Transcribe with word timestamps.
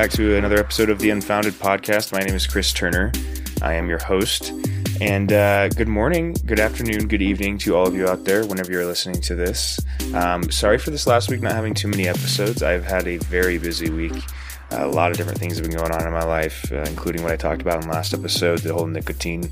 back 0.00 0.10
to 0.10 0.34
another 0.38 0.56
episode 0.56 0.88
of 0.88 0.98
the 0.98 1.10
Unfounded 1.10 1.52
Podcast. 1.52 2.10
My 2.10 2.20
name 2.20 2.34
is 2.34 2.46
Chris 2.46 2.72
Turner. 2.72 3.12
I 3.60 3.74
am 3.74 3.86
your 3.86 3.98
host. 3.98 4.50
And 4.98 5.30
uh, 5.30 5.68
good 5.68 5.88
morning, 5.88 6.34
good 6.46 6.58
afternoon, 6.58 7.06
good 7.06 7.20
evening 7.20 7.58
to 7.58 7.76
all 7.76 7.86
of 7.86 7.94
you 7.94 8.08
out 8.08 8.24
there 8.24 8.46
whenever 8.46 8.72
you're 8.72 8.86
listening 8.86 9.20
to 9.20 9.34
this. 9.34 9.78
Um, 10.14 10.50
sorry 10.50 10.78
for 10.78 10.90
this 10.90 11.06
last 11.06 11.28
week 11.28 11.42
not 11.42 11.52
having 11.52 11.74
too 11.74 11.86
many 11.86 12.08
episodes. 12.08 12.62
I've 12.62 12.86
had 12.86 13.06
a 13.08 13.18
very 13.18 13.58
busy 13.58 13.90
week. 13.90 14.14
A 14.70 14.86
lot 14.86 15.10
of 15.10 15.18
different 15.18 15.38
things 15.38 15.58
have 15.58 15.68
been 15.68 15.76
going 15.76 15.92
on 15.92 16.06
in 16.06 16.12
my 16.14 16.24
life, 16.24 16.72
uh, 16.72 16.76
including 16.76 17.22
what 17.22 17.32
I 17.32 17.36
talked 17.36 17.60
about 17.60 17.82
in 17.82 17.88
the 17.90 17.94
last 17.94 18.14
episode, 18.14 18.60
the 18.60 18.72
whole 18.72 18.86
nicotine 18.86 19.50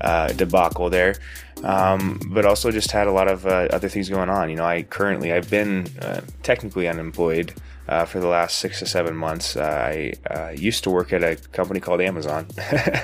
uh, 0.00 0.28
debacle 0.28 0.88
there. 0.88 1.16
Um, 1.62 2.18
but 2.28 2.46
also 2.46 2.70
just 2.70 2.90
had 2.90 3.06
a 3.06 3.12
lot 3.12 3.28
of 3.28 3.44
uh, 3.44 3.68
other 3.70 3.90
things 3.90 4.08
going 4.08 4.30
on. 4.30 4.48
You 4.48 4.56
know, 4.56 4.64
I 4.64 4.84
currently 4.84 5.30
I've 5.30 5.50
been 5.50 5.88
uh, 6.00 6.22
technically 6.42 6.88
unemployed 6.88 7.52
uh, 7.90 8.04
for 8.04 8.20
the 8.20 8.28
last 8.28 8.58
six 8.58 8.78
to 8.78 8.86
seven 8.86 9.16
months. 9.16 9.56
Uh, 9.56 9.62
I 9.62 10.12
uh, 10.32 10.50
used 10.50 10.84
to 10.84 10.90
work 10.90 11.12
at 11.12 11.24
a 11.24 11.34
company 11.34 11.80
called 11.80 12.00
Amazon. 12.00 12.46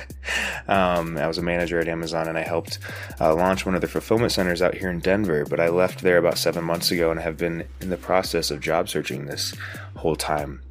um, 0.69 1.19
I 1.19 1.27
was 1.27 1.39
a 1.39 1.43
manager 1.43 1.81
at 1.81 1.89
Amazon 1.89 2.29
and 2.29 2.39
I 2.39 2.43
helped 2.43 2.79
uh, 3.21 3.35
launch 3.35 3.67
one 3.67 3.75
of 3.75 3.81
their 3.81 3.89
fulfillment 3.89 4.31
centers 4.31 4.63
out 4.63 4.77
here 4.77 4.89
in 4.89 5.01
Denver. 5.01 5.45
But 5.45 5.59
I 5.59 5.69
left 5.69 6.03
there 6.03 6.19
about 6.19 6.39
seven 6.39 6.63
months 6.65 6.93
ago 6.93 7.11
and 7.11 7.19
have 7.19 7.37
been 7.37 7.67
in 7.81 7.91
the 7.91 7.97
process 7.97 8.53
of 8.53 8.61
job 8.61 8.89
searching 8.89 9.27
this 9.27 9.55
whole 9.97 10.17
time. 10.17 10.63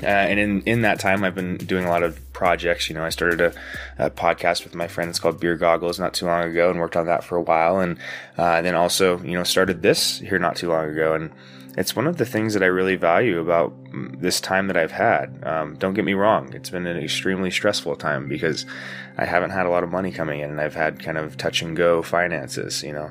Uh, 0.00 0.06
and 0.06 0.38
in, 0.38 0.62
in 0.62 0.82
that 0.82 1.00
time, 1.00 1.24
I've 1.24 1.34
been 1.34 1.56
doing 1.56 1.84
a 1.84 1.90
lot 1.90 2.04
of 2.04 2.32
projects. 2.32 2.88
You 2.88 2.94
know, 2.94 3.04
I 3.04 3.08
started 3.08 3.40
a, 3.40 4.06
a, 4.06 4.10
podcast 4.10 4.62
with 4.62 4.76
my 4.76 4.86
friends 4.86 5.18
called 5.18 5.40
Beer 5.40 5.56
Goggles 5.56 5.98
not 5.98 6.14
too 6.14 6.26
long 6.26 6.44
ago 6.44 6.70
and 6.70 6.78
worked 6.78 6.96
on 6.96 7.06
that 7.06 7.24
for 7.24 7.36
a 7.36 7.42
while. 7.42 7.80
And 7.80 7.98
uh, 8.38 8.62
then 8.62 8.76
also, 8.76 9.20
you 9.22 9.32
know, 9.32 9.42
started 9.42 9.82
this 9.82 10.20
here 10.20 10.38
not 10.38 10.54
too 10.54 10.70
long 10.70 10.88
ago. 10.88 11.14
And 11.14 11.32
it's 11.76 11.94
one 11.94 12.06
of 12.06 12.16
the 12.16 12.24
things 12.24 12.54
that 12.54 12.62
I 12.62 12.66
really 12.66 12.96
value 12.96 13.38
about 13.38 13.72
this 14.20 14.40
time 14.40 14.66
that 14.66 14.76
I've 14.76 14.92
had. 14.92 15.42
Um, 15.44 15.76
don't 15.76 15.94
get 15.94 16.04
me 16.04 16.14
wrong, 16.14 16.52
it's 16.52 16.70
been 16.70 16.86
an 16.86 16.98
extremely 16.98 17.50
stressful 17.50 17.96
time 17.96 18.28
because 18.28 18.66
I 19.16 19.24
haven't 19.24 19.50
had 19.50 19.66
a 19.66 19.70
lot 19.70 19.84
of 19.84 19.90
money 19.90 20.10
coming 20.10 20.40
in 20.40 20.50
and 20.50 20.60
I've 20.60 20.74
had 20.74 21.02
kind 21.02 21.18
of 21.18 21.36
touch 21.36 21.62
and 21.62 21.76
go 21.76 22.02
finances, 22.02 22.82
you 22.82 22.92
know. 22.92 23.10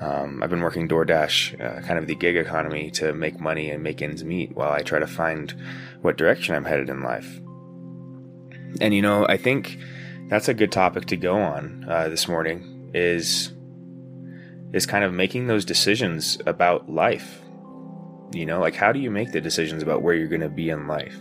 Um, 0.00 0.42
I've 0.42 0.50
been 0.50 0.60
working 0.60 0.88
DoorDash, 0.88 1.60
uh, 1.60 1.80
kind 1.82 1.98
of 1.98 2.06
the 2.06 2.16
gig 2.16 2.36
economy, 2.36 2.90
to 2.92 3.14
make 3.14 3.40
money 3.40 3.70
and 3.70 3.82
make 3.82 4.02
ends 4.02 4.24
meet 4.24 4.54
while 4.54 4.72
I 4.72 4.82
try 4.82 4.98
to 4.98 5.06
find 5.06 5.54
what 6.02 6.18
direction 6.18 6.54
I'm 6.54 6.64
headed 6.64 6.90
in 6.90 7.02
life. 7.02 7.40
And 8.80 8.92
you 8.92 9.00
know, 9.00 9.24
I 9.28 9.36
think 9.36 9.78
that's 10.28 10.48
a 10.48 10.54
good 10.54 10.72
topic 10.72 11.06
to 11.06 11.16
go 11.16 11.36
on 11.36 11.86
uh, 11.88 12.08
this 12.08 12.26
morning. 12.28 12.90
Is 12.92 13.52
is 14.72 14.86
kind 14.86 15.04
of 15.04 15.12
making 15.12 15.46
those 15.46 15.64
decisions 15.64 16.38
about 16.46 16.90
life 16.90 17.43
you 18.34 18.46
know, 18.46 18.60
like 18.60 18.74
how 18.74 18.92
do 18.92 18.98
you 18.98 19.10
make 19.10 19.32
the 19.32 19.40
decisions 19.40 19.82
about 19.82 20.02
where 20.02 20.14
you're 20.14 20.28
going 20.28 20.40
to 20.40 20.48
be 20.48 20.70
in 20.70 20.86
life, 20.86 21.16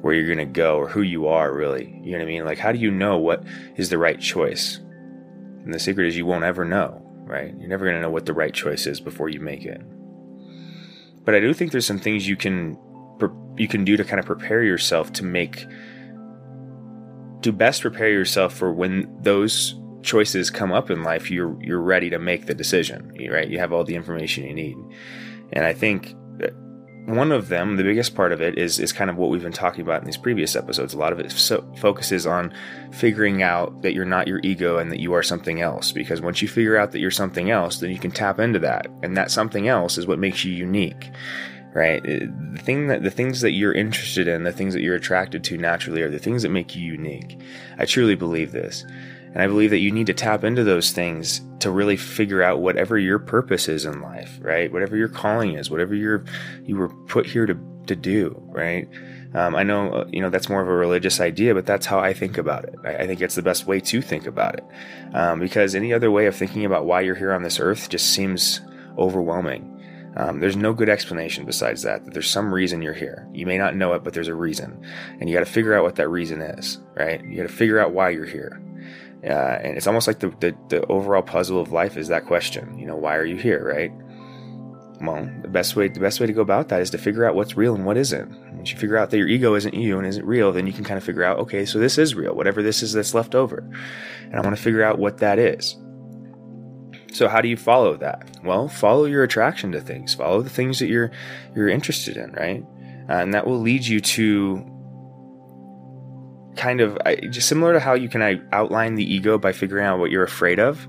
where 0.00 0.14
you're 0.14 0.26
going 0.26 0.38
to 0.38 0.44
go, 0.44 0.76
or 0.76 0.88
who 0.88 1.02
you 1.02 1.28
are 1.28 1.52
really? 1.52 1.98
You 2.02 2.12
know 2.12 2.18
what 2.18 2.24
I 2.24 2.26
mean? 2.26 2.44
Like, 2.44 2.58
how 2.58 2.72
do 2.72 2.78
you 2.78 2.90
know 2.90 3.18
what 3.18 3.44
is 3.76 3.88
the 3.88 3.98
right 3.98 4.20
choice? 4.20 4.76
And 4.76 5.72
the 5.72 5.78
secret 5.78 6.06
is 6.06 6.16
you 6.16 6.26
won't 6.26 6.44
ever 6.44 6.64
know, 6.64 7.02
right? 7.24 7.54
You're 7.58 7.68
never 7.68 7.84
going 7.84 7.96
to 7.96 8.02
know 8.02 8.10
what 8.10 8.26
the 8.26 8.34
right 8.34 8.52
choice 8.52 8.86
is 8.86 9.00
before 9.00 9.28
you 9.28 9.40
make 9.40 9.64
it. 9.64 9.82
But 11.24 11.34
I 11.34 11.40
do 11.40 11.52
think 11.52 11.72
there's 11.72 11.86
some 11.86 11.98
things 11.98 12.26
you 12.26 12.36
can 12.36 12.78
you 13.56 13.68
can 13.68 13.84
do 13.84 13.96
to 13.96 14.04
kind 14.04 14.18
of 14.18 14.24
prepare 14.26 14.62
yourself 14.62 15.12
to 15.12 15.24
make 15.24 15.66
to 17.42 17.52
best 17.52 17.82
prepare 17.82 18.10
yourself 18.10 18.54
for 18.54 18.72
when 18.72 19.14
those 19.20 19.74
choices 20.02 20.50
come 20.50 20.72
up 20.72 20.90
in 20.90 21.02
life 21.02 21.30
you're 21.30 21.56
you're 21.62 21.80
ready 21.80 22.08
to 22.08 22.18
make 22.18 22.46
the 22.46 22.54
decision 22.54 23.14
right 23.30 23.48
you 23.48 23.58
have 23.58 23.72
all 23.72 23.84
the 23.84 23.94
information 23.94 24.44
you 24.44 24.54
need 24.54 24.76
and 25.52 25.64
i 25.64 25.74
think 25.74 26.14
one 27.06 27.32
of 27.32 27.48
them, 27.48 27.76
the 27.76 27.82
biggest 27.82 28.14
part 28.14 28.32
of 28.32 28.40
it, 28.40 28.58
is 28.58 28.78
is 28.78 28.92
kind 28.92 29.10
of 29.10 29.16
what 29.16 29.30
we've 29.30 29.42
been 29.42 29.52
talking 29.52 29.82
about 29.82 30.00
in 30.00 30.06
these 30.06 30.16
previous 30.16 30.54
episodes. 30.54 30.94
A 30.94 30.98
lot 30.98 31.12
of 31.12 31.20
it 31.20 31.30
so 31.32 31.64
focuses 31.76 32.26
on 32.26 32.52
figuring 32.92 33.42
out 33.42 33.82
that 33.82 33.94
you're 33.94 34.04
not 34.04 34.28
your 34.28 34.40
ego 34.42 34.78
and 34.78 34.90
that 34.92 35.00
you 35.00 35.12
are 35.14 35.22
something 35.22 35.60
else. 35.60 35.92
Because 35.92 36.20
once 36.20 36.42
you 36.42 36.48
figure 36.48 36.76
out 36.76 36.92
that 36.92 37.00
you're 37.00 37.10
something 37.10 37.50
else, 37.50 37.78
then 37.78 37.90
you 37.90 37.98
can 37.98 38.10
tap 38.10 38.38
into 38.38 38.58
that, 38.60 38.86
and 39.02 39.16
that 39.16 39.30
something 39.30 39.68
else 39.68 39.98
is 39.98 40.06
what 40.06 40.18
makes 40.18 40.44
you 40.44 40.52
unique, 40.52 41.10
right? 41.74 42.00
Uh, 42.04 42.26
the 42.52 42.62
thing 42.62 42.86
that 42.88 43.02
the 43.02 43.10
things 43.10 43.40
that 43.40 43.52
you're 43.52 43.72
interested 43.72 44.28
in, 44.28 44.44
the 44.44 44.52
things 44.52 44.74
that 44.74 44.82
you're 44.82 44.96
attracted 44.96 45.42
to 45.44 45.56
naturally, 45.56 46.02
are 46.02 46.10
the 46.10 46.18
things 46.18 46.42
that 46.42 46.50
make 46.50 46.76
you 46.76 46.84
unique. 46.84 47.40
I 47.78 47.86
truly 47.86 48.14
believe 48.14 48.52
this. 48.52 48.84
And 49.32 49.42
I 49.42 49.46
believe 49.46 49.70
that 49.70 49.78
you 49.78 49.92
need 49.92 50.06
to 50.06 50.14
tap 50.14 50.42
into 50.44 50.64
those 50.64 50.90
things 50.90 51.40
to 51.60 51.70
really 51.70 51.96
figure 51.96 52.42
out 52.42 52.60
whatever 52.60 52.98
your 52.98 53.18
purpose 53.18 53.68
is 53.68 53.84
in 53.84 54.00
life, 54.00 54.38
right? 54.40 54.72
Whatever 54.72 54.96
your 54.96 55.08
calling 55.08 55.54
is, 55.54 55.70
whatever 55.70 55.94
you're, 55.94 56.24
you 56.64 56.76
were 56.76 56.88
put 57.06 57.26
here 57.26 57.46
to, 57.46 57.56
to 57.86 57.94
do, 57.94 58.42
right? 58.46 58.88
Um, 59.32 59.54
I 59.54 59.62
know, 59.62 59.92
uh, 59.92 60.08
you 60.10 60.20
know, 60.20 60.30
that's 60.30 60.48
more 60.48 60.60
of 60.60 60.68
a 60.68 60.74
religious 60.74 61.20
idea, 61.20 61.54
but 61.54 61.64
that's 61.64 61.86
how 61.86 62.00
I 62.00 62.12
think 62.12 62.38
about 62.38 62.64
it. 62.64 62.74
I, 62.84 62.96
I 62.96 63.06
think 63.06 63.20
it's 63.20 63.36
the 63.36 63.42
best 63.42 63.66
way 63.66 63.78
to 63.80 64.02
think 64.02 64.26
about 64.26 64.56
it. 64.56 64.64
Um, 65.14 65.38
because 65.38 65.74
any 65.74 65.92
other 65.92 66.10
way 66.10 66.26
of 66.26 66.34
thinking 66.34 66.64
about 66.64 66.86
why 66.86 67.00
you're 67.02 67.14
here 67.14 67.32
on 67.32 67.44
this 67.44 67.60
earth 67.60 67.88
just 67.88 68.12
seems 68.12 68.60
overwhelming. 68.98 69.76
Um, 70.16 70.40
there's 70.40 70.56
no 70.56 70.72
good 70.72 70.88
explanation 70.88 71.44
besides 71.44 71.82
that, 71.82 72.04
that 72.04 72.12
there's 72.12 72.28
some 72.28 72.52
reason 72.52 72.82
you're 72.82 72.92
here. 72.92 73.28
You 73.32 73.46
may 73.46 73.56
not 73.56 73.76
know 73.76 73.92
it, 73.92 74.02
but 74.02 74.12
there's 74.12 74.26
a 74.26 74.34
reason. 74.34 74.84
And 75.20 75.30
you 75.30 75.36
got 75.36 75.46
to 75.46 75.52
figure 75.52 75.74
out 75.74 75.84
what 75.84 75.94
that 75.96 76.08
reason 76.08 76.40
is, 76.42 76.80
right? 76.96 77.24
You 77.24 77.36
got 77.36 77.48
to 77.48 77.54
figure 77.54 77.78
out 77.78 77.92
why 77.92 78.10
you're 78.10 78.26
here. 78.26 78.60
Uh, 79.22 79.58
and 79.62 79.76
it's 79.76 79.86
almost 79.86 80.06
like 80.06 80.20
the, 80.20 80.30
the, 80.40 80.56
the 80.68 80.86
overall 80.86 81.22
puzzle 81.22 81.60
of 81.60 81.72
life 81.72 81.96
is 81.96 82.08
that 82.08 82.26
question. 82.26 82.78
You 82.78 82.86
know, 82.86 82.96
why 82.96 83.16
are 83.16 83.24
you 83.24 83.36
here, 83.36 83.62
right? 83.62 83.92
Well, 85.02 85.30
the 85.42 85.48
best 85.48 85.76
way 85.76 85.88
the 85.88 86.00
best 86.00 86.20
way 86.20 86.26
to 86.26 86.32
go 86.32 86.42
about 86.42 86.68
that 86.68 86.80
is 86.80 86.90
to 86.90 86.98
figure 86.98 87.24
out 87.24 87.34
what's 87.34 87.56
real 87.56 87.74
and 87.74 87.86
what 87.86 87.96
isn't. 87.96 88.30
Once 88.54 88.70
you 88.70 88.78
figure 88.78 88.98
out 88.98 89.10
that 89.10 89.18
your 89.18 89.28
ego 89.28 89.54
isn't 89.54 89.72
you 89.72 89.98
and 89.98 90.06
isn't 90.06 90.26
real, 90.26 90.52
then 90.52 90.66
you 90.66 90.74
can 90.74 90.84
kind 90.84 90.98
of 90.98 91.04
figure 91.04 91.24
out, 91.24 91.38
okay, 91.38 91.64
so 91.64 91.78
this 91.78 91.96
is 91.96 92.14
real, 92.14 92.34
whatever 92.34 92.62
this 92.62 92.82
is 92.82 92.92
that's 92.92 93.14
left 93.14 93.34
over, 93.34 93.66
and 94.24 94.36
I 94.36 94.40
want 94.40 94.54
to 94.54 94.62
figure 94.62 94.82
out 94.82 94.98
what 94.98 95.18
that 95.18 95.38
is. 95.38 95.76
So 97.12 97.28
how 97.28 97.40
do 97.40 97.48
you 97.48 97.56
follow 97.56 97.96
that? 97.96 98.38
Well, 98.44 98.68
follow 98.68 99.06
your 99.06 99.22
attraction 99.22 99.72
to 99.72 99.80
things. 99.80 100.14
Follow 100.14 100.42
the 100.42 100.50
things 100.50 100.78
that 100.78 100.88
you're 100.88 101.10
you're 101.54 101.68
interested 101.68 102.16
in, 102.16 102.32
right? 102.32 102.64
Uh, 103.08 103.14
and 103.14 103.34
that 103.34 103.46
will 103.46 103.58
lead 103.58 103.84
you 103.84 104.00
to 104.00 104.64
kind 106.60 106.82
of 106.82 106.98
just 107.30 107.48
similar 107.48 107.72
to 107.72 107.80
how 107.80 107.94
you 107.94 108.08
can 108.08 108.46
outline 108.52 108.94
the 108.94 109.14
ego 109.14 109.38
by 109.38 109.50
figuring 109.50 109.86
out 109.86 109.98
what 109.98 110.10
you're 110.10 110.22
afraid 110.22 110.58
of. 110.58 110.86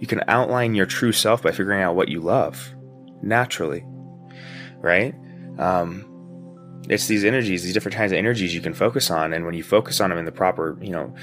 You 0.00 0.08
can 0.08 0.20
outline 0.26 0.74
your 0.74 0.84
true 0.84 1.12
self 1.12 1.42
by 1.42 1.52
figuring 1.52 1.80
out 1.80 1.94
what 1.94 2.08
you 2.08 2.20
love 2.20 2.74
naturally, 3.22 3.84
right? 4.78 5.14
Um, 5.58 6.04
it's 6.88 7.06
these 7.06 7.24
energies, 7.24 7.62
these 7.62 7.72
different 7.72 7.94
kinds 7.94 8.10
of 8.10 8.18
energies 8.18 8.52
you 8.52 8.60
can 8.60 8.74
focus 8.74 9.12
on, 9.12 9.32
and 9.32 9.46
when 9.46 9.54
you 9.54 9.62
focus 9.62 10.00
on 10.00 10.10
them 10.10 10.18
in 10.18 10.24
the 10.24 10.32
proper, 10.32 10.76
you 10.82 10.90
know, 10.90 11.14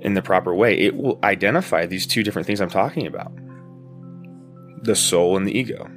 in 0.00 0.14
the 0.14 0.22
proper 0.22 0.52
way, 0.52 0.76
it 0.76 0.96
will 0.96 1.20
identify 1.22 1.86
these 1.86 2.04
two 2.04 2.24
different 2.24 2.46
things 2.46 2.60
I'm 2.60 2.68
talking 2.68 3.06
about: 3.06 3.32
the 4.82 4.96
soul 4.96 5.36
and 5.36 5.46
the 5.46 5.56
ego. 5.56 5.88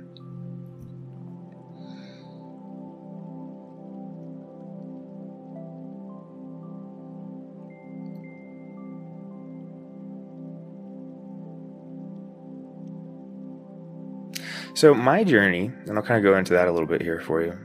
So, 14.83 14.94
my 14.94 15.24
journey, 15.24 15.71
and 15.88 15.97
I'll 15.97 16.03
kind 16.03 16.18
of 16.18 16.30
go 16.30 16.38
into 16.38 16.51
that 16.56 16.68
a 16.68 16.71
little 16.74 16.89
bit 16.89 17.01
here 17.01 17.21
for 17.21 17.41
you. 17.41 17.57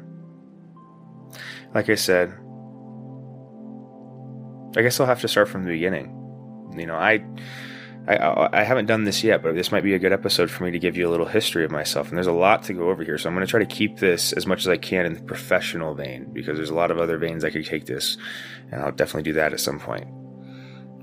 Like 1.75 1.91
I 1.91 1.97
said, 1.97 2.29
I 4.77 4.83
guess 4.83 5.01
I'll 5.01 5.07
have 5.09 5.23
to 5.23 5.27
start 5.27 5.49
from 5.49 5.65
the 5.65 5.73
beginning. 5.73 6.15
You 6.77 6.87
know, 6.87 6.95
I, 6.95 7.25
I, 8.07 8.61
I 8.61 8.63
haven't 8.63 8.87
done 8.87 9.03
this 9.03 9.25
yet, 9.25 9.43
but 9.43 9.57
this 9.57 9.73
might 9.73 9.83
be 9.83 9.95
a 9.95 9.99
good 9.99 10.13
episode 10.13 10.49
for 10.49 10.63
me 10.63 10.71
to 10.71 10.79
give 10.79 10.97
you 10.97 11.09
a 11.09 11.11
little 11.11 11.27
history 11.27 11.65
of 11.65 11.73
myself. 11.73 12.07
And 12.07 12.17
there's 12.17 12.29
a 12.29 12.33
lot 12.33 12.63
to 12.67 12.73
go 12.73 12.89
over 12.89 13.03
here, 13.03 13.19
so 13.19 13.29
I'm 13.29 13.35
going 13.35 13.45
to 13.45 13.51
try 13.51 13.59
to 13.59 13.67
keep 13.67 13.99
this 13.99 14.33
as 14.33 14.47
much 14.47 14.61
as 14.61 14.69
I 14.69 14.77
can 14.77 15.05
in 15.05 15.15
the 15.15 15.21
professional 15.21 15.97
vein 15.97 16.33
because 16.33 16.57
there's 16.57 16.71
a 16.71 16.77
lot 16.77 16.93
of 16.93 16.99
other 16.99 17.19
veins 17.19 17.43
I 17.43 17.51
could 17.51 17.67
take 17.67 17.87
this, 17.87 18.17
and 18.71 18.81
I'll 18.81 18.93
definitely 18.93 19.25
do 19.25 19.33
that 19.33 19.53
at 19.53 19.59
some 19.59 19.81
point 19.81 20.07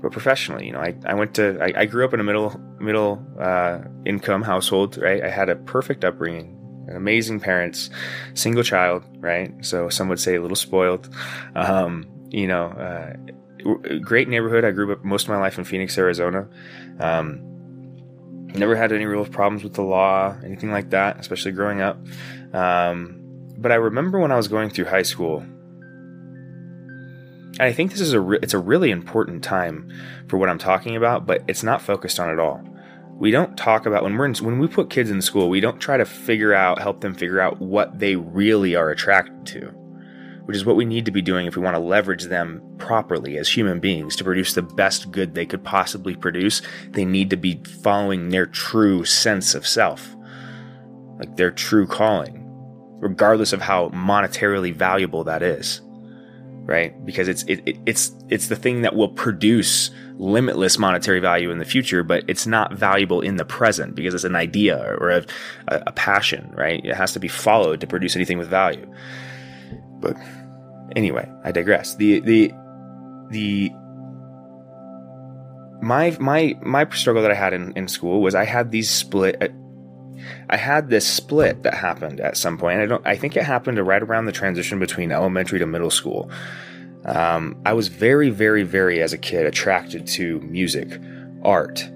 but 0.02 0.12
professionally, 0.12 0.66
you 0.66 0.72
know, 0.72 0.80
I, 0.80 0.94
I 1.04 1.14
went 1.14 1.34
to, 1.34 1.58
I, 1.60 1.82
I 1.82 1.86
grew 1.86 2.04
up 2.04 2.12
in 2.12 2.20
a 2.20 2.24
middle, 2.24 2.60
middle, 2.78 3.24
uh, 3.40 3.78
income 4.04 4.42
household, 4.42 4.98
right? 4.98 5.22
I 5.22 5.30
had 5.30 5.48
a 5.48 5.56
perfect 5.56 6.04
upbringing, 6.04 6.86
amazing 6.94 7.40
parents, 7.40 7.90
single 8.34 8.62
child, 8.62 9.04
right? 9.18 9.52
So 9.64 9.88
some 9.88 10.08
would 10.08 10.20
say 10.20 10.36
a 10.36 10.42
little 10.42 10.56
spoiled, 10.56 11.08
um, 11.54 12.06
you 12.30 12.46
know, 12.46 12.66
uh, 12.66 13.14
great 14.00 14.28
neighborhood. 14.28 14.64
I 14.64 14.70
grew 14.70 14.92
up 14.92 15.04
most 15.04 15.24
of 15.24 15.30
my 15.30 15.38
life 15.38 15.58
in 15.58 15.64
Phoenix, 15.64 15.96
Arizona. 15.98 16.48
Um, 17.00 17.40
never 18.54 18.76
had 18.76 18.92
any 18.92 19.06
real 19.06 19.24
problems 19.24 19.64
with 19.64 19.74
the 19.74 19.82
law, 19.82 20.36
anything 20.44 20.70
like 20.70 20.90
that, 20.90 21.18
especially 21.18 21.52
growing 21.52 21.80
up. 21.80 21.98
Um, 22.52 23.22
but 23.58 23.72
I 23.72 23.76
remember 23.76 24.18
when 24.18 24.32
I 24.32 24.36
was 24.36 24.48
going 24.48 24.70
through 24.70 24.86
high 24.86 25.02
school, 25.02 25.44
and 27.58 27.68
I 27.68 27.72
think 27.72 27.90
this 27.90 28.00
is 28.00 28.12
a 28.12 28.20
re- 28.20 28.38
it's 28.42 28.54
a 28.54 28.58
really 28.58 28.90
important 28.90 29.42
time 29.42 29.90
for 30.28 30.36
what 30.38 30.48
I'm 30.48 30.58
talking 30.58 30.96
about, 30.96 31.26
but 31.26 31.42
it's 31.48 31.62
not 31.62 31.80
focused 31.82 32.20
on 32.20 32.30
at 32.30 32.38
all. 32.38 32.62
We 33.18 33.30
don't 33.30 33.56
talk 33.56 33.86
about 33.86 34.02
when 34.02 34.16
we're 34.16 34.26
in, 34.26 34.34
when 34.34 34.58
we 34.58 34.66
put 34.68 34.90
kids 34.90 35.10
in 35.10 35.22
school, 35.22 35.48
we 35.48 35.60
don't 35.60 35.80
try 35.80 35.96
to 35.96 36.04
figure 36.04 36.52
out 36.52 36.80
help 36.82 37.00
them 37.00 37.14
figure 37.14 37.40
out 37.40 37.60
what 37.60 37.98
they 37.98 38.16
really 38.16 38.76
are 38.76 38.90
attracted 38.90 39.46
to. 39.46 39.72
which 40.46 40.56
is 40.56 40.64
what 40.64 40.76
we 40.76 40.84
need 40.84 41.04
to 41.04 41.10
be 41.10 41.22
doing 41.22 41.46
if 41.46 41.56
we 41.56 41.62
want 41.62 41.74
to 41.74 41.80
leverage 41.80 42.24
them 42.24 42.62
properly 42.78 43.36
as 43.36 43.48
human 43.48 43.80
beings 43.80 44.14
to 44.16 44.22
produce 44.24 44.54
the 44.54 44.62
best 44.62 45.10
good 45.10 45.34
they 45.34 45.44
could 45.44 45.64
possibly 45.64 46.14
produce. 46.14 46.62
They 46.90 47.04
need 47.04 47.30
to 47.30 47.36
be 47.36 47.60
following 47.82 48.28
their 48.28 48.46
true 48.46 49.04
sense 49.04 49.54
of 49.56 49.66
self, 49.66 50.14
like 51.18 51.36
their 51.36 51.50
true 51.50 51.86
calling, 51.86 52.44
regardless 53.00 53.52
of 53.52 53.60
how 53.60 53.88
monetarily 53.88 54.72
valuable 54.72 55.24
that 55.24 55.42
is. 55.42 55.80
Right? 56.66 56.92
Because 57.06 57.28
it's 57.28 57.44
it, 57.44 57.62
it, 57.64 57.78
it's 57.86 58.12
it's 58.28 58.48
the 58.48 58.56
thing 58.56 58.82
that 58.82 58.94
will 58.94 59.08
produce 59.08 59.90
limitless 60.18 60.78
monetary 60.78 61.20
value 61.20 61.50
in 61.50 61.58
the 61.58 61.64
future, 61.64 62.02
but 62.02 62.24
it's 62.26 62.46
not 62.46 62.74
valuable 62.74 63.20
in 63.20 63.36
the 63.36 63.44
present 63.44 63.94
because 63.94 64.14
it's 64.14 64.24
an 64.24 64.34
idea 64.34 64.76
or 64.98 65.10
a, 65.10 65.24
a 65.68 65.92
passion, 65.92 66.50
right? 66.56 66.84
It 66.84 66.94
has 66.94 67.12
to 67.12 67.20
be 67.20 67.28
followed 67.28 67.80
to 67.80 67.86
produce 67.86 68.16
anything 68.16 68.36
with 68.36 68.48
value. 68.48 68.92
But 70.00 70.16
anyway, 70.96 71.30
I 71.44 71.52
digress. 71.52 71.94
The 71.94 72.20
the 72.20 72.52
the 73.30 73.70
my 75.82 76.16
my 76.18 76.58
my 76.62 76.88
struggle 76.90 77.22
that 77.22 77.30
I 77.30 77.34
had 77.34 77.52
in, 77.52 77.72
in 77.76 77.88
school 77.88 78.22
was 78.22 78.34
I 78.34 78.44
had 78.44 78.70
these 78.70 78.90
split. 78.90 79.52
I 80.50 80.56
had 80.56 80.90
this 80.90 81.06
split 81.06 81.62
that 81.62 81.74
happened 81.74 82.20
at 82.20 82.36
some 82.36 82.58
point. 82.58 82.80
I 82.80 82.86
don't. 82.86 83.06
I 83.06 83.16
think 83.16 83.36
it 83.36 83.44
happened 83.44 83.78
right 83.78 84.02
around 84.02 84.26
the 84.26 84.32
transition 84.32 84.78
between 84.78 85.12
elementary 85.12 85.58
to 85.58 85.66
middle 85.66 85.90
school. 85.90 86.30
Um, 87.04 87.60
I 87.64 87.72
was 87.72 87.88
very, 87.88 88.30
very, 88.30 88.64
very 88.64 89.00
as 89.00 89.12
a 89.12 89.18
kid 89.18 89.46
attracted 89.46 90.06
to 90.08 90.40
music, 90.40 91.00
art, 91.42 91.88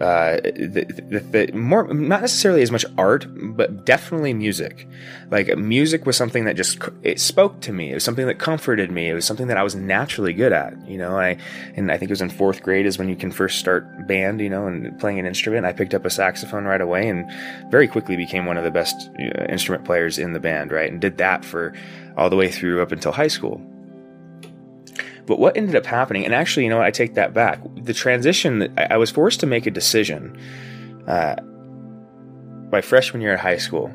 uh, 0.00 0.36
the, 0.44 0.86
the, 1.10 1.20
the, 1.20 1.52
more 1.52 1.92
not 1.92 2.20
necessarily 2.20 2.62
as 2.62 2.70
much 2.70 2.84
art, 2.96 3.26
but 3.56 3.84
definitely 3.84 4.32
music. 4.32 4.86
Like 5.30 5.56
music 5.58 6.06
was 6.06 6.16
something 6.16 6.44
that 6.44 6.54
just 6.54 6.78
it 7.02 7.18
spoke 7.18 7.60
to 7.62 7.72
me. 7.72 7.90
It 7.90 7.94
was 7.94 8.04
something 8.04 8.26
that 8.28 8.38
comforted 8.38 8.92
me. 8.92 9.08
It 9.08 9.14
was 9.14 9.24
something 9.24 9.48
that 9.48 9.56
I 9.56 9.64
was 9.64 9.74
naturally 9.74 10.32
good 10.32 10.52
at. 10.52 10.88
You 10.88 10.98
know, 10.98 11.18
I 11.18 11.36
and 11.74 11.90
I 11.90 11.96
think 11.98 12.10
it 12.10 12.12
was 12.12 12.22
in 12.22 12.30
fourth 12.30 12.62
grade 12.62 12.86
is 12.86 12.96
when 12.96 13.08
you 13.08 13.16
can 13.16 13.32
first 13.32 13.58
start 13.58 14.06
band. 14.06 14.40
You 14.40 14.50
know, 14.50 14.68
and 14.68 14.96
playing 15.00 15.18
an 15.18 15.26
instrument. 15.26 15.66
I 15.66 15.72
picked 15.72 15.94
up 15.94 16.04
a 16.04 16.10
saxophone 16.10 16.64
right 16.64 16.80
away 16.80 17.08
and 17.08 17.28
very 17.70 17.88
quickly 17.88 18.16
became 18.16 18.46
one 18.46 18.56
of 18.56 18.62
the 18.62 18.70
best 18.70 19.10
uh, 19.18 19.46
instrument 19.48 19.84
players 19.84 20.16
in 20.18 20.32
the 20.32 20.40
band. 20.40 20.70
Right, 20.70 20.92
and 20.92 21.00
did 21.00 21.18
that 21.18 21.44
for 21.44 21.74
all 22.16 22.30
the 22.30 22.36
way 22.36 22.50
through 22.50 22.82
up 22.82 22.92
until 22.92 23.10
high 23.10 23.26
school. 23.26 23.60
But 25.28 25.38
what 25.38 25.58
ended 25.58 25.76
up 25.76 25.84
happening, 25.84 26.24
and 26.24 26.34
actually, 26.34 26.64
you 26.64 26.70
know 26.70 26.78
what, 26.78 26.86
I 26.86 26.90
take 26.90 27.14
that 27.14 27.34
back. 27.34 27.60
The 27.76 27.92
transition, 27.92 28.72
I, 28.78 28.96
was 28.96 29.10
forced 29.10 29.40
to 29.40 29.46
make 29.46 29.66
a 29.66 29.70
decision 29.70 30.40
uh, 31.06 31.36
my 32.72 32.80
freshman 32.80 33.20
year 33.20 33.34
at 33.34 33.40
high 33.40 33.58
school. 33.58 33.92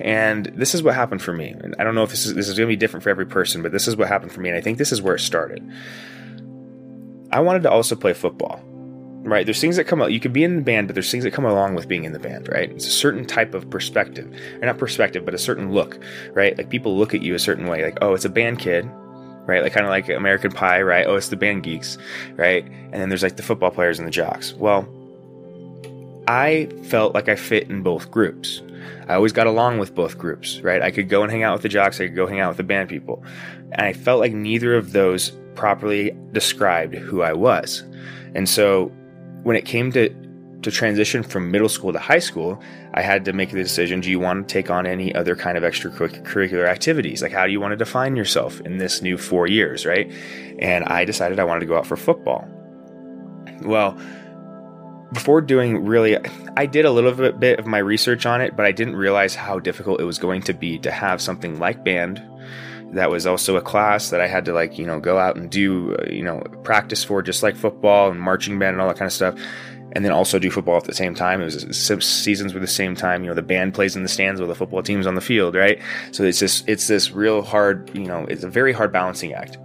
And 0.00 0.46
this 0.56 0.74
is 0.74 0.82
what 0.82 0.96
happened 0.96 1.22
for 1.22 1.32
me. 1.32 1.50
And 1.50 1.76
I 1.78 1.84
don't 1.84 1.94
know 1.94 2.02
if 2.02 2.10
this 2.10 2.26
is 2.26 2.34
this 2.34 2.48
is 2.48 2.58
going 2.58 2.66
to 2.66 2.72
be 2.72 2.76
different 2.76 3.04
for 3.04 3.10
every 3.10 3.26
person, 3.26 3.62
but 3.62 3.70
this 3.70 3.86
is 3.86 3.96
what 3.96 4.08
happened 4.08 4.32
for 4.32 4.40
me, 4.40 4.50
and 4.50 4.58
I 4.58 4.60
think 4.60 4.76
this 4.76 4.92
is 4.92 5.00
where 5.00 5.14
it 5.14 5.20
started. 5.20 5.66
I 7.30 7.40
wanted 7.40 7.62
to 7.62 7.70
also 7.70 7.94
play 7.94 8.12
football. 8.12 8.60
Right? 9.22 9.44
There's 9.44 9.60
things 9.60 9.74
that 9.74 9.84
come 9.88 10.00
out. 10.00 10.12
You 10.12 10.20
can 10.20 10.32
be 10.32 10.44
in 10.44 10.54
the 10.54 10.62
band, 10.62 10.86
but 10.86 10.94
there's 10.94 11.10
things 11.10 11.24
that 11.24 11.32
come 11.32 11.44
along 11.44 11.74
with 11.74 11.88
being 11.88 12.04
in 12.04 12.12
the 12.12 12.20
band, 12.20 12.48
right? 12.48 12.70
It's 12.70 12.86
a 12.86 12.90
certain 12.90 13.24
type 13.24 13.54
of 13.54 13.68
perspective, 13.70 14.32
or 14.60 14.66
not 14.66 14.78
perspective, 14.78 15.24
but 15.24 15.34
a 15.34 15.38
certain 15.38 15.72
look, 15.72 15.98
right? 16.32 16.56
Like 16.56 16.70
people 16.70 16.96
look 16.96 17.12
at 17.12 17.22
you 17.22 17.34
a 17.34 17.38
certain 17.40 17.66
way, 17.66 17.82
like, 17.82 17.98
oh, 18.02 18.14
it's 18.14 18.24
a 18.24 18.28
band 18.28 18.60
kid, 18.60 18.88
right? 19.46 19.62
Like 19.62 19.72
kind 19.72 19.86
of 19.86 19.90
like 19.90 20.08
American 20.08 20.50
Pie, 20.50 20.82
right? 20.82 21.06
Oh, 21.06 21.16
it's 21.16 21.28
the 21.28 21.36
band 21.36 21.62
geeks, 21.62 21.98
right? 22.36 22.64
And 22.64 22.94
then 22.94 23.08
there's 23.08 23.22
like 23.22 23.36
the 23.36 23.42
football 23.42 23.70
players 23.70 23.98
and 23.98 24.06
the 24.06 24.12
jocks. 24.12 24.54
Well, 24.54 24.88
I 26.28 26.68
felt 26.84 27.14
like 27.14 27.28
I 27.28 27.36
fit 27.36 27.70
in 27.70 27.82
both 27.82 28.10
groups. 28.10 28.62
I 29.08 29.14
always 29.14 29.32
got 29.32 29.46
along 29.46 29.78
with 29.78 29.94
both 29.94 30.18
groups, 30.18 30.60
right? 30.60 30.82
I 30.82 30.90
could 30.90 31.08
go 31.08 31.22
and 31.22 31.30
hang 31.30 31.44
out 31.44 31.54
with 31.54 31.62
the 31.62 31.68
jocks, 31.68 32.00
I 32.00 32.06
could 32.06 32.16
go 32.16 32.26
hang 32.26 32.40
out 32.40 32.48
with 32.48 32.56
the 32.56 32.64
band 32.64 32.88
people. 32.88 33.22
And 33.72 33.82
I 33.82 33.92
felt 33.92 34.20
like 34.20 34.32
neither 34.32 34.74
of 34.74 34.92
those 34.92 35.30
properly 35.54 36.16
described 36.32 36.94
who 36.94 37.22
I 37.22 37.32
was. 37.32 37.84
And 38.34 38.48
so 38.48 38.92
when 39.44 39.56
it 39.56 39.64
came 39.64 39.92
to 39.92 40.08
to 40.66 40.72
transition 40.72 41.22
from 41.22 41.52
middle 41.52 41.68
school 41.68 41.92
to 41.92 41.98
high 41.98 42.18
school, 42.18 42.60
I 42.92 43.00
had 43.00 43.24
to 43.26 43.32
make 43.32 43.50
the 43.50 43.62
decision 43.62 44.00
do 44.00 44.10
you 44.10 44.18
want 44.18 44.48
to 44.48 44.52
take 44.52 44.68
on 44.68 44.84
any 44.84 45.14
other 45.14 45.36
kind 45.36 45.56
of 45.56 45.62
extracurricular 45.62 46.66
activities? 46.66 47.22
Like, 47.22 47.30
how 47.30 47.46
do 47.46 47.52
you 47.52 47.60
want 47.60 47.70
to 47.70 47.76
define 47.76 48.16
yourself 48.16 48.60
in 48.62 48.78
this 48.78 49.00
new 49.00 49.16
four 49.16 49.46
years, 49.46 49.86
right? 49.86 50.10
And 50.58 50.84
I 50.84 51.04
decided 51.04 51.38
I 51.38 51.44
wanted 51.44 51.60
to 51.60 51.66
go 51.66 51.78
out 51.78 51.86
for 51.86 51.96
football. 51.96 52.48
Well, 53.62 53.96
before 55.12 55.40
doing 55.40 55.84
really, 55.84 56.18
I 56.56 56.66
did 56.66 56.84
a 56.84 56.90
little 56.90 57.32
bit 57.32 57.60
of 57.60 57.66
my 57.66 57.78
research 57.78 58.26
on 58.26 58.40
it, 58.40 58.56
but 58.56 58.66
I 58.66 58.72
didn't 58.72 58.96
realize 58.96 59.36
how 59.36 59.60
difficult 59.60 60.00
it 60.00 60.04
was 60.04 60.18
going 60.18 60.42
to 60.42 60.52
be 60.52 60.78
to 60.80 60.90
have 60.90 61.22
something 61.22 61.60
like 61.60 61.84
band 61.84 62.20
that 62.92 63.10
was 63.10 63.26
also 63.26 63.56
a 63.56 63.60
class 63.60 64.10
that 64.10 64.20
I 64.20 64.26
had 64.26 64.44
to 64.46 64.52
like, 64.52 64.78
you 64.78 64.86
know, 64.86 65.00
go 65.00 65.18
out 65.18 65.36
and 65.36 65.50
do, 65.50 65.94
uh, 65.94 66.06
you 66.10 66.22
know, 66.22 66.40
practice 66.62 67.02
for 67.02 67.20
just 67.20 67.42
like 67.42 67.56
football 67.56 68.10
and 68.10 68.20
marching 68.20 68.58
band 68.58 68.74
and 68.74 68.80
all 68.80 68.88
that 68.88 68.96
kind 68.96 69.06
of 69.06 69.12
stuff 69.12 69.38
and 69.96 70.04
then 70.04 70.12
also 70.12 70.38
do 70.38 70.50
football 70.50 70.76
at 70.76 70.84
the 70.84 70.94
same 70.94 71.14
time. 71.14 71.40
It 71.40 71.44
was 71.46 72.04
seasons 72.06 72.52
were 72.52 72.60
the 72.60 72.66
same 72.66 72.94
time. 72.94 73.24
You 73.24 73.30
know, 73.30 73.34
the 73.34 73.40
band 73.40 73.72
plays 73.72 73.96
in 73.96 74.02
the 74.02 74.10
stands 74.10 74.38
while 74.38 74.46
the 74.46 74.54
football 74.54 74.82
team's 74.82 75.06
on 75.06 75.14
the 75.14 75.22
field, 75.22 75.54
right? 75.54 75.80
So 76.12 76.22
it's 76.22 76.38
just 76.38 76.68
it's 76.68 76.86
this 76.86 77.12
real 77.12 77.40
hard, 77.40 77.90
you 77.94 78.04
know, 78.04 78.26
it's 78.28 78.44
a 78.44 78.50
very 78.50 78.74
hard 78.74 78.92
balancing 78.92 79.32
act. 79.32 79.56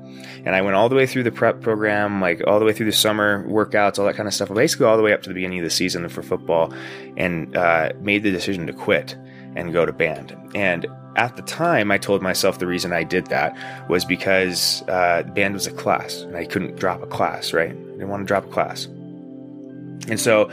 And 0.46 0.56
I 0.56 0.62
went 0.62 0.78
all 0.78 0.88
the 0.88 0.96
way 0.96 1.06
through 1.06 1.24
the 1.24 1.34
prep 1.34 1.60
program, 1.60 2.22
like 2.22 2.42
all 2.48 2.60
the 2.60 2.66
way 2.66 2.72
through 2.72 2.86
the 2.86 2.94
summer 2.94 3.46
workouts, 3.46 4.00
all 4.00 4.06
that 4.06 4.16
kind 4.16 4.26
of 4.26 4.34
stuff, 4.34 4.48
basically 4.54 4.86
all 4.86 4.96
the 4.96 5.04
way 5.04 5.12
up 5.12 5.22
to 5.24 5.30
the 5.30 5.36
beginning 5.36 5.60
of 5.60 5.66
the 5.66 5.70
season 5.70 6.08
for 6.08 6.24
football, 6.24 6.74
and 7.18 7.56
uh, 7.58 7.92
made 8.00 8.24
the 8.24 8.32
decision 8.32 8.66
to 8.68 8.74
quit 8.74 9.18
and 9.58 9.74
go 9.74 9.86
to 9.86 9.92
band. 9.92 10.34
And 10.56 10.88
at 11.18 11.36
the 11.36 11.42
time, 11.42 11.92
I 11.92 11.98
told 11.98 12.22
myself 12.22 12.60
the 12.60 12.68
reason 12.68 12.94
I 12.94 13.04
did 13.04 13.28
that 13.28 13.54
was 13.90 14.06
because 14.06 14.82
uh, 14.88 15.24
band 15.24 15.56
was 15.56 15.68
a 15.68 15.72
class, 15.72 16.22
and 16.22 16.38
I 16.38 16.46
couldn't 16.46 16.78
drop 16.78 17.04
a 17.04 17.08
class, 17.08 17.52
right? 17.52 17.72
I 17.72 17.74
didn't 17.74 18.08
want 18.08 18.22
to 18.22 18.28
drop 18.28 18.46
a 18.46 18.50
class. 18.50 18.88
And 20.08 20.20
so 20.20 20.50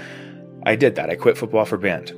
I 0.64 0.76
did 0.76 0.96
that. 0.96 1.10
I 1.10 1.16
quit 1.16 1.38
football 1.38 1.64
for 1.64 1.78
band. 1.78 2.12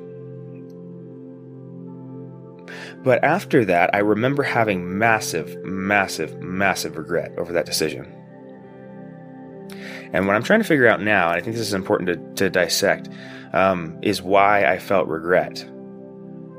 But 3.03 3.25
after 3.25 3.65
that, 3.65 3.95
I 3.95 3.99
remember 3.99 4.43
having 4.43 4.99
massive, 4.99 5.57
massive, 5.65 6.39
massive 6.41 6.97
regret 6.97 7.33
over 7.39 7.53
that 7.53 7.65
decision. 7.65 8.05
And 10.13 10.27
what 10.27 10.37
I'm 10.37 10.43
trying 10.43 10.61
to 10.61 10.67
figure 10.67 10.89
out 10.89 11.01
now, 11.01 11.29
and 11.31 11.39
I 11.39 11.41
think 11.41 11.57
this 11.57 11.67
is 11.67 11.75
important 11.75 12.09
to, 12.09 12.45
to 12.45 12.51
dissect, 12.51 13.09
um, 13.53 13.99
is 14.03 14.21
why 14.21 14.65
I 14.65 14.79
felt 14.79 15.09
regret 15.09 15.65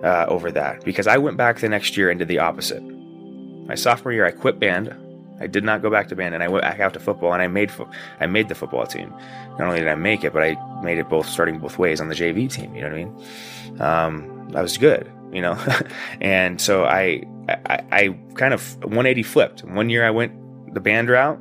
uh, 0.04 0.26
over 0.28 0.52
that. 0.52 0.84
Because 0.84 1.06
I 1.06 1.18
went 1.18 1.38
back 1.38 1.60
the 1.60 1.70
next 1.70 1.98
year 1.98 2.10
and 2.10 2.18
did 2.18 2.28
the 2.28 2.40
opposite. 2.40 2.82
My 2.82 3.76
sophomore 3.76 4.14
year, 4.14 4.26
I 4.26 4.32
quit 4.32 4.60
band. 4.60 4.96
I 5.42 5.48
did 5.48 5.64
not 5.64 5.82
go 5.82 5.90
back 5.90 6.08
to 6.10 6.16
band, 6.16 6.36
and 6.36 6.44
I 6.44 6.48
went 6.48 6.64
back 6.64 6.80
out 6.80 6.94
to 6.94 7.00
football, 7.00 7.34
and 7.34 7.42
I 7.42 7.48
made 7.48 7.72
fo- 7.72 7.90
I 8.20 8.28
made 8.28 8.48
the 8.48 8.56
football 8.56 8.86
team. 8.86 9.14
Not 9.58 9.62
only 9.62 9.80
did 9.80 9.88
I 9.88 9.96
make 9.96 10.24
it, 10.24 10.34
but 10.34 10.44
I 10.44 10.56
made 10.84 11.00
it 11.00 11.10
both 11.10 11.28
starting 11.28 11.58
both 11.58 11.80
ways 11.80 12.00
on 12.00 12.10
the 12.10 12.16
JV 12.16 12.50
team. 12.52 12.76
You 12.76 12.82
know 12.82 12.90
what 12.90 12.96
I 12.96 13.04
mean? 13.04 13.82
Um, 13.82 14.52
I 14.56 14.62
was 14.62 14.78
good, 14.78 15.12
you 15.34 15.42
know, 15.42 15.58
and 16.22 16.62
so 16.62 16.86
I, 16.86 17.24
I 17.50 17.84
I 17.92 18.18
kind 18.36 18.54
of 18.54 18.76
180 18.84 19.24
flipped. 19.24 19.64
One 19.64 19.90
year 19.90 20.06
I 20.06 20.12
went 20.12 20.74
the 20.74 20.80
band 20.80 21.10
route. 21.10 21.40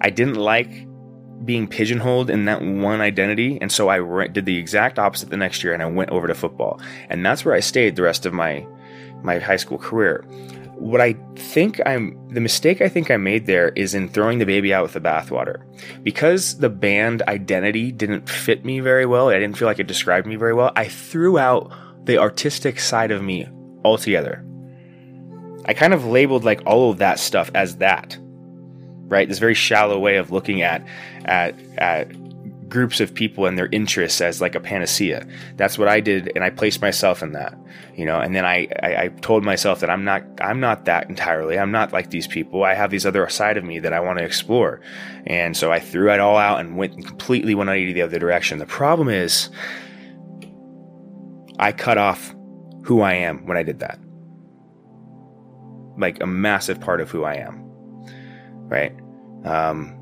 I 0.00 0.10
didn't 0.10 0.36
like 0.36 0.86
being 1.44 1.68
pigeonholed 1.68 2.30
in 2.30 2.46
that 2.46 2.62
one 2.62 3.00
identity, 3.00 3.58
and 3.60 3.70
so 3.70 3.88
I 3.88 3.96
re- 3.96 4.28
did 4.28 4.46
the 4.46 4.56
exact 4.56 4.98
opposite 4.98 5.28
the 5.28 5.36
next 5.36 5.62
year, 5.62 5.74
and 5.74 5.82
I 5.82 5.86
went 5.86 6.10
over 6.10 6.26
to 6.26 6.34
football, 6.34 6.80
and 7.10 7.24
that's 7.24 7.44
where 7.44 7.54
I 7.54 7.60
stayed 7.60 7.94
the 7.94 8.02
rest 8.02 8.24
of 8.24 8.32
my 8.32 8.66
my 9.22 9.38
high 9.38 9.56
school 9.56 9.78
career 9.78 10.24
what 10.78 11.00
I 11.00 11.16
think 11.36 11.80
I'm 11.84 12.16
the 12.28 12.40
mistake 12.40 12.80
I 12.80 12.88
think 12.88 13.10
I 13.10 13.16
made 13.16 13.46
there 13.46 13.70
is 13.70 13.94
in 13.94 14.08
throwing 14.08 14.38
the 14.38 14.46
baby 14.46 14.72
out 14.72 14.84
with 14.84 14.92
the 14.92 15.00
bathwater. 15.00 15.62
Because 16.02 16.58
the 16.58 16.68
band 16.68 17.22
identity 17.28 17.90
didn't 17.90 18.28
fit 18.28 18.64
me 18.64 18.80
very 18.80 19.04
well, 19.04 19.28
I 19.28 19.38
didn't 19.38 19.56
feel 19.56 19.66
like 19.66 19.80
it 19.80 19.86
described 19.86 20.26
me 20.26 20.36
very 20.36 20.54
well, 20.54 20.72
I 20.76 20.86
threw 20.88 21.38
out 21.38 21.72
the 22.04 22.18
artistic 22.18 22.78
side 22.78 23.10
of 23.10 23.22
me 23.22 23.48
altogether. 23.84 24.44
I 25.66 25.74
kind 25.74 25.92
of 25.92 26.06
labeled 26.06 26.44
like 26.44 26.62
all 26.64 26.90
of 26.90 26.98
that 26.98 27.18
stuff 27.18 27.50
as 27.54 27.76
that. 27.76 28.16
Right? 28.20 29.28
This 29.28 29.38
very 29.38 29.54
shallow 29.54 29.98
way 29.98 30.16
of 30.16 30.30
looking 30.30 30.62
at 30.62 30.86
at 31.24 31.58
at 31.78 32.12
groups 32.68 33.00
of 33.00 33.14
people 33.14 33.46
and 33.46 33.56
their 33.56 33.68
interests 33.72 34.20
as 34.20 34.40
like 34.40 34.54
a 34.54 34.60
panacea. 34.60 35.26
That's 35.56 35.78
what 35.78 35.88
I 35.88 36.00
did, 36.00 36.30
and 36.34 36.44
I 36.44 36.50
placed 36.50 36.82
myself 36.82 37.22
in 37.22 37.32
that, 37.32 37.56
you 37.94 38.04
know. 38.04 38.20
And 38.20 38.34
then 38.34 38.44
I, 38.44 38.68
I, 38.82 38.96
I, 39.04 39.08
told 39.20 39.44
myself 39.44 39.80
that 39.80 39.90
I'm 39.90 40.04
not 40.04 40.22
I'm 40.40 40.60
not 40.60 40.84
that 40.84 41.08
entirely. 41.08 41.58
I'm 41.58 41.70
not 41.70 41.92
like 41.92 42.10
these 42.10 42.26
people. 42.26 42.64
I 42.64 42.74
have 42.74 42.90
these 42.90 43.06
other 43.06 43.28
side 43.28 43.56
of 43.56 43.64
me 43.64 43.78
that 43.80 43.92
I 43.92 44.00
want 44.00 44.18
to 44.18 44.24
explore, 44.24 44.80
and 45.26 45.56
so 45.56 45.72
I 45.72 45.80
threw 45.80 46.12
it 46.12 46.20
all 46.20 46.36
out 46.36 46.60
and 46.60 46.76
went 46.76 47.06
completely 47.06 47.54
180 47.54 47.92
the 47.92 48.02
other 48.02 48.18
direction. 48.18 48.58
The 48.58 48.66
problem 48.66 49.08
is, 49.08 49.50
I 51.58 51.72
cut 51.72 51.98
off 51.98 52.34
who 52.84 53.00
I 53.00 53.14
am 53.14 53.46
when 53.46 53.56
I 53.56 53.62
did 53.62 53.80
that, 53.80 53.98
like 55.98 56.22
a 56.22 56.26
massive 56.26 56.80
part 56.80 57.00
of 57.00 57.10
who 57.10 57.24
I 57.24 57.34
am, 57.34 57.64
right? 58.68 58.92
Um, 59.44 59.97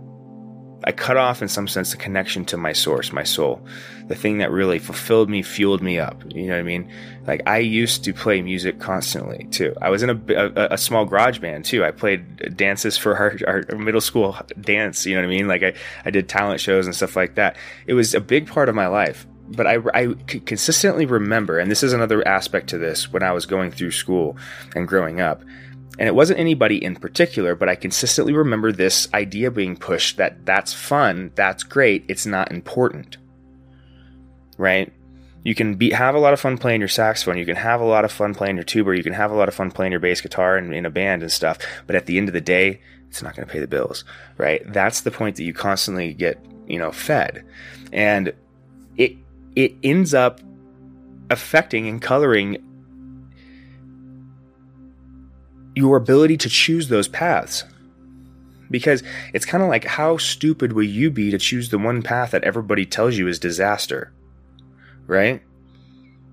I 0.85 0.93
cut 0.93 1.17
off 1.17 1.43
in 1.43 1.49
some 1.49 1.67
sense 1.67 1.91
the 1.91 1.97
connection 1.97 2.45
to 2.47 2.57
my 2.57 2.73
source, 2.73 3.13
my 3.13 3.25
soul, 3.25 3.67
the 4.09 4.15
thing 4.15 4.39
that 4.39 4.51
really 4.51 4.79
fulfilled 4.79 5.29
me, 5.29 5.43
fueled 5.43 5.83
me 5.83 5.99
up. 5.99 6.23
You 6.29 6.47
know 6.47 6.55
what 6.55 6.61
I 6.61 6.63
mean? 6.63 6.91
Like 7.27 7.43
I 7.47 7.59
used 7.59 8.05
to 8.05 8.13
play 8.13 8.43
music 8.43 8.79
constantly 8.79 9.47
too. 9.51 9.75
I 9.81 9.91
was 9.91 10.03
in 10.03 10.11
a, 10.11 10.35
a, 10.35 10.75
a 10.75 10.79
small 10.79 11.05
garage 11.05 11.39
band 11.39 11.65
too. 11.65 11.85
I 11.85 11.91
played 11.91 12.57
dances 12.57 12.97
for 12.97 13.17
our, 13.17 13.37
our, 13.47 13.79
middle 13.79 14.01
school 14.01 14.37
dance. 14.61 15.07
You 15.07 15.15
know 15.15 15.23
what 15.23 15.29
I 15.29 15.31
mean? 15.31 15.49
Like 15.49 15.63
I, 15.63 15.73
I 16.05 16.11
did 16.11 16.29
talent 16.29 16.61
shows 16.61 16.87
and 16.87 16.95
stuff 16.95 17.17
like 17.17 17.35
that. 17.37 17.57
It 17.87 17.95
was 17.95 18.15
a 18.15 18.21
big 18.21 18.47
part 18.47 18.69
of 18.69 18.75
my 18.75 18.87
life. 18.87 19.27
But 19.49 19.67
I, 19.67 19.79
I 19.95 20.15
consistently 20.27 21.07
remember, 21.07 21.61
and 21.61 21.71
this 21.71 21.85
is 21.85 21.93
another 21.93 22.27
aspect 22.27 22.69
to 22.71 22.79
this 22.79 23.13
when 23.13 23.23
I 23.23 23.31
was 23.31 23.47
going 23.47 23.71
through 23.71 23.93
school 23.93 24.37
and 24.75 24.89
growing 24.89 25.21
up 25.21 25.43
and 25.99 26.09
it 26.09 26.15
wasn't 26.15 26.41
anybody 26.41 26.83
in 26.83 26.97
particular, 26.97 27.55
but 27.55 27.69
I 27.69 27.75
consistently 27.75 28.33
remember 28.33 28.73
this 28.73 29.09
idea 29.15 29.51
being 29.51 29.77
pushed 29.77 30.17
that 30.19 30.45
that's 30.45 30.73
fun, 30.73 31.33
that's 31.35 31.63
great, 31.63 32.05
it's 32.09 32.27
not 32.27 32.51
important. 32.51 33.17
Right? 34.59 34.93
You 35.43 35.55
can 35.55 35.75
be 35.77 35.91
have 35.91 36.15
a 36.15 36.19
lot 36.19 36.33
of 36.33 36.41
fun 36.41 36.59
playing 36.59 36.81
your 36.81 36.89
saxophone, 36.89 37.39
you 37.39 37.47
can 37.47 37.57
have 37.57 37.81
a 37.81 37.85
lot 37.85 38.05
of 38.05 38.13
fun 38.13 38.35
playing 38.35 38.57
your 38.57 38.65
tuba, 38.65 38.97
you 38.97 39.03
can 39.03 39.13
have 39.13 39.31
a 39.31 39.37
lot 39.37 39.49
of 39.49 39.55
fun 39.55 39.71
playing 39.71 39.93
your 39.93 40.01
bass 40.01 40.21
guitar 40.21 40.57
and 40.57 40.75
in 40.75 40.85
a 40.85 40.91
band 40.91 41.23
and 41.23 41.33
stuff, 41.33 41.59
but 41.87 41.97
at 41.97 42.07
the 42.07 42.19
end 42.19 42.29
of 42.29 42.35
the 42.35 42.41
day, 42.41 42.81
it's 43.09 43.23
not 43.23 43.35
going 43.35 43.47
to 43.47 43.53
pay 43.53 43.61
the 43.61 43.67
bills, 43.67 44.05
right? 44.37 44.63
That's 44.73 45.03
the 45.03 45.11
point 45.11 45.37
that 45.37 45.45
you 45.45 45.55
constantly 45.55 46.13
get, 46.13 46.45
you 46.67 46.79
know, 46.79 46.93
fed. 46.93 47.45
And 47.93 48.35
it 48.97 49.17
it 49.55 49.75
ends 49.83 50.13
up 50.13 50.41
affecting 51.31 51.89
and 51.89 52.01
coloring 52.01 52.59
your 55.77 55.97
ability 55.97 56.39
to 56.39 56.49
choose 56.49 56.89
those 56.89 57.07
paths. 57.07 57.63
Because 58.69 59.05
it's 59.33 59.45
kind 59.45 59.63
of 59.63 59.69
like 59.69 59.85
how 59.85 60.17
stupid 60.17 60.73
will 60.73 60.83
you 60.83 61.11
be 61.13 61.31
to 61.31 61.39
choose 61.39 61.69
the 61.69 61.79
one 61.79 62.03
path 62.03 62.33
that 62.33 62.43
everybody 62.43 62.85
tells 62.85 63.17
you 63.17 63.29
is 63.29 63.39
disaster? 63.39 64.13
Right? 65.07 65.43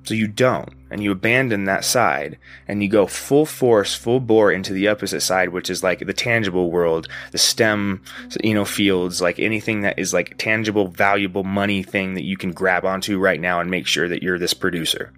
So 0.06 0.16
you 0.16 0.28
don't, 0.28 0.70
and 0.92 1.02
you 1.02 1.12
abandon 1.12 1.64
that 1.66 1.86
side, 1.86 2.38
and 2.68 2.84
you 2.84 2.90
go 2.90 3.08
full 3.08 3.46
force, 3.46 3.96
full 3.96 4.20
bore 4.20 4.52
into 4.52 4.74
the 4.74 4.90
opposite 4.90 5.22
side, 5.22 5.50
which 5.50 5.70
is 5.70 5.82
like 5.82 6.00
the 6.00 6.14
tangible 6.14 6.72
world, 6.72 7.08
the 7.32 7.38
STEM, 7.38 8.02
you 8.44 8.54
know, 8.54 8.66
fields, 8.66 9.22
like 9.22 9.40
anything 9.40 9.82
that 9.82 9.98
is 9.98 10.14
like 10.14 10.38
tangible, 10.38 10.90
valuable 10.90 11.46
money 11.46 11.84
thing 11.84 12.16
that 12.16 12.26
you 12.26 12.36
can 12.36 12.52
grab 12.52 12.84
onto 12.84 13.18
right 13.18 13.40
now 13.40 13.62
and 13.62 13.72
make 13.72 13.88
sure 13.88 14.10
that 14.10 14.22
you're 14.22 14.40
this 14.40 14.54
producer, 14.54 15.14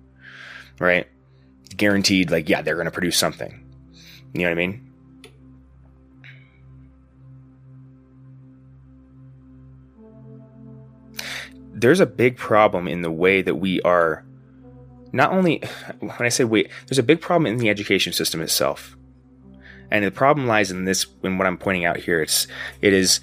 right? 0.77 1.07
Guaranteed, 1.75 2.29
like, 2.29 2.47
yeah, 2.47 2.61
they're 2.61 2.75
going 2.75 2.85
to 2.85 2.91
produce 2.91 3.17
something. 3.17 3.64
You 4.35 4.41
know 4.41 4.49
what 4.49 4.51
I 4.51 4.67
mean? 4.67 4.91
There's 11.73 12.01
a 12.01 12.05
big 12.05 12.35
problem 12.35 12.89
in 12.89 13.01
the 13.01 13.11
way 13.11 13.41
that 13.41 13.55
we 13.55 13.79
are 13.81 14.25
not 15.13 15.31
only 15.31 15.63
when 15.99 16.11
I 16.19 16.27
say 16.27 16.43
wait, 16.43 16.69
there's 16.87 16.99
a 16.99 17.03
big 17.03 17.21
problem 17.21 17.45
in 17.45 17.59
the 17.59 17.69
education 17.69 18.11
system 18.11 18.41
itself. 18.41 18.97
And 19.89 20.03
the 20.03 20.11
problem 20.11 20.47
lies 20.47 20.69
in 20.69 20.83
this 20.83 21.05
in 21.23 21.37
what 21.37 21.47
I'm 21.47 21.57
pointing 21.57 21.85
out 21.85 21.97
here. 21.97 22.21
It's 22.21 22.45
it 22.81 22.91
is 22.91 23.21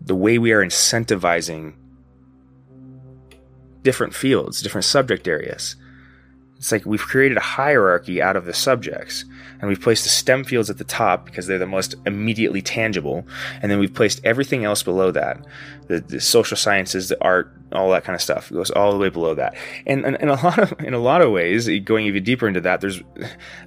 the 0.00 0.14
way 0.14 0.38
we 0.38 0.52
are 0.52 0.64
incentivizing 0.64 1.74
different 3.82 4.14
fields, 4.14 4.62
different 4.62 4.86
subject 4.86 5.28
areas. 5.28 5.76
It's 6.64 6.72
like 6.72 6.86
we've 6.86 6.98
created 6.98 7.36
a 7.36 7.42
hierarchy 7.42 8.22
out 8.22 8.36
of 8.36 8.46
the 8.46 8.54
subjects, 8.54 9.26
and 9.60 9.68
we've 9.68 9.82
placed 9.82 10.04
the 10.04 10.08
STEM 10.08 10.44
fields 10.44 10.70
at 10.70 10.78
the 10.78 10.84
top 10.84 11.26
because 11.26 11.46
they're 11.46 11.58
the 11.58 11.66
most 11.66 11.94
immediately 12.06 12.62
tangible, 12.62 13.26
and 13.60 13.70
then 13.70 13.78
we've 13.78 13.92
placed 13.92 14.24
everything 14.24 14.64
else 14.64 14.82
below 14.82 15.10
that 15.10 15.44
the, 15.88 16.00
the 16.00 16.20
social 16.22 16.56
sciences, 16.56 17.10
the 17.10 17.22
art, 17.22 17.52
all 17.72 17.90
that 17.90 18.04
kind 18.04 18.14
of 18.14 18.22
stuff 18.22 18.50
it 18.50 18.54
goes 18.54 18.70
all 18.70 18.92
the 18.92 18.98
way 18.98 19.10
below 19.10 19.34
that. 19.34 19.54
And, 19.86 20.06
and, 20.06 20.16
and 20.18 20.30
a 20.30 20.34
lot 20.42 20.58
of 20.58 20.72
in 20.80 20.94
a 20.94 20.98
lot 20.98 21.20
of 21.20 21.32
ways, 21.32 21.68
going 21.80 22.06
even 22.06 22.24
deeper 22.24 22.48
into 22.48 22.62
that, 22.62 22.80
there's, 22.80 23.02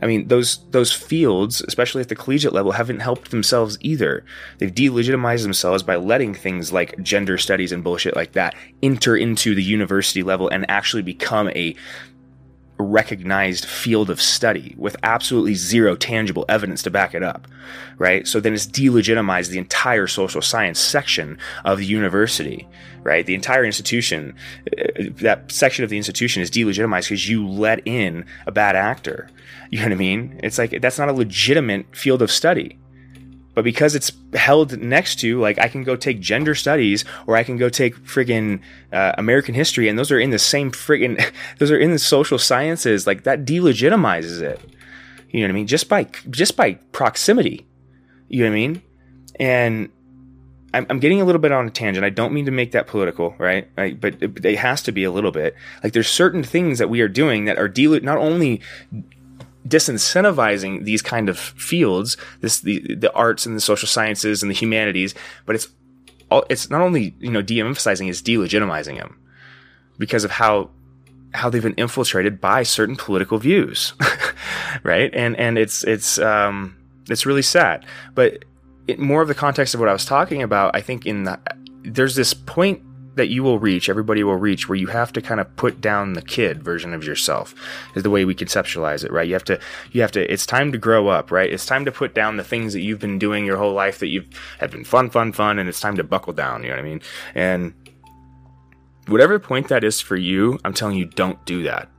I 0.01 0.07
mean, 0.07 0.27
those 0.27 0.67
those 0.71 0.91
fields, 0.91 1.61
especially 1.67 2.01
at 2.01 2.09
the 2.09 2.15
collegiate 2.15 2.53
level, 2.53 2.71
haven't 2.71 3.01
helped 3.01 3.29
themselves 3.29 3.77
either. 3.81 4.25
They've 4.57 4.73
delegitimized 4.73 5.43
themselves 5.43 5.83
by 5.83 5.97
letting 5.97 6.33
things 6.33 6.73
like 6.73 6.99
gender 7.03 7.37
studies 7.37 7.71
and 7.71 7.83
bullshit 7.83 8.15
like 8.15 8.31
that 8.31 8.55
enter 8.81 9.15
into 9.15 9.53
the 9.53 9.61
university 9.61 10.23
level 10.23 10.49
and 10.49 10.67
actually 10.67 11.03
become 11.03 11.49
a 11.49 11.75
recognized 12.79 13.65
field 13.65 14.09
of 14.09 14.21
study 14.21 14.75
with 14.77 14.95
absolutely 15.03 15.55
zero 15.55 15.95
tangible 15.95 16.45
evidence 16.47 16.83
to 16.83 16.91
back 16.91 17.15
it 17.15 17.23
up, 17.23 17.47
right? 17.97 18.27
So 18.27 18.39
then 18.39 18.53
it's 18.53 18.67
delegitimized 18.67 19.49
the 19.49 19.57
entire 19.57 20.07
social 20.07 20.41
science 20.41 20.79
section 20.79 21.37
of 21.65 21.79
the 21.79 21.85
university, 21.85 22.67
right? 23.03 23.25
The 23.25 23.35
entire 23.35 23.65
institution, 23.65 24.35
uh, 24.77 25.03
that 25.21 25.51
section 25.51 25.83
of 25.83 25.89
the 25.89 25.97
institution 25.97 26.41
is 26.41 26.51
delegitimized 26.51 27.05
because 27.05 27.27
you 27.27 27.47
let 27.47 27.81
in 27.85 28.25
a 28.45 28.51
bad 28.51 28.75
actor. 28.75 29.29
You 29.71 29.79
know 29.79 29.85
what 29.85 29.93
I 29.93 29.95
mean? 29.95 30.39
It's 30.43 30.57
like 30.57 30.79
that's 30.81 30.99
not 30.99 31.09
a 31.09 31.13
legitimate 31.13 31.95
field 31.95 32.21
of 32.21 32.31
study. 32.31 32.77
But 33.57 33.63
because 33.63 33.95
it's 33.95 34.11
held 34.35 34.79
next 34.79 35.15
to, 35.21 35.39
like, 35.39 35.57
I 35.57 35.67
can 35.67 35.83
go 35.83 35.95
take 35.95 36.19
gender 36.19 36.53
studies 36.53 37.03
or 37.25 37.35
I 37.35 37.41
can 37.41 37.57
go 37.57 37.69
take 37.69 37.95
friggin' 38.05 38.61
uh, 38.93 39.13
American 39.17 39.55
history, 39.55 39.89
and 39.89 39.97
those 39.97 40.11
are 40.11 40.19
in 40.19 40.29
the 40.29 40.37
same 40.37 40.69
friggin', 40.69 41.33
those 41.57 41.71
are 41.71 41.79
in 41.79 41.89
the 41.89 41.97
social 41.97 42.37
sciences. 42.37 43.07
Like, 43.07 43.23
that 43.23 43.45
delegitimizes 43.45 44.43
it. 44.43 44.61
You 45.31 45.39
know 45.39 45.47
what 45.47 45.53
I 45.53 45.53
mean? 45.53 45.65
Just 45.65 45.89
by, 45.89 46.03
just 46.29 46.55
by 46.55 46.73
proximity. 46.91 47.65
You 48.27 48.43
know 48.43 48.51
what 48.51 48.57
I 48.57 48.59
mean? 48.59 48.81
And 49.39 49.89
I'm, 50.75 50.85
I'm 50.91 50.99
getting 50.99 51.19
a 51.19 51.25
little 51.25 51.41
bit 51.41 51.51
on 51.51 51.65
a 51.65 51.71
tangent. 51.71 52.05
I 52.05 52.11
don't 52.11 52.33
mean 52.33 52.45
to 52.45 52.51
make 52.51 52.73
that 52.73 52.85
political, 52.85 53.33
right? 53.39 53.67
right? 53.75 53.99
But 53.99 54.21
it, 54.21 54.45
it, 54.45 54.59
has 54.59 54.83
to 54.83 54.91
be 54.91 55.03
a 55.03 55.09
little 55.09 55.31
bit. 55.31 55.55
Like 55.83 55.93
there's 55.93 56.09
certain 56.09 56.43
things 56.43 56.77
that 56.77 56.91
we 56.91 57.01
are 57.01 57.07
doing 57.07 57.45
that 57.45 57.57
are 57.57 57.67
dele- 57.67 58.01
not 58.01 58.19
only 58.19 58.61
disincentivizing 59.67 60.83
these 60.85 61.01
kind 61.01 61.29
of 61.29 61.37
fields, 61.37 62.17
this 62.41 62.61
the 62.61 62.95
the 62.95 63.13
arts 63.13 63.45
and 63.45 63.55
the 63.55 63.61
social 63.61 63.87
sciences 63.87 64.41
and 64.41 64.49
the 64.49 64.55
humanities, 64.55 65.13
but 65.45 65.55
it's 65.55 65.67
all 66.29 66.45
it's 66.49 66.69
not 66.69 66.81
only 66.81 67.15
you 67.19 67.31
know 67.31 67.41
de-emphasizing, 67.41 68.07
it's 68.07 68.21
delegitimizing 68.21 68.97
them 68.97 69.19
because 69.97 70.23
of 70.23 70.31
how 70.31 70.69
how 71.33 71.49
they've 71.49 71.63
been 71.63 71.73
infiltrated 71.73 72.39
by 72.39 72.63
certain 72.63 72.95
political 72.95 73.37
views, 73.37 73.93
right? 74.83 75.13
And 75.13 75.35
and 75.37 75.57
it's 75.57 75.83
it's 75.83 76.19
um 76.19 76.75
it's 77.09 77.25
really 77.25 77.41
sad, 77.41 77.85
but 78.15 78.45
it, 78.87 78.99
more 78.99 79.21
of 79.21 79.27
the 79.27 79.35
context 79.35 79.73
of 79.73 79.79
what 79.79 79.89
I 79.89 79.93
was 79.93 80.05
talking 80.05 80.41
about, 80.41 80.75
I 80.75 80.81
think 80.81 81.05
in 81.05 81.23
the 81.23 81.39
there's 81.83 82.15
this 82.15 82.33
point 82.33 82.81
that 83.17 83.27
you 83.27 83.43
will 83.43 83.59
reach, 83.59 83.89
everybody 83.89 84.23
will 84.23 84.37
reach, 84.37 84.69
where 84.69 84.77
you 84.77 84.87
have 84.87 85.11
to 85.13 85.21
kind 85.21 85.39
of 85.39 85.55
put 85.57 85.81
down 85.81 86.13
the 86.13 86.21
kid 86.21 86.63
version 86.63 86.93
of 86.93 87.03
yourself, 87.03 87.53
is 87.95 88.03
the 88.03 88.09
way 88.09 88.25
we 88.25 88.33
conceptualize 88.33 89.03
it, 89.03 89.11
right? 89.11 89.27
You 89.27 89.33
have 89.33 89.43
to, 89.45 89.59
you 89.91 90.01
have 90.01 90.11
to, 90.13 90.31
it's 90.31 90.45
time 90.45 90.71
to 90.71 90.77
grow 90.77 91.09
up, 91.09 91.31
right? 91.31 91.51
It's 91.51 91.65
time 91.65 91.85
to 91.85 91.91
put 91.91 92.13
down 92.13 92.37
the 92.37 92.43
things 92.43 92.73
that 92.73 92.81
you've 92.81 92.99
been 92.99 93.19
doing 93.19 93.45
your 93.45 93.57
whole 93.57 93.73
life 93.73 93.99
that 93.99 94.07
you've 94.07 94.27
have 94.59 94.71
been 94.71 94.83
fun, 94.83 95.09
fun, 95.09 95.33
fun, 95.33 95.59
and 95.59 95.67
it's 95.67 95.81
time 95.81 95.97
to 95.97 96.03
buckle 96.03 96.33
down, 96.33 96.63
you 96.63 96.69
know 96.69 96.75
what 96.75 96.85
I 96.85 96.87
mean? 96.87 97.01
And 97.35 97.73
whatever 99.07 99.39
point 99.39 99.67
that 99.67 99.83
is 99.83 99.99
for 99.99 100.15
you, 100.15 100.59
I'm 100.63 100.73
telling 100.73 100.97
you, 100.97 101.05
don't 101.05 101.43
do 101.45 101.63
that. 101.63 101.89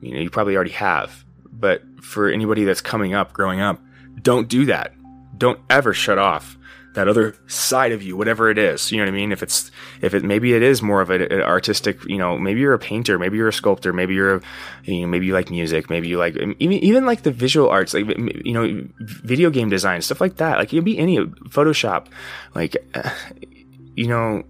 You 0.00 0.14
know, 0.14 0.20
you 0.20 0.30
probably 0.30 0.56
already 0.56 0.70
have, 0.72 1.24
but 1.52 1.82
for 2.02 2.28
anybody 2.28 2.64
that's 2.64 2.80
coming 2.80 3.14
up, 3.14 3.32
growing 3.32 3.60
up, 3.60 3.80
don't 4.22 4.48
do 4.48 4.66
that. 4.66 4.92
Don't 5.36 5.60
ever 5.68 5.92
shut 5.92 6.18
off 6.18 6.56
that 6.94 7.06
other 7.06 7.36
side 7.46 7.92
of 7.92 8.02
you, 8.02 8.16
whatever 8.16 8.50
it 8.50 8.58
is. 8.58 8.90
You 8.90 8.98
know 8.98 9.04
what 9.04 9.14
I 9.14 9.16
mean? 9.16 9.32
If 9.32 9.42
it's 9.42 9.70
if 10.00 10.12
it 10.12 10.24
maybe 10.24 10.54
it 10.54 10.62
is 10.62 10.82
more 10.82 11.00
of 11.00 11.10
an 11.10 11.30
artistic, 11.42 12.04
you 12.04 12.18
know, 12.18 12.36
maybe 12.38 12.60
you're 12.60 12.74
a 12.74 12.78
painter, 12.78 13.18
maybe 13.18 13.36
you're 13.36 13.48
a 13.48 13.52
sculptor, 13.52 13.92
maybe 13.92 14.14
you're 14.14 14.36
a, 14.36 14.40
you 14.84 15.02
know, 15.02 15.06
maybe 15.06 15.26
you 15.26 15.32
like 15.32 15.50
music, 15.50 15.88
maybe 15.88 16.08
you 16.08 16.18
like 16.18 16.36
um, 16.40 16.56
even 16.58 16.78
even 16.78 17.06
like 17.06 17.22
the 17.22 17.30
visual 17.30 17.68
arts, 17.68 17.94
like 17.94 18.08
you 18.08 18.52
know, 18.52 18.88
video 19.00 19.50
game 19.50 19.68
design, 19.68 20.02
stuff 20.02 20.20
like 20.20 20.36
that. 20.36 20.58
Like 20.58 20.72
it 20.72 20.76
can 20.76 20.84
be 20.84 20.98
any 20.98 21.18
Photoshop, 21.18 22.06
like 22.54 22.76
you 23.94 24.08
know, 24.08 24.42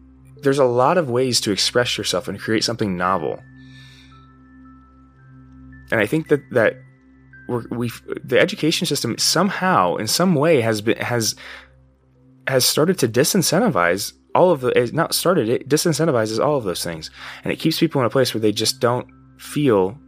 there's 0.42 0.58
a 0.58 0.64
lot 0.64 0.96
of 0.96 1.10
ways 1.10 1.40
to 1.42 1.52
express 1.52 1.98
yourself 1.98 2.26
and 2.26 2.38
create 2.40 2.64
something 2.64 2.96
novel. 2.96 3.38
And 5.92 6.00
I 6.00 6.06
think 6.06 6.28
that 6.28 6.40
that 6.52 6.76
we 7.70 7.90
the 8.24 8.38
education 8.38 8.86
system 8.86 9.18
somehow 9.18 9.96
in 9.96 10.06
some 10.06 10.34
way 10.34 10.60
has 10.60 10.80
been 10.80 10.96
has 10.98 11.34
has 12.50 12.64
started 12.64 12.98
to 12.98 13.08
disincentivize 13.08 14.12
all 14.34 14.50
of 14.50 14.60
the 14.60 14.76
eh, 14.76 14.88
not 14.92 15.14
started 15.14 15.48
it 15.48 15.68
disincentivizes 15.68 16.44
all 16.44 16.56
of 16.56 16.64
those 16.64 16.84
things. 16.84 17.10
And 17.44 17.52
it 17.52 17.58
keeps 17.58 17.78
people 17.78 18.00
in 18.00 18.06
a 18.06 18.10
place 18.10 18.34
where 18.34 18.40
they 18.40 18.52
just 18.52 18.80
don't 18.80 19.08
feel 19.38 19.98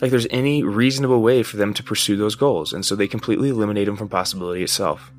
like 0.00 0.10
there's 0.10 0.26
any 0.30 0.62
reasonable 0.62 1.22
way 1.22 1.42
for 1.42 1.56
them 1.56 1.74
to 1.74 1.82
pursue 1.82 2.16
those 2.16 2.34
goals. 2.34 2.72
And 2.72 2.84
so 2.84 2.96
they 2.96 3.06
completely 3.06 3.50
eliminate 3.50 3.86
them 3.86 3.96
from 3.96 4.08
possibility 4.08 4.62
itself. 4.62 5.12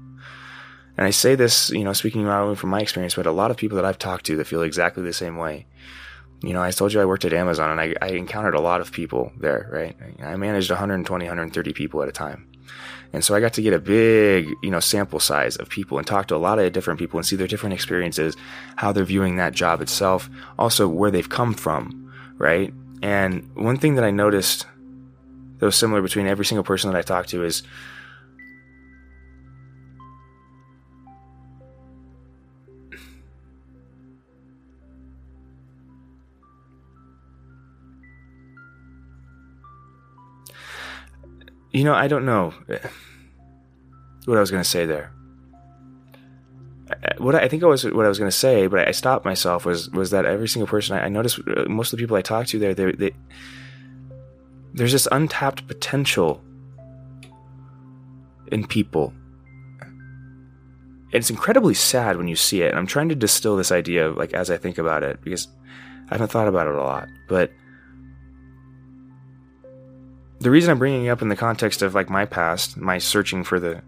And 0.97 1.07
i 1.07 1.09
say 1.09 1.35
this 1.35 1.69
you 1.71 1.83
know 1.83 1.93
speaking 1.93 2.25
not 2.25 2.41
only 2.41 2.55
from 2.55 2.69
my 2.69 2.81
experience 2.81 3.15
but 3.15 3.25
a 3.25 3.31
lot 3.31 3.49
of 3.49 3.57
people 3.57 3.77
that 3.77 3.85
i've 3.85 3.97
talked 3.97 4.25
to 4.25 4.35
that 4.35 4.45
feel 4.45 4.61
exactly 4.61 5.03
the 5.03 5.13
same 5.13 5.37
way. 5.37 5.65
You 6.43 6.53
know 6.53 6.61
i 6.61 6.71
told 6.71 6.91
you 6.91 7.01
i 7.01 7.05
worked 7.05 7.25
at 7.25 7.33
amazon 7.33 7.71
and 7.71 7.79
i, 7.79 7.95
I 8.01 8.09
encountered 8.09 8.55
a 8.55 8.61
lot 8.61 8.81
of 8.81 8.91
people 8.91 9.31
there 9.39 9.69
right? 9.71 9.95
I 10.21 10.35
managed 10.35 10.69
120 10.69 11.25
130 11.25 11.73
people 11.73 12.03
at 12.03 12.09
a 12.09 12.11
time 12.11 12.51
And 13.13 13.23
so 13.23 13.35
I 13.35 13.39
got 13.39 13.53
to 13.53 13.61
get 13.61 13.73
a 13.73 13.79
big, 13.79 14.47
you 14.63 14.71
know, 14.71 14.79
sample 14.79 15.19
size 15.19 15.57
of 15.57 15.69
people 15.69 15.97
and 15.97 16.07
talk 16.07 16.27
to 16.27 16.35
a 16.35 16.37
lot 16.37 16.59
of 16.59 16.71
different 16.71 16.99
people 16.99 17.19
and 17.19 17.25
see 17.25 17.35
their 17.35 17.47
different 17.47 17.73
experiences, 17.73 18.37
how 18.77 18.91
they're 18.91 19.03
viewing 19.03 19.35
that 19.35 19.53
job 19.53 19.81
itself, 19.81 20.29
also 20.57 20.87
where 20.87 21.11
they've 21.11 21.27
come 21.27 21.53
from, 21.53 22.13
right? 22.37 22.73
And 23.01 23.49
one 23.55 23.77
thing 23.77 23.95
that 23.95 24.05
I 24.05 24.11
noticed 24.11 24.65
that 25.57 25.65
was 25.65 25.75
similar 25.75 26.01
between 26.01 26.27
every 26.27 26.45
single 26.45 26.63
person 26.63 26.91
that 26.91 26.97
I 26.97 27.01
talked 27.01 27.29
to 27.29 27.43
is 27.43 27.63
You 41.71 41.83
know, 41.83 41.93
I 41.93 42.07
don't 42.07 42.25
know 42.25 42.53
what 44.25 44.37
I 44.37 44.41
was 44.41 44.51
going 44.51 44.63
to 44.63 44.69
say 44.69 44.85
there. 44.85 45.11
What 47.17 47.35
I 47.35 47.47
think 47.47 47.63
I 47.63 47.67
was 47.67 47.85
what 47.85 48.05
I 48.05 48.09
was 48.09 48.19
going 48.19 48.29
to 48.29 48.37
say, 48.37 48.67
but 48.67 48.85
I 48.85 48.91
stopped 48.91 49.23
myself 49.23 49.65
was 49.65 49.89
was 49.91 50.11
that 50.11 50.25
every 50.25 50.49
single 50.49 50.67
person 50.67 50.97
I, 50.97 51.07
noticed, 51.07 51.39
uh, 51.47 51.63
most 51.69 51.93
of 51.93 51.97
the 51.97 52.03
people 52.03 52.17
I 52.17 52.21
talked 52.21 52.49
to 52.49 52.59
there, 52.59 52.73
they, 52.73 52.91
they 52.91 53.11
there's 54.73 54.91
this 54.91 55.07
untapped 55.09 55.67
potential 55.67 56.43
in 58.51 58.67
people. 58.67 59.13
And 59.79 61.19
it's 61.19 61.29
incredibly 61.29 61.73
sad 61.73 62.17
when 62.17 62.27
you 62.27 62.35
see 62.35 62.61
it. 62.61 62.69
And 62.69 62.77
I'm 62.77 62.87
trying 62.87 63.09
to 63.09 63.15
distill 63.15 63.55
this 63.55 63.71
idea 63.71 64.11
like 64.11 64.33
as 64.33 64.49
I 64.51 64.57
think 64.57 64.77
about 64.77 65.03
it 65.03 65.21
because 65.21 65.47
I 66.09 66.15
haven't 66.15 66.31
thought 66.31 66.47
about 66.47 66.67
it 66.67 66.75
a 66.75 66.83
lot, 66.83 67.07
but 67.29 67.51
the 70.41 70.49
reason 70.49 70.71
I'm 70.71 70.79
bringing 70.79 71.05
it 71.05 71.09
up 71.09 71.21
in 71.21 71.29
the 71.29 71.35
context 71.35 71.83
of 71.83 71.93
like 71.93 72.09
my 72.09 72.25
past, 72.25 72.75
my 72.75 72.97
searching 72.97 73.43
for 73.43 73.59
the 73.59 73.83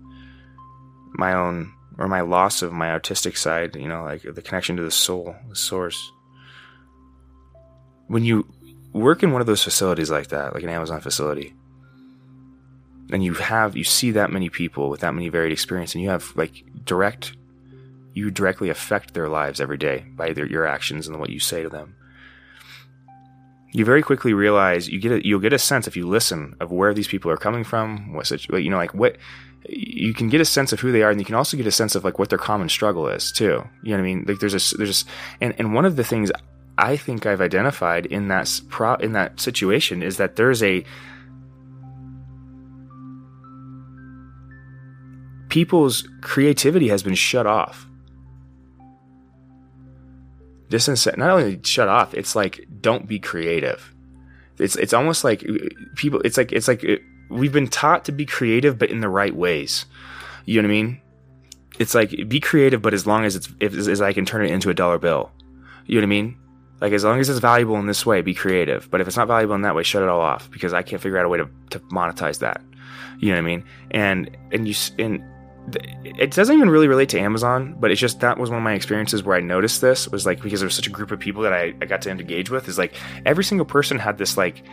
my 1.13 1.33
own 1.33 1.73
or 1.97 2.07
my 2.07 2.21
loss 2.21 2.61
of 2.61 2.71
my 2.71 2.91
artistic 2.91 3.37
side, 3.37 3.75
you 3.75 3.87
know, 3.87 4.03
like 4.03 4.21
the 4.21 4.41
connection 4.41 4.77
to 4.77 4.83
the 4.83 4.91
soul, 4.91 5.35
the 5.49 5.55
source. 5.55 6.11
When 8.07 8.23
you 8.23 8.47
work 8.93 9.23
in 9.23 9.31
one 9.31 9.41
of 9.41 9.47
those 9.47 9.63
facilities 9.63 10.11
like 10.11 10.27
that, 10.27 10.53
like 10.53 10.61
an 10.61 10.69
Amazon 10.69 11.01
facility, 11.01 11.55
and 13.11 13.23
you 13.23 13.33
have 13.33 13.75
you 13.75 13.83
see 13.83 14.11
that 14.11 14.31
many 14.31 14.49
people 14.49 14.89
with 14.89 15.01
that 15.01 15.15
many 15.15 15.29
varied 15.29 15.51
experience, 15.51 15.95
and 15.95 16.03
you 16.03 16.09
have 16.09 16.33
like 16.35 16.63
direct, 16.85 17.35
you 18.13 18.29
directly 18.29 18.69
affect 18.69 19.15
their 19.15 19.27
lives 19.27 19.59
every 19.59 19.77
day 19.77 20.05
by 20.15 20.29
either 20.29 20.45
your 20.45 20.67
actions 20.67 21.07
and 21.07 21.19
what 21.19 21.31
you 21.31 21.39
say 21.39 21.63
to 21.63 21.69
them 21.69 21.95
you 23.73 23.83
very 23.83 24.03
quickly 24.03 24.33
realize 24.33 24.87
you 24.87 24.99
get 24.99 25.11
a, 25.11 25.27
you'll 25.27 25.39
get 25.39 25.51
a 25.51 25.59
sense 25.59 25.87
if 25.87 25.97
you 25.97 26.07
listen 26.07 26.55
of 26.59 26.71
where 26.71 26.93
these 26.93 27.07
people 27.07 27.31
are 27.31 27.37
coming 27.37 27.63
from, 27.63 28.13
what 28.13 28.27
such, 28.27 28.47
you 28.49 28.69
know, 28.69 28.77
like 28.77 28.93
what 28.93 29.17
you 29.67 30.13
can 30.13 30.29
get 30.29 30.39
a 30.39 30.45
sense 30.45 30.71
of 30.71 30.79
who 30.79 30.91
they 30.91 31.01
are, 31.01 31.09
and 31.09 31.19
you 31.19 31.25
can 31.25 31.35
also 31.35 31.57
get 31.57 31.65
a 31.65 31.71
sense 31.71 31.95
of 31.95 32.03
like 32.03 32.19
what 32.19 32.29
their 32.29 32.37
common 32.37 32.69
struggle 32.69 33.07
is 33.07 33.31
too. 33.31 33.67
You 33.81 33.91
know 33.91 33.95
what 33.95 33.99
I 33.99 34.03
mean? 34.03 34.25
Like 34.27 34.39
there's 34.39 34.73
a 34.73 34.77
there's 34.77 35.03
a, 35.03 35.05
and 35.43 35.55
and 35.57 35.73
one 35.73 35.85
of 35.85 35.95
the 35.95 36.03
things 36.03 36.31
I 36.77 36.97
think 36.97 37.25
I've 37.25 37.41
identified 37.41 38.05
in 38.05 38.27
that 38.27 38.61
pro 38.69 38.95
in 38.95 39.13
that 39.13 39.39
situation 39.39 40.03
is 40.03 40.17
that 40.17 40.35
there's 40.35 40.61
a 40.61 40.83
people's 45.49 46.07
creativity 46.21 46.89
has 46.89 47.01
been 47.01 47.15
shut 47.15 47.47
off 47.47 47.87
not 51.17 51.29
only 51.29 51.59
shut 51.63 51.87
off 51.87 52.13
it's 52.13 52.35
like 52.35 52.65
don't 52.81 53.07
be 53.07 53.19
creative. 53.19 53.93
It's 54.57 54.75
it's 54.75 54.93
almost 54.93 55.23
like 55.23 55.43
uh, 55.47 55.69
people 55.95 56.21
it's 56.21 56.37
like 56.37 56.51
it's 56.51 56.67
like 56.67 56.83
uh, 56.83 56.97
we've 57.29 57.53
been 57.53 57.67
taught 57.67 58.05
to 58.05 58.11
be 58.11 58.25
creative 58.25 58.77
but 58.77 58.89
in 58.89 58.99
the 58.99 59.09
right 59.09 59.35
ways. 59.35 59.85
You 60.45 60.61
know 60.61 60.67
what 60.67 60.73
i 60.73 60.81
mean? 60.81 61.01
It's 61.79 61.95
like 61.95 62.11
be 62.27 62.39
creative 62.39 62.81
but 62.81 62.93
as 62.93 63.07
long 63.07 63.25
as 63.25 63.35
it's 63.35 63.49
if, 63.59 63.73
as 63.73 64.01
i 64.01 64.13
can 64.13 64.25
turn 64.25 64.45
it 64.45 64.51
into 64.51 64.69
a 64.69 64.73
dollar 64.73 64.97
bill. 64.97 65.31
You 65.85 65.95
know 65.95 66.01
what 66.01 66.07
i 66.07 66.21
mean? 66.21 66.37
Like 66.81 66.93
as 66.93 67.03
long 67.03 67.19
as 67.19 67.29
it's 67.29 67.39
valuable 67.39 67.77
in 67.77 67.87
this 67.87 68.05
way 68.05 68.21
be 68.21 68.33
creative. 68.33 68.89
But 68.91 69.01
if 69.01 69.07
it's 69.07 69.17
not 69.17 69.27
valuable 69.27 69.55
in 69.55 69.61
that 69.61 69.75
way 69.75 69.83
shut 69.83 70.03
it 70.03 70.09
all 70.09 70.21
off 70.21 70.49
because 70.51 70.73
i 70.73 70.81
can't 70.81 71.01
figure 71.01 71.17
out 71.17 71.25
a 71.25 71.29
way 71.29 71.39
to, 71.39 71.49
to 71.71 71.79
monetize 71.91 72.39
that. 72.39 72.61
You 73.19 73.29
know 73.29 73.35
what 73.35 73.39
i 73.39 73.55
mean? 73.55 73.63
And 73.91 74.37
and 74.51 74.67
you 74.67 74.75
and 74.99 75.23
it 75.71 76.31
doesn't 76.31 76.55
even 76.55 76.69
really 76.69 76.87
relate 76.87 77.09
to 77.09 77.19
Amazon, 77.19 77.75
but 77.79 77.91
it's 77.91 78.01
just 78.01 78.19
that 78.19 78.37
was 78.37 78.49
one 78.49 78.57
of 78.57 78.63
my 78.63 78.73
experiences 78.73 79.23
where 79.23 79.37
I 79.37 79.41
noticed 79.41 79.81
this 79.81 80.07
was 80.07 80.25
like 80.25 80.41
because 80.41 80.59
there 80.59 80.67
was 80.67 80.75
such 80.75 80.87
a 80.87 80.91
group 80.91 81.11
of 81.11 81.19
people 81.19 81.43
that 81.43 81.53
I, 81.53 81.73
I 81.81 81.85
got 81.85 82.01
to 82.03 82.09
engage 82.09 82.49
with 82.49 82.67
is 82.67 82.77
like 82.77 82.95
every 83.25 83.43
single 83.43 83.65
person 83.65 83.97
had 83.97 84.17
this 84.17 84.37
like 84.37 84.63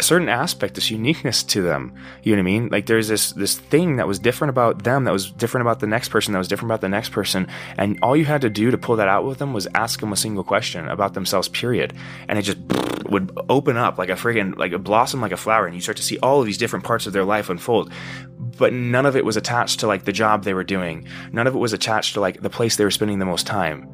a 0.00 0.02
certain 0.02 0.28
aspect, 0.28 0.74
this 0.74 0.90
uniqueness 0.90 1.42
to 1.44 1.62
them. 1.62 1.94
You 2.22 2.32
know 2.32 2.42
what 2.42 2.48
I 2.48 2.52
mean? 2.52 2.68
Like 2.70 2.86
there's 2.86 3.08
this 3.08 3.32
this 3.32 3.58
thing 3.58 3.96
that 3.96 4.08
was 4.08 4.18
different 4.18 4.50
about 4.50 4.84
them, 4.84 5.04
that 5.04 5.12
was 5.12 5.30
different 5.30 5.62
about 5.62 5.80
the 5.80 5.86
next 5.86 6.08
person, 6.08 6.32
that 6.32 6.38
was 6.38 6.48
different 6.48 6.70
about 6.70 6.80
the 6.80 6.88
next 6.88 7.12
person, 7.12 7.46
and 7.76 7.98
all 8.02 8.16
you 8.16 8.24
had 8.24 8.40
to 8.40 8.50
do 8.50 8.70
to 8.70 8.78
pull 8.78 8.96
that 8.96 9.08
out 9.08 9.24
with 9.24 9.38
them 9.38 9.52
was 9.52 9.68
ask 9.74 10.00
them 10.00 10.12
a 10.12 10.16
single 10.16 10.44
question 10.44 10.88
about 10.88 11.14
themselves. 11.14 11.48
Period, 11.48 11.92
and 12.28 12.38
it 12.38 12.42
just 12.42 12.58
would 13.10 13.38
open 13.50 13.76
up 13.76 13.98
like 13.98 14.08
a 14.08 14.14
friggin' 14.14 14.56
like 14.56 14.72
a 14.72 14.78
blossom 14.78 15.20
like 15.20 15.32
a 15.32 15.36
flower, 15.36 15.66
and 15.66 15.74
you 15.74 15.80
start 15.80 15.98
to 15.98 16.02
see 16.02 16.18
all 16.18 16.40
of 16.40 16.46
these 16.46 16.58
different 16.58 16.84
parts 16.84 17.06
of 17.06 17.12
their 17.12 17.24
life 17.24 17.50
unfold 17.50 17.92
but 18.58 18.72
none 18.72 19.06
of 19.06 19.16
it 19.16 19.24
was 19.24 19.36
attached 19.36 19.80
to 19.80 19.86
like 19.86 20.04
the 20.04 20.12
job 20.12 20.44
they 20.44 20.54
were 20.54 20.64
doing. 20.64 21.06
None 21.32 21.46
of 21.46 21.54
it 21.54 21.58
was 21.58 21.72
attached 21.72 22.14
to 22.14 22.20
like 22.20 22.40
the 22.40 22.50
place 22.50 22.76
they 22.76 22.84
were 22.84 22.90
spending 22.90 23.18
the 23.18 23.24
most 23.24 23.46
time. 23.46 23.88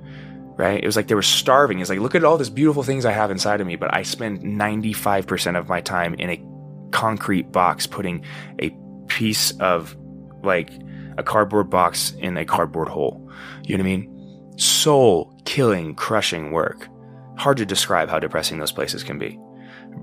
Right? 0.57 0.83
It 0.83 0.87
was 0.87 0.97
like 0.97 1.07
they 1.07 1.15
were 1.15 1.23
starving. 1.23 1.79
It's 1.79 1.89
like, 1.89 2.01
look 2.01 2.17
at 2.17 2.25
all 2.25 2.37
these 2.37 2.51
beautiful 2.51 2.83
things 2.83 3.05
I 3.05 3.13
have 3.13 3.31
inside 3.31 3.61
of 3.61 3.67
me, 3.67 3.77
but 3.77 3.95
I 3.95 4.03
spend 4.03 4.43
95% 4.43 5.57
of 5.57 5.69
my 5.69 5.81
time 5.81 6.15
in 6.15 6.31
a 6.31 6.45
concrete 6.91 7.53
box 7.53 7.87
putting 7.87 8.25
a 8.61 8.71
piece 9.07 9.53
of 9.61 9.97
like 10.43 10.71
a 11.17 11.23
cardboard 11.23 11.71
box 11.71 12.13
in 12.19 12.37
a 12.37 12.45
cardboard 12.45 12.89
hole. 12.89 13.31
You 13.65 13.77
know 13.77 13.85
what 13.85 13.91
I 13.91 13.97
mean? 13.97 14.55
Soul 14.57 15.39
killing, 15.45 15.95
crushing 15.95 16.53
work. 16.53 16.89
Hard 17.37 17.57
to 17.59 17.67
describe 17.67 18.09
how 18.09 18.19
depressing 18.19 18.59
those 18.59 18.73
places 18.73 19.05
can 19.05 19.19
be. 19.19 19.39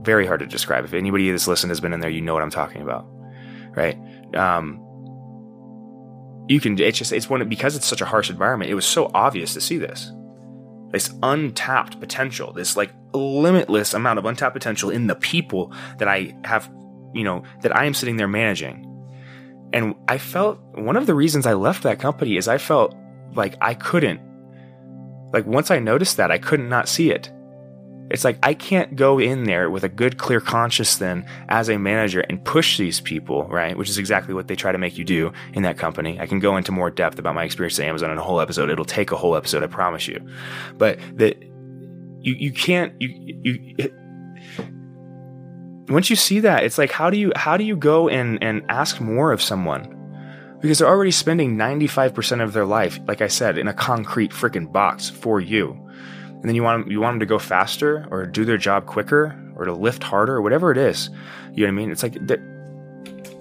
Very 0.01 0.25
hard 0.25 0.39
to 0.39 0.45
describe. 0.45 0.85
If 0.85 0.93
anybody 0.93 1.29
that's 1.31 1.47
listened 1.47 1.71
has 1.71 1.79
been 1.79 1.93
in 1.93 1.99
there, 1.99 2.09
you 2.09 2.21
know 2.21 2.33
what 2.33 2.43
I'm 2.43 2.49
talking 2.49 2.81
about. 2.81 3.05
Right? 3.75 3.97
Um, 4.33 4.81
you 6.47 6.59
can 6.59 6.79
it's 6.79 6.97
just 6.97 7.11
it's 7.11 7.29
one 7.29 7.47
because 7.49 7.75
it's 7.75 7.85
such 7.85 8.01
a 8.01 8.05
harsh 8.05 8.29
environment 8.29 8.69
it 8.69 8.75
was 8.75 8.85
so 8.85 9.09
obvious 9.13 9.53
to 9.53 9.61
see 9.61 9.77
this. 9.77 10.11
This 10.91 11.13
untapped 11.23 11.99
potential 11.99 12.53
this 12.53 12.77
like 12.77 12.93
limitless 13.13 13.93
amount 13.93 14.19
of 14.19 14.25
untapped 14.25 14.53
potential 14.53 14.89
in 14.89 15.07
the 15.07 15.15
people 15.15 15.73
that 15.97 16.07
i 16.07 16.35
have 16.43 16.71
you 17.13 17.23
know 17.23 17.43
that 17.61 17.75
i 17.75 17.85
am 17.85 17.93
sitting 17.93 18.17
there 18.17 18.27
managing. 18.27 18.91
And 19.73 19.95
i 20.07 20.17
felt 20.17 20.59
one 20.75 20.95
of 20.95 21.05
the 21.05 21.15
reasons 21.15 21.45
i 21.45 21.53
left 21.53 21.83
that 21.83 21.99
company 21.99 22.37
is 22.37 22.47
i 22.47 22.57
felt 22.57 22.95
like 23.33 23.55
i 23.61 23.73
couldn't 23.73 24.21
like 25.33 25.45
once 25.45 25.69
i 25.69 25.79
noticed 25.79 26.15
that 26.17 26.31
i 26.31 26.37
couldn't 26.37 26.69
not 26.69 26.87
see 26.87 27.11
it 27.11 27.29
it's 28.11 28.23
like 28.23 28.37
I 28.43 28.53
can't 28.53 28.95
go 28.95 29.19
in 29.19 29.45
there 29.45 29.69
with 29.69 29.83
a 29.83 29.89
good, 29.89 30.17
clear 30.17 30.39
conscience 30.39 30.97
then 30.97 31.25
as 31.49 31.69
a 31.69 31.77
manager 31.77 32.21
and 32.21 32.43
push 32.43 32.77
these 32.77 33.01
people, 33.01 33.47
right? 33.47 33.75
Which 33.75 33.89
is 33.89 33.97
exactly 33.97 34.33
what 34.33 34.47
they 34.47 34.55
try 34.55 34.71
to 34.71 34.77
make 34.77 34.97
you 34.97 35.03
do 35.03 35.33
in 35.53 35.63
that 35.63 35.77
company. 35.77 36.19
I 36.19 36.27
can 36.27 36.39
go 36.39 36.55
into 36.55 36.71
more 36.71 36.91
depth 36.91 37.17
about 37.17 37.33
my 37.33 37.43
experience 37.43 37.79
at 37.79 37.85
Amazon 37.85 38.11
in 38.11 38.17
a 38.17 38.21
whole 38.21 38.39
episode. 38.39 38.69
It'll 38.69 38.85
take 38.85 39.11
a 39.11 39.15
whole 39.15 39.35
episode, 39.35 39.63
I 39.63 39.67
promise 39.67 40.07
you. 40.07 40.25
But 40.77 40.99
that 41.17 41.41
you 42.21 42.33
you 42.33 42.51
can't 42.51 42.93
you 43.01 43.09
you. 43.43 43.75
It, 43.79 43.93
once 45.89 46.09
you 46.09 46.15
see 46.15 46.41
that, 46.41 46.63
it's 46.63 46.77
like 46.77 46.91
how 46.91 47.09
do 47.09 47.17
you 47.17 47.31
how 47.35 47.57
do 47.57 47.63
you 47.63 47.75
go 47.75 48.07
and 48.07 48.41
and 48.43 48.63
ask 48.69 49.01
more 49.01 49.31
of 49.31 49.41
someone? 49.41 49.91
Because 50.61 50.79
they're 50.79 50.87
already 50.87 51.11
spending 51.11 51.57
95% 51.57 52.41
of 52.41 52.53
their 52.53 52.65
life, 52.65 52.99
like 53.07 53.21
I 53.21 53.27
said, 53.27 53.57
in 53.57 53.67
a 53.67 53.73
concrete 53.73 54.31
freaking 54.31 54.71
box 54.71 55.09
for 55.09 55.39
you 55.39 55.85
and 56.45 56.49
then 56.51 56.55
you 56.55 56.61
want 56.61 56.83
them, 56.83 56.91
you 56.91 57.01
want 57.01 57.15
them 57.15 57.21
to 57.21 57.25
go 57.25 57.39
faster 57.39 58.05
or 58.11 58.23
do 58.27 58.45
their 58.45 58.59
job 58.59 58.85
quicker 58.85 59.35
or 59.55 59.65
to 59.65 59.73
lift 59.73 60.03
harder 60.03 60.35
or 60.35 60.43
whatever 60.43 60.69
it 60.69 60.77
is. 60.77 61.09
You 61.55 61.61
know 61.61 61.63
what 61.63 61.67
I 61.69 61.71
mean? 61.71 61.91
It's 61.91 62.03
like 62.03 62.13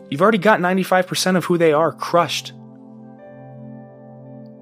you've 0.09 0.23
already 0.23 0.39
got 0.39 0.61
95% 0.61 1.37
of 1.37 1.45
who 1.45 1.59
they 1.59 1.75
are 1.75 1.93
crushed. 1.93 2.55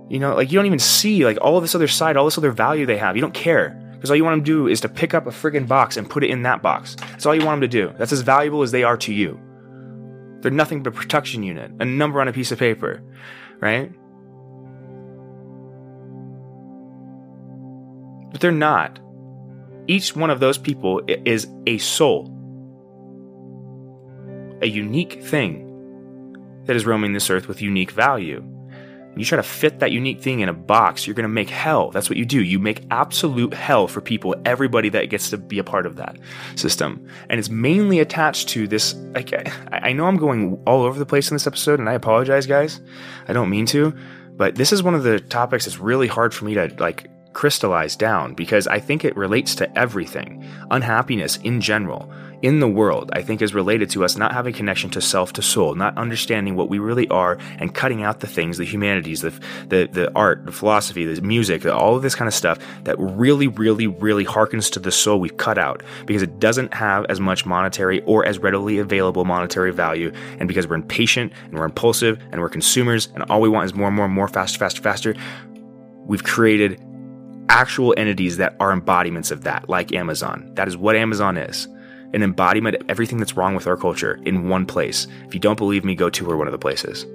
You 0.08 0.18
know, 0.18 0.34
like 0.34 0.50
you 0.50 0.58
don't 0.58 0.66
even 0.66 0.80
see 0.80 1.24
like 1.24 1.38
all 1.40 1.56
of 1.56 1.62
this 1.62 1.76
other 1.76 1.86
side, 1.86 2.16
all 2.16 2.24
this 2.24 2.36
other 2.36 2.50
value 2.50 2.84
they 2.84 2.96
have. 2.96 3.14
You 3.14 3.22
don't 3.22 3.32
care 3.32 3.80
because 3.92 4.10
all 4.10 4.16
you 4.16 4.24
want 4.24 4.38
them 4.38 4.44
to 4.44 4.50
do 4.50 4.66
is 4.66 4.80
to 4.80 4.88
pick 4.88 5.14
up 5.14 5.28
a 5.28 5.30
friggin' 5.30 5.68
box 5.68 5.96
and 5.96 6.10
put 6.10 6.24
it 6.24 6.30
in 6.30 6.42
that 6.42 6.62
box. 6.62 6.96
That's 6.96 7.24
all 7.24 7.36
you 7.36 7.46
want 7.46 7.60
them 7.60 7.70
to 7.70 7.78
do. 7.78 7.94
That's 7.96 8.10
as 8.10 8.22
valuable 8.22 8.62
as 8.62 8.72
they 8.72 8.82
are 8.82 8.96
to 8.96 9.14
you. 9.14 9.38
They're 10.40 10.50
nothing 10.50 10.82
but 10.82 10.94
a 10.94 10.96
production 10.96 11.44
unit, 11.44 11.70
a 11.78 11.84
number 11.84 12.20
on 12.20 12.26
a 12.26 12.32
piece 12.32 12.50
of 12.50 12.58
paper, 12.58 13.04
right? 13.60 13.92
But 18.32 18.40
they're 18.40 18.50
not. 18.50 18.98
Each 19.86 20.16
one 20.16 20.30
of 20.30 20.40
those 20.40 20.58
people 20.58 21.02
is 21.06 21.46
a 21.66 21.78
soul, 21.78 22.26
a 24.62 24.66
unique 24.66 25.22
thing 25.22 25.68
that 26.64 26.76
is 26.76 26.86
roaming 26.86 27.12
this 27.12 27.30
earth 27.30 27.48
with 27.48 27.60
unique 27.60 27.90
value. 27.90 28.42
you 29.16 29.24
try 29.24 29.36
to 29.36 29.42
fit 29.42 29.80
that 29.80 29.92
unique 29.92 30.22
thing 30.22 30.40
in 30.40 30.48
a 30.48 30.54
box, 30.54 31.06
you're 31.06 31.14
going 31.14 31.24
to 31.24 31.28
make 31.28 31.50
hell. 31.50 31.90
That's 31.90 32.08
what 32.08 32.16
you 32.16 32.24
do. 32.24 32.42
You 32.42 32.58
make 32.58 32.84
absolute 32.90 33.52
hell 33.52 33.86
for 33.88 34.00
people, 34.00 34.34
everybody 34.46 34.88
that 34.90 35.10
gets 35.10 35.28
to 35.30 35.36
be 35.36 35.58
a 35.58 35.64
part 35.64 35.84
of 35.84 35.96
that 35.96 36.16
system. 36.54 37.06
And 37.28 37.38
it's 37.38 37.50
mainly 37.50 37.98
attached 37.98 38.48
to 38.50 38.66
this. 38.66 38.94
Like, 38.94 39.34
I 39.70 39.92
know 39.92 40.06
I'm 40.06 40.16
going 40.16 40.62
all 40.66 40.82
over 40.82 40.98
the 40.98 41.04
place 41.04 41.30
in 41.30 41.34
this 41.34 41.46
episode, 41.46 41.80
and 41.80 41.88
I 41.88 41.92
apologize, 41.94 42.46
guys. 42.46 42.80
I 43.28 43.32
don't 43.32 43.50
mean 43.50 43.66
to, 43.66 43.94
but 44.36 44.54
this 44.54 44.72
is 44.72 44.82
one 44.82 44.94
of 44.94 45.02
the 45.02 45.20
topics 45.20 45.66
that's 45.66 45.78
really 45.78 46.06
hard 46.06 46.32
for 46.32 46.44
me 46.46 46.54
to 46.54 46.74
like 46.78 47.10
crystallize 47.32 47.96
down 47.96 48.34
because 48.34 48.66
I 48.66 48.78
think 48.78 49.04
it 49.04 49.16
relates 49.16 49.54
to 49.56 49.78
everything. 49.78 50.44
Unhappiness 50.70 51.36
in 51.38 51.60
general 51.60 52.10
in 52.42 52.58
the 52.58 52.68
world, 52.68 53.10
I 53.14 53.22
think, 53.22 53.40
is 53.40 53.54
related 53.54 53.88
to 53.90 54.04
us 54.04 54.16
not 54.16 54.32
having 54.32 54.52
connection 54.52 54.90
to 54.90 55.00
self, 55.00 55.32
to 55.34 55.42
soul, 55.42 55.76
not 55.76 55.96
understanding 55.96 56.56
what 56.56 56.68
we 56.68 56.80
really 56.80 57.08
are, 57.08 57.38
and 57.58 57.72
cutting 57.72 58.02
out 58.02 58.18
the 58.20 58.26
things, 58.26 58.58
the 58.58 58.64
humanities, 58.64 59.22
the 59.22 59.30
the, 59.68 59.88
the 59.90 60.12
art, 60.14 60.44
the 60.44 60.52
philosophy, 60.52 61.04
the 61.04 61.22
music, 61.22 61.64
all 61.64 61.96
of 61.96 62.02
this 62.02 62.16
kind 62.16 62.26
of 62.26 62.34
stuff 62.34 62.58
that 62.82 62.98
really, 62.98 63.46
really, 63.46 63.86
really 63.86 64.24
harkens 64.24 64.70
to 64.72 64.80
the 64.80 64.90
soul 64.90 65.20
we've 65.20 65.36
cut 65.36 65.56
out 65.56 65.82
because 66.04 66.22
it 66.22 66.40
doesn't 66.40 66.74
have 66.74 67.06
as 67.06 67.20
much 67.20 67.46
monetary 67.46 68.02
or 68.02 68.26
as 68.26 68.38
readily 68.40 68.78
available 68.78 69.24
monetary 69.24 69.72
value, 69.72 70.12
and 70.38 70.48
because 70.48 70.66
we're 70.66 70.74
impatient 70.74 71.32
and 71.44 71.54
we're 71.54 71.64
impulsive 71.64 72.18
and 72.32 72.40
we're 72.40 72.48
consumers, 72.48 73.08
and 73.14 73.22
all 73.30 73.40
we 73.40 73.48
want 73.48 73.64
is 73.64 73.74
more 73.74 73.86
and 73.86 73.96
more 73.96 74.06
and 74.06 74.14
more, 74.14 74.26
faster, 74.26 74.58
faster, 74.58 74.82
faster. 74.82 75.14
We've 76.06 76.24
created 76.24 76.82
actual 77.52 77.92
entities 77.98 78.38
that 78.38 78.56
are 78.58 78.72
embodiments 78.72 79.30
of 79.30 79.44
that, 79.44 79.68
like 79.68 79.92
Amazon. 79.92 80.50
That 80.54 80.68
is 80.68 80.76
what 80.76 80.96
Amazon 80.96 81.36
is 81.36 81.68
an 82.14 82.22
embodiment 82.22 82.76
of 82.76 82.82
everything 82.90 83.18
that's 83.18 83.36
wrong 83.36 83.54
with 83.54 83.66
our 83.66 83.76
culture 83.76 84.20
in 84.24 84.48
one 84.48 84.66
place. 84.66 85.06
If 85.26 85.34
you 85.34 85.40
don't 85.40 85.56
believe 85.56 85.84
me, 85.84 85.94
go 85.94 86.10
tour 86.10 86.36
one 86.36 86.46
of 86.46 86.52
the 86.52 86.58
places. 86.58 87.06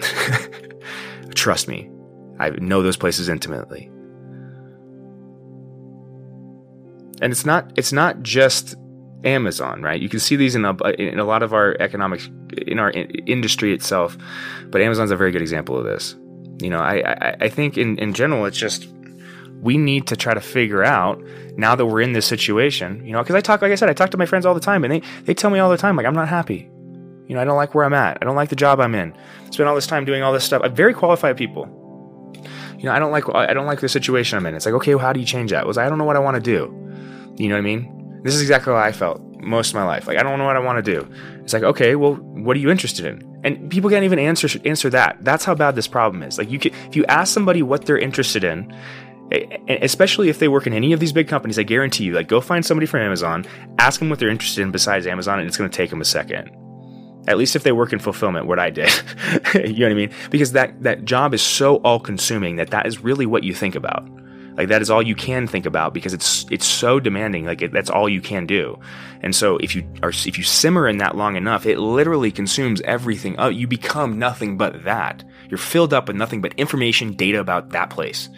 Trust 1.34 1.66
me, 1.66 1.90
I 2.38 2.50
know 2.50 2.82
those 2.82 2.96
places 2.96 3.28
intimately. 3.28 3.90
And 7.20 7.32
it's 7.32 7.44
not 7.44 7.72
it's 7.76 7.92
not 7.92 8.22
just 8.22 8.76
Amazon, 9.24 9.82
right? 9.82 10.00
You 10.00 10.08
can 10.08 10.20
see 10.20 10.36
these 10.36 10.54
in 10.54 10.64
a, 10.64 10.76
in 10.90 11.18
a 11.18 11.24
lot 11.24 11.42
of 11.42 11.52
our 11.52 11.76
economics 11.80 12.30
in 12.66 12.78
our 12.78 12.90
industry 12.90 13.72
itself, 13.72 14.16
but 14.66 14.80
Amazon's 14.80 15.10
a 15.10 15.16
very 15.16 15.32
good 15.32 15.42
example 15.42 15.76
of 15.76 15.84
this. 15.84 16.14
You 16.60 16.70
know, 16.70 16.78
I 16.78 16.98
I, 16.98 17.36
I 17.40 17.48
think 17.48 17.76
in 17.78 17.98
in 17.98 18.12
general 18.12 18.44
it's 18.44 18.58
just 18.58 18.86
we 19.60 19.76
need 19.78 20.06
to 20.08 20.16
try 20.16 20.34
to 20.34 20.40
figure 20.40 20.84
out 20.84 21.22
now 21.56 21.74
that 21.74 21.86
we're 21.86 22.00
in 22.00 22.12
this 22.12 22.26
situation, 22.26 23.04
you 23.04 23.12
know, 23.12 23.22
because 23.22 23.34
I 23.34 23.40
talk, 23.40 23.62
like 23.62 23.72
I 23.72 23.74
said, 23.74 23.88
I 23.88 23.94
talk 23.94 24.10
to 24.10 24.18
my 24.18 24.26
friends 24.26 24.46
all 24.46 24.54
the 24.54 24.60
time 24.60 24.84
and 24.84 24.92
they, 24.92 25.02
they 25.24 25.34
tell 25.34 25.50
me 25.50 25.58
all 25.58 25.70
the 25.70 25.76
time, 25.76 25.96
like, 25.96 26.06
I'm 26.06 26.14
not 26.14 26.28
happy. 26.28 26.70
You 27.26 27.34
know, 27.34 27.40
I 27.40 27.44
don't 27.44 27.56
like 27.56 27.74
where 27.74 27.84
I'm 27.84 27.94
at. 27.94 28.18
I 28.20 28.24
don't 28.24 28.36
like 28.36 28.50
the 28.50 28.56
job 28.56 28.78
I'm 28.80 28.94
in. 28.94 29.16
Spend 29.50 29.68
all 29.68 29.74
this 29.74 29.86
time 29.86 30.04
doing 30.04 30.22
all 30.22 30.32
this 30.32 30.44
stuff. 30.44 30.62
I'm 30.64 30.74
very 30.74 30.94
qualified 30.94 31.36
people. 31.36 31.68
You 32.78 32.84
know, 32.84 32.92
I 32.92 32.98
don't 32.98 33.10
like, 33.10 33.24
I 33.34 33.54
don't 33.54 33.66
like 33.66 33.80
the 33.80 33.88
situation 33.88 34.36
I'm 34.36 34.46
in. 34.46 34.54
It's 34.54 34.66
like, 34.66 34.74
okay, 34.76 34.94
well, 34.94 35.04
how 35.04 35.12
do 35.12 35.20
you 35.20 35.26
change 35.26 35.50
that? 35.50 35.64
It 35.64 35.66
was, 35.66 35.78
I 35.78 35.88
don't 35.88 35.98
know 35.98 36.04
what 36.04 36.16
I 36.16 36.20
want 36.20 36.36
to 36.36 36.40
do. 36.40 36.72
You 37.36 37.48
know 37.48 37.54
what 37.54 37.60
I 37.60 37.62
mean? 37.62 38.20
This 38.22 38.34
is 38.34 38.42
exactly 38.42 38.72
how 38.72 38.78
I 38.78 38.92
felt 38.92 39.20
most 39.40 39.70
of 39.70 39.74
my 39.74 39.84
life. 39.84 40.06
Like, 40.06 40.18
I 40.18 40.22
don't 40.22 40.38
know 40.38 40.44
what 40.44 40.56
I 40.56 40.60
want 40.60 40.84
to 40.84 40.94
do. 40.94 41.08
It's 41.42 41.52
like, 41.52 41.62
okay, 41.62 41.96
well, 41.96 42.14
what 42.14 42.56
are 42.56 42.60
you 42.60 42.70
interested 42.70 43.06
in? 43.06 43.40
And 43.44 43.70
people 43.70 43.88
can't 43.88 44.04
even 44.04 44.18
answer 44.18 44.48
answer 44.64 44.90
that. 44.90 45.18
That's 45.20 45.44
how 45.44 45.54
bad 45.54 45.76
this 45.76 45.86
problem 45.86 46.22
is. 46.22 46.36
Like, 46.36 46.50
you 46.50 46.58
can, 46.58 46.74
if 46.88 46.96
you 46.96 47.04
ask 47.06 47.32
somebody 47.32 47.62
what 47.62 47.86
they're 47.86 47.98
interested 47.98 48.42
in, 48.44 48.74
especially 49.32 50.28
if 50.28 50.38
they 50.38 50.48
work 50.48 50.66
in 50.66 50.72
any 50.72 50.92
of 50.92 51.00
these 51.00 51.12
big 51.12 51.28
companies, 51.28 51.58
I 51.58 51.64
guarantee 51.64 52.04
you, 52.04 52.12
like, 52.12 52.28
go 52.28 52.40
find 52.40 52.64
somebody 52.64 52.86
from 52.86 53.00
Amazon, 53.00 53.44
ask 53.78 53.98
them 53.98 54.08
what 54.08 54.18
they're 54.18 54.28
interested 54.28 54.62
in 54.62 54.70
besides 54.70 55.06
Amazon, 55.06 55.38
and 55.38 55.48
it's 55.48 55.56
going 55.56 55.68
to 55.68 55.76
take 55.76 55.90
them 55.90 56.00
a 56.00 56.04
second. 56.04 56.50
At 57.28 57.38
least 57.38 57.56
if 57.56 57.64
they 57.64 57.72
work 57.72 57.92
in 57.92 57.98
fulfillment, 57.98 58.46
what 58.46 58.60
I 58.60 58.70
did, 58.70 58.88
you 59.54 59.80
know 59.80 59.86
what 59.86 59.92
I 59.92 59.94
mean? 59.94 60.12
Because 60.30 60.52
that 60.52 60.80
that 60.84 61.04
job 61.04 61.34
is 61.34 61.42
so 61.42 61.76
all 61.78 61.98
consuming 61.98 62.56
that 62.56 62.70
that 62.70 62.86
is 62.86 63.02
really 63.02 63.26
what 63.26 63.42
you 63.42 63.52
think 63.52 63.74
about. 63.74 64.08
Like 64.56 64.68
that 64.68 64.80
is 64.80 64.90
all 64.90 65.02
you 65.02 65.16
can 65.16 65.48
think 65.48 65.66
about 65.66 65.92
because 65.92 66.14
it's 66.14 66.46
it's 66.52 66.64
so 66.64 67.00
demanding. 67.00 67.44
Like 67.44 67.62
it, 67.62 67.72
that's 67.72 67.90
all 67.90 68.08
you 68.08 68.20
can 68.20 68.46
do. 68.46 68.78
And 69.22 69.34
so 69.34 69.56
if 69.56 69.74
you 69.74 69.84
are 70.04 70.10
if 70.10 70.38
you 70.38 70.44
simmer 70.44 70.88
in 70.88 70.98
that 70.98 71.16
long 71.16 71.34
enough, 71.34 71.66
it 71.66 71.80
literally 71.80 72.30
consumes 72.30 72.80
everything. 72.82 73.34
Oh, 73.38 73.48
you 73.48 73.66
become 73.66 74.20
nothing 74.20 74.56
but 74.56 74.84
that. 74.84 75.24
You're 75.50 75.58
filled 75.58 75.92
up 75.92 76.06
with 76.06 76.16
nothing 76.16 76.40
but 76.40 76.54
information, 76.54 77.14
data 77.14 77.40
about 77.40 77.70
that 77.70 77.90
place 77.90 78.28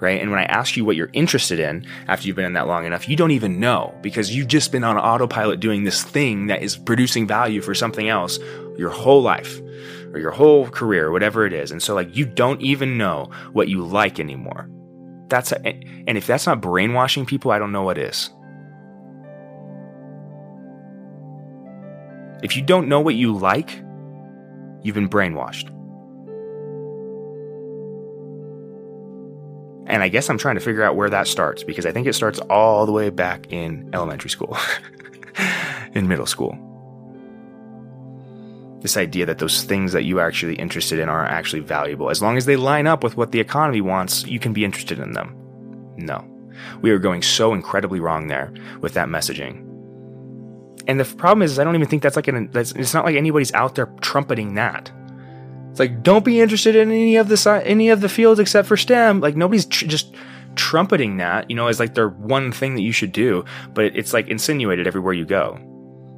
right? 0.00 0.20
And 0.20 0.30
when 0.30 0.40
I 0.40 0.44
ask 0.44 0.76
you 0.76 0.84
what 0.84 0.96
you're 0.96 1.10
interested 1.12 1.58
in 1.58 1.86
after 2.08 2.26
you've 2.26 2.36
been 2.36 2.44
in 2.44 2.52
that 2.54 2.66
long 2.66 2.84
enough, 2.84 3.08
you 3.08 3.16
don't 3.16 3.30
even 3.30 3.60
know 3.60 3.94
because 4.02 4.34
you've 4.34 4.48
just 4.48 4.72
been 4.72 4.84
on 4.84 4.96
autopilot 4.96 5.60
doing 5.60 5.84
this 5.84 6.02
thing 6.02 6.46
that 6.46 6.62
is 6.62 6.76
producing 6.76 7.26
value 7.26 7.60
for 7.60 7.74
something 7.74 8.08
else 8.08 8.38
your 8.76 8.90
whole 8.90 9.22
life 9.22 9.60
or 10.12 10.18
your 10.18 10.30
whole 10.30 10.68
career, 10.68 11.10
whatever 11.10 11.46
it 11.46 11.52
is. 11.52 11.70
And 11.70 11.82
so 11.82 11.94
like 11.94 12.16
you 12.16 12.26
don't 12.26 12.60
even 12.60 12.98
know 12.98 13.30
what 13.52 13.68
you 13.68 13.84
like 13.84 14.20
anymore. 14.20 14.68
That's 15.28 15.52
a, 15.52 15.66
and 15.66 16.16
if 16.16 16.26
that's 16.26 16.46
not 16.46 16.60
brainwashing 16.60 17.26
people, 17.26 17.50
I 17.50 17.58
don't 17.58 17.72
know 17.72 17.82
what 17.82 17.98
is. 17.98 18.30
If 22.42 22.56
you 22.56 22.62
don't 22.62 22.88
know 22.88 23.00
what 23.00 23.14
you 23.14 23.36
like, 23.36 23.70
you've 24.82 24.94
been 24.94 25.08
brainwashed. 25.08 25.72
And 29.86 30.02
I 30.02 30.08
guess 30.08 30.28
I'm 30.28 30.38
trying 30.38 30.56
to 30.56 30.60
figure 30.60 30.82
out 30.82 30.96
where 30.96 31.08
that 31.10 31.28
starts 31.28 31.62
because 31.62 31.86
I 31.86 31.92
think 31.92 32.06
it 32.06 32.14
starts 32.14 32.38
all 32.50 32.86
the 32.86 32.92
way 32.92 33.10
back 33.10 33.52
in 33.52 33.88
elementary 33.92 34.30
school, 34.30 34.56
in 35.94 36.08
middle 36.08 36.26
school. 36.26 36.58
This 38.80 38.96
idea 38.96 39.26
that 39.26 39.38
those 39.38 39.62
things 39.62 39.92
that 39.92 40.04
you 40.04 40.18
are 40.18 40.26
actually 40.26 40.56
interested 40.56 40.98
in 40.98 41.08
are 41.08 41.24
actually 41.24 41.60
valuable. 41.60 42.10
As 42.10 42.20
long 42.20 42.36
as 42.36 42.46
they 42.46 42.56
line 42.56 42.86
up 42.86 43.04
with 43.04 43.16
what 43.16 43.32
the 43.32 43.40
economy 43.40 43.80
wants, 43.80 44.26
you 44.26 44.38
can 44.38 44.52
be 44.52 44.64
interested 44.64 44.98
in 44.98 45.12
them. 45.12 45.34
No. 45.96 46.24
We 46.82 46.90
are 46.90 46.98
going 46.98 47.22
so 47.22 47.54
incredibly 47.54 48.00
wrong 48.00 48.26
there 48.26 48.52
with 48.80 48.94
that 48.94 49.08
messaging. 49.08 49.62
And 50.88 51.00
the 51.00 51.04
problem 51.04 51.42
is, 51.42 51.58
I 51.58 51.64
don't 51.64 51.74
even 51.74 51.88
think 51.88 52.02
that's 52.02 52.16
like 52.16 52.28
an, 52.28 52.50
that's, 52.52 52.72
it's 52.72 52.94
not 52.94 53.04
like 53.04 53.16
anybody's 53.16 53.52
out 53.54 53.74
there 53.74 53.86
trumpeting 54.00 54.54
that. 54.54 54.90
It's 55.76 55.80
like 55.80 56.02
don't 56.02 56.24
be 56.24 56.40
interested 56.40 56.74
in 56.74 56.90
any 56.90 57.16
of 57.16 57.28
the 57.28 57.62
any 57.62 57.90
of 57.90 58.00
the 58.00 58.08
fields 58.08 58.40
except 58.40 58.66
for 58.66 58.78
STEM. 58.78 59.20
Like 59.20 59.36
nobody's 59.36 59.66
tr- 59.66 59.84
just 59.84 60.14
trumpeting 60.54 61.18
that, 61.18 61.50
you 61.50 61.54
know, 61.54 61.66
as 61.66 61.78
like 61.78 61.92
their 61.92 62.08
one 62.08 62.50
thing 62.50 62.76
that 62.76 62.80
you 62.80 62.92
should 62.92 63.12
do, 63.12 63.44
but 63.74 63.84
it's 63.94 64.14
like 64.14 64.26
insinuated 64.28 64.86
everywhere 64.86 65.12
you 65.12 65.26
go. 65.26 65.58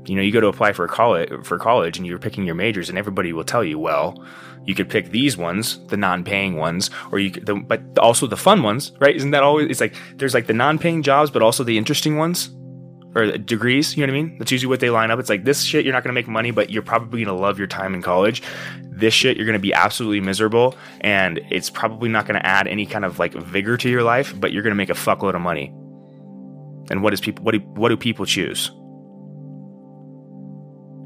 You 0.07 0.14
know, 0.14 0.23
you 0.23 0.31
go 0.31 0.40
to 0.40 0.47
apply 0.47 0.75
for 0.75 0.85
a 0.85 0.88
college 0.88 1.44
for 1.44 1.59
college 1.59 1.99
and 1.99 2.07
you're 2.07 2.21
picking 2.21 2.44
your 2.44 2.55
majors 2.55 2.88
and 2.88 2.97
everybody 2.97 3.33
will 3.33 3.42
tell 3.42 3.64
you, 3.64 3.81
well, 3.81 4.25
you 4.64 4.77
could 4.77 4.88
pick 4.88 5.11
these 5.11 5.37
ones, 5.37 5.85
the 5.88 5.97
non-paying 5.97 6.55
ones, 6.55 6.88
or 7.11 7.18
you 7.18 7.33
could, 7.33 7.47
the, 7.47 7.57
but 7.57 7.83
also 7.99 8.29
the 8.29 8.37
fun 8.37 8.62
ones, 8.62 8.92
right? 9.01 9.16
Isn't 9.16 9.33
that 9.33 9.42
always 9.42 9.68
it's 9.71 9.81
like 9.81 9.97
there's 10.18 10.35
like 10.35 10.47
the 10.47 10.53
non-paying 10.53 11.03
jobs 11.03 11.33
but 11.33 11.42
also 11.42 11.64
the 11.64 11.79
interesting 11.79 12.16
ones 12.16 12.49
or 13.18 13.37
degrees, 13.37 13.96
you 13.96 14.07
know 14.07 14.12
what 14.12 14.18
I 14.18 14.22
mean? 14.22 14.38
That's 14.38 14.52
usually 14.52 14.68
what 14.68 14.81
they 14.81 14.90
line 14.90 15.11
up. 15.11 15.18
It's 15.18 15.28
like 15.28 15.44
this 15.44 15.62
shit 15.62 15.85
you're 15.85 15.92
not 15.92 16.04
going 16.04 16.14
to 16.14 16.18
make 16.18 16.28
money, 16.28 16.50
but 16.50 16.70
you're 16.70 16.83
probably 16.83 17.24
going 17.24 17.37
to 17.37 17.40
love 17.40 17.59
your 17.59 17.66
time 17.66 17.94
in 17.94 18.02
college. 18.02 18.42
This 18.83 19.14
shit 19.14 19.37
you're 19.37 19.46
going 19.46 19.54
to 19.54 19.61
be 19.61 19.74
absolutely 19.74 20.20
miserable 20.20 20.76
and 21.00 21.40
it's 21.50 21.70
probably 21.70 22.09
not 22.09 22.26
going 22.26 22.38
to 22.38 22.46
add 22.46 22.66
any 22.66 22.87
kind 22.87 23.04
of 23.04 23.18
like 23.18 23.33
vigor 23.33 23.76
to 23.76 23.88
your 23.88 24.02
life 24.02 24.38
but 24.38 24.52
you're 24.52 24.62
going 24.62 24.72
to 24.72 24.76
make 24.76 24.90
a 24.90 24.94
fuckload 24.94 25.35
of 25.35 25.40
money. 25.40 25.72
And 26.90 27.02
what 27.02 27.12
is 27.12 27.20
people 27.20 27.44
what 27.44 27.52
do, 27.52 27.61
what 27.61 27.90
do 27.90 27.96
people 27.96 28.26
choose? 28.26 28.70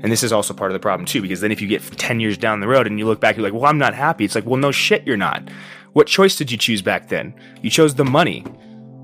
And 0.02 0.10
this 0.10 0.22
is 0.22 0.32
also 0.32 0.52
part 0.54 0.70
of 0.70 0.74
the 0.74 0.80
problem 0.80 1.06
too 1.06 1.22
because 1.22 1.40
then 1.40 1.52
if 1.52 1.60
you 1.60 1.68
get 1.68 1.82
10 1.82 2.18
years 2.18 2.38
down 2.38 2.60
the 2.60 2.68
road 2.68 2.86
and 2.86 2.98
you 2.98 3.04
look 3.06 3.20
back 3.20 3.36
you're 3.36 3.44
like 3.44 3.52
well 3.52 3.66
i'm 3.66 3.78
not 3.78 3.94
happy. 3.94 4.24
It's 4.24 4.34
like 4.34 4.46
well 4.46 4.58
no 4.58 4.72
shit 4.72 5.06
you're 5.06 5.16
not. 5.16 5.48
What 5.92 6.06
choice 6.06 6.36
did 6.36 6.50
you 6.50 6.56
choose 6.56 6.80
back 6.80 7.08
then? 7.08 7.34
You 7.60 7.68
chose 7.68 7.94
the 7.94 8.04
money. 8.04 8.44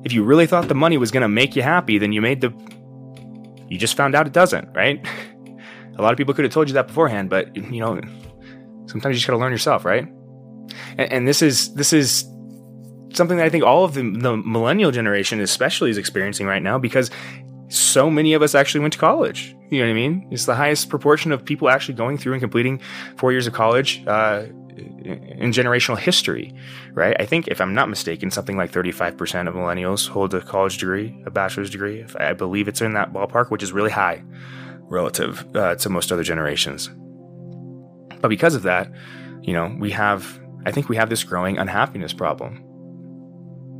If 0.04 0.12
you 0.12 0.24
really 0.24 0.46
thought 0.46 0.68
the 0.68 0.74
money 0.74 0.96
was 0.96 1.10
going 1.10 1.20
to 1.22 1.28
make 1.28 1.54
you 1.56 1.62
happy 1.62 1.98
then 1.98 2.12
you 2.12 2.22
made 2.22 2.40
the 2.40 2.50
you 3.68 3.78
just 3.78 3.96
found 3.96 4.14
out 4.14 4.26
it 4.26 4.32
doesn't 4.32 4.68
right 4.74 5.06
a 5.98 6.02
lot 6.02 6.12
of 6.12 6.18
people 6.18 6.34
could 6.34 6.44
have 6.44 6.52
told 6.52 6.68
you 6.68 6.74
that 6.74 6.86
beforehand 6.86 7.28
but 7.28 7.54
you 7.56 7.80
know 7.80 8.00
Sometimes 8.88 9.14
you 9.14 9.18
just 9.18 9.26
got 9.26 9.34
to 9.34 9.38
learn 9.38 9.52
yourself, 9.52 9.84
right? 9.84 10.08
And, 10.96 11.12
and, 11.12 11.28
this 11.28 11.42
is 11.42 11.74
this 11.74 11.92
is 11.92 12.24
something 13.12 13.36
that 13.36 13.44
I 13.44 13.48
think 13.48 13.64
all 13.64 13.84
of 13.84 13.94
the, 13.94 14.02
the 14.02 14.36
millennial 14.36 14.90
generation, 14.90 15.40
especially, 15.40 15.90
is 15.90 15.98
experiencing 15.98 16.46
right 16.46 16.62
now 16.62 16.78
because 16.78 17.10
so 17.68 18.10
many 18.10 18.32
of 18.32 18.42
us 18.42 18.54
actually 18.54 18.80
went 18.80 18.94
to 18.94 18.98
college. 18.98 19.54
You 19.70 19.80
know 19.80 19.86
what 19.86 19.90
I 19.90 19.94
mean? 19.94 20.26
It's 20.30 20.46
the 20.46 20.54
highest 20.54 20.88
proportion 20.88 21.32
of 21.32 21.44
people 21.44 21.68
actually 21.68 21.94
going 21.94 22.16
through 22.16 22.32
and 22.32 22.40
completing 22.40 22.80
four 23.16 23.30
years 23.30 23.46
of 23.46 23.52
college 23.52 24.02
uh, 24.06 24.44
in 24.78 25.50
generational 25.52 25.98
history, 25.98 26.54
right? 26.92 27.16
I 27.18 27.24
think, 27.24 27.48
if 27.48 27.60
I'm 27.60 27.74
not 27.74 27.88
mistaken, 27.88 28.30
something 28.30 28.56
like 28.56 28.72
35% 28.72 29.48
of 29.48 29.54
millennials 29.54 30.08
hold 30.08 30.34
a 30.34 30.40
college 30.40 30.78
degree, 30.78 31.22
a 31.26 31.30
bachelor's 31.30 31.70
degree. 31.70 32.04
I 32.18 32.32
believe 32.32 32.68
it's 32.68 32.80
in 32.80 32.94
that 32.94 33.12
ballpark, 33.12 33.50
which 33.50 33.62
is 33.62 33.72
really 33.72 33.90
high 33.90 34.22
relative 34.82 35.46
uh, 35.54 35.74
to 35.76 35.88
most 35.88 36.12
other 36.12 36.22
generations. 36.22 36.90
But 38.20 38.28
because 38.28 38.54
of 38.54 38.62
that, 38.62 38.90
you 39.42 39.52
know, 39.52 39.74
we 39.78 39.90
have, 39.92 40.40
I 40.66 40.72
think 40.72 40.88
we 40.88 40.96
have 40.96 41.10
this 41.10 41.24
growing 41.24 41.58
unhappiness 41.58 42.12
problem. 42.12 42.64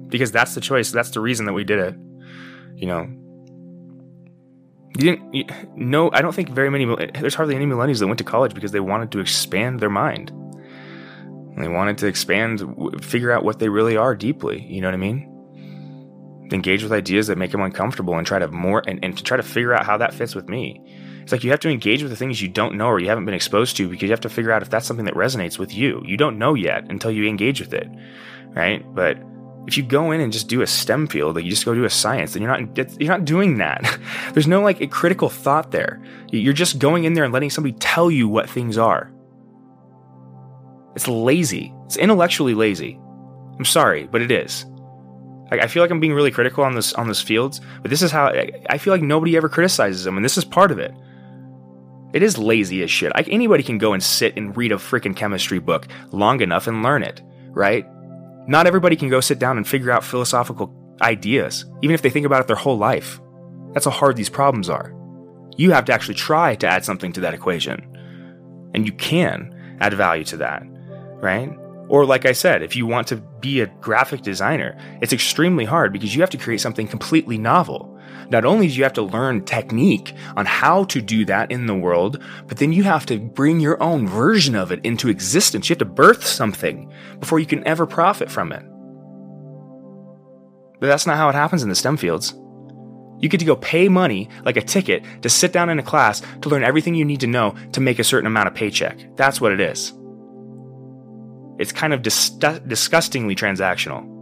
Because 0.09 0.33
that's 0.33 0.55
the 0.55 0.61
choice. 0.61 0.91
That's 0.91 1.11
the 1.11 1.21
reason 1.21 1.47
that 1.47 1.53
we 1.53 1.65
did 1.65 1.79
it. 1.79 1.95
You 2.77 2.87
know, 2.87 3.09
you 4.99 5.13
didn't, 5.13 5.35
you, 5.35 5.45
no, 5.77 6.11
I 6.13 6.23
don't 6.23 6.35
think 6.35 6.49
very 6.49 6.71
many, 6.71 6.87
there's 7.15 7.35
hardly 7.35 7.55
any 7.55 7.67
millennials 7.67 7.99
that 7.99 8.07
went 8.07 8.19
to 8.19 8.25
college 8.25 8.55
because 8.55 8.73
they 8.73 8.81
wanted 8.81 9.13
to 9.13 9.21
expand 9.21 9.81
their 9.81 9.91
mind. 9.91 10.33
And 11.59 11.65
they 11.65 11.69
wanted 11.69 11.99
to 11.99 12.07
expand, 12.07 12.63
figure 13.03 13.33
out 13.33 13.43
what 13.43 13.59
they 13.59 13.69
really 13.69 13.97
are 13.97 14.15
deeply. 14.15 14.63
You 14.63 14.81
know 14.81 14.87
what 14.87 14.95
I 14.95 14.99
mean? 14.99 16.49
Engage 16.53 16.85
with 16.85 16.93
ideas 16.93 17.27
that 17.27 17.37
make 17.37 17.51
them 17.51 17.63
uncomfortable 17.63 18.17
and 18.17 18.25
try 18.25 18.39
to 18.39 18.47
more 18.47 18.85
and, 18.87 19.01
and 19.03 19.19
to 19.19 19.25
try 19.25 19.37
to 19.37 19.43
figure 19.43 19.75
out 19.75 19.85
how 19.85 19.97
that 19.97 20.15
fits 20.15 20.37
with 20.37 20.49
me. 20.49 20.81
It's 21.21 21.33
like 21.33 21.43
you 21.43 21.51
have 21.51 21.59
to 21.61 21.69
engage 21.69 22.01
with 22.01 22.13
the 22.13 22.17
things 22.17 22.41
you 22.41 22.47
don't 22.47 22.77
know 22.77 22.87
or 22.87 23.01
you 23.01 23.09
haven't 23.09 23.25
been 23.25 23.35
exposed 23.35 23.77
to 23.79 23.89
because 23.89 24.05
you 24.05 24.11
have 24.11 24.21
to 24.21 24.29
figure 24.29 24.53
out 24.53 24.63
if 24.63 24.71
that's 24.71 24.87
something 24.87 25.07
that 25.07 25.15
resonates 25.15 25.59
with 25.59 25.75
you. 25.75 26.01
You 26.07 26.17
don't 26.17 26.39
know 26.39 26.55
yet 26.55 26.89
until 26.93 27.11
you 27.11 27.27
engage 27.27 27.59
with 27.59 27.75
it, 27.75 27.89
right? 28.55 28.85
But 28.95 29.19
if 29.67 29.77
you 29.77 29.83
go 29.83 30.13
in 30.13 30.21
and 30.21 30.33
just 30.33 30.47
do 30.47 30.63
a 30.63 30.67
STEM 30.69 31.09
field, 31.09 31.35
like 31.35 31.45
you 31.45 31.51
just 31.51 31.65
go 31.65 31.75
do 31.75 31.85
a 31.85 31.91
science, 31.91 32.35
then 32.35 32.43
you're 32.43 32.57
not 32.57 33.01
you're 33.01 33.11
not 33.11 33.25
doing 33.25 33.59
that. 33.59 33.99
There's 34.33 34.47
no 34.47 34.63
like 34.63 34.81
a 34.81 34.87
critical 34.87 35.29
thought 35.29 35.73
there. 35.73 36.01
You're 36.31 36.53
just 36.53 36.79
going 36.79 37.03
in 37.03 37.15
there 37.15 37.25
and 37.25 37.33
letting 37.33 37.51
somebody 37.51 37.75
tell 37.81 38.13
you 38.13 38.29
what 38.29 38.49
things 38.49 38.79
are. 38.79 39.13
It's 40.99 41.07
lazy. 41.07 41.73
It's 41.87 41.97
intellectually 41.97 42.55
lazy. 42.55 42.99
I'm 43.57 43.65
sorry, 43.65 44.09
but 44.09 44.21
it 44.21 44.33
is. 44.33 44.67
I 45.53 45.69
feel 45.69 45.81
like 45.81 45.93
I'm 45.93 46.01
being 46.01 46.13
really 46.13 46.33
critical 46.33 46.65
on 46.65 46.75
this 46.75 46.93
on 46.95 47.07
those 47.07 47.23
fields, 47.23 47.61
but 47.83 47.89
this 47.89 48.03
is 48.03 48.11
how 48.11 48.35
I 48.69 48.79
feel 48.79 48.93
like 48.93 49.01
nobody 49.01 49.37
ever 49.37 49.49
criticizes 49.49 50.03
them, 50.03 50.17
and 50.17 50.25
this 50.25 50.37
is 50.37 50.45
part 50.45 50.73
of 50.73 50.81
it. 50.81 50.93
It 52.15 52.25
is 52.25 52.37
lazy 52.37 52.83
as 52.83 52.91
shit. 52.91 53.15
Like 53.15 53.29
anybody 53.29 53.63
can 53.63 53.79
go 53.79 53.93
and 53.93 54.03
sit 54.03 54.37
and 54.37 54.57
read 54.57 54.73
a 54.73 54.75
freaking 54.75 55.15
chemistry 55.15 55.61
book 55.61 55.87
long 56.11 56.41
enough 56.41 56.67
and 56.67 56.83
learn 56.83 57.05
it, 57.05 57.23
right? 57.51 57.87
Not 58.49 58.67
everybody 58.67 58.97
can 58.97 59.09
go 59.09 59.21
sit 59.21 59.39
down 59.39 59.57
and 59.57 59.69
figure 59.69 59.93
out 59.93 60.03
philosophical 60.03 60.75
ideas, 61.01 61.65
even 61.81 61.95
if 61.95 62.03
they 62.03 62.11
think 62.11 62.27
about 62.27 62.41
it 62.41 62.49
their 62.49 62.57
whole 62.57 62.77
life. 62.77 63.21
That's 63.73 63.85
how 63.85 63.93
hard 63.93 64.17
these 64.17 64.31
problems 64.31 64.69
are. 64.69 64.93
You 65.57 65.71
have 65.71 65.85
to 65.85 65.93
actually 65.93 66.17
try 66.17 66.57
to 66.57 66.67
add 66.67 66.85
something 66.85 67.13
to 67.13 67.21
that 67.21 67.35
equation. 67.35 67.87
And 68.75 68.85
you 68.85 68.93
can 68.95 69.55
add 69.81 69.95
value 69.95 70.25
to 70.25 70.39
that, 70.39 70.65
right? 71.21 71.51
Or, 71.89 72.05
like 72.05 72.27
I 72.27 72.33
said, 72.33 72.63
if 72.63 72.77
you 72.77 72.87
want 72.87 73.07
to 73.09 73.17
be 73.17 73.61
a 73.61 73.67
graphic 73.67 74.23
designer, 74.23 74.79
it's 75.01 75.13
extremely 75.13 75.65
hard 75.65 75.93
because 75.93 76.15
you 76.15 76.21
have 76.21 76.31
to 76.31 76.39
create 76.39 76.61
something 76.61 76.87
completely 76.87 77.39
novel. 77.39 77.99
Not 78.31 78.45
only 78.45 78.69
do 78.69 78.75
you 78.75 78.83
have 78.83 78.93
to 78.95 79.03
learn 79.03 79.45
technique 79.45 80.15
on 80.37 80.45
how 80.45 80.85
to 80.85 81.01
do 81.01 81.25
that 81.25 81.51
in 81.51 81.67
the 81.67 81.75
world, 81.75 82.23
but 82.47 82.59
then 82.59 82.75
you 82.75 82.83
have 82.83 83.07
to 83.07 83.19
bring 83.19 83.59
your 83.59 83.83
own 83.83 84.07
version 84.07 84.55
of 84.55 84.71
it 84.71 84.85
into 84.85 85.09
existence. 85.09 85.69
You 85.69 85.75
have 85.75 85.79
to 85.79 85.87
birth 85.87 86.27
something 86.27 86.93
before 87.21 87.39
you 87.39 87.47
can 87.47 87.67
ever 87.67 87.87
profit 87.87 88.31
from 88.31 88.53
it. 88.53 88.63
But 90.79 90.89
that's 90.89 91.07
not 91.07 91.17
how 91.17 91.31
it 91.31 91.35
happens 91.35 91.63
in 91.63 91.71
the 91.71 91.75
STEM 91.75 91.97
fields. 91.97 92.35
You 93.21 93.29
get 93.29 93.41
to 93.41 93.47
go 93.47 93.57
pay 93.57 93.89
money, 93.89 94.29
like 94.45 94.57
a 94.57 94.63
ticket, 94.63 95.03
to 95.23 95.29
sit 95.29 95.53
down 95.53 95.71
in 95.71 95.79
a 95.79 95.83
class 95.83 96.23
to 96.43 96.49
learn 96.49 96.63
everything 96.63 96.95
you 96.95 97.05
need 97.05 97.21
to 97.21 97.27
know 97.27 97.57
to 97.73 97.81
make 97.81 97.99
a 97.99 98.05
certain 98.05 98.27
amount 98.27 98.47
of 98.47 98.55
paycheck. 98.55 99.17
That's 99.17 99.41
what 99.41 99.53
it 99.53 99.61
is. 99.61 99.93
It's 101.59 101.73
kind 101.73 101.93
of 101.93 102.03
dis- 102.03 102.31
disgustingly 102.31 103.35
transactional. 103.35 104.17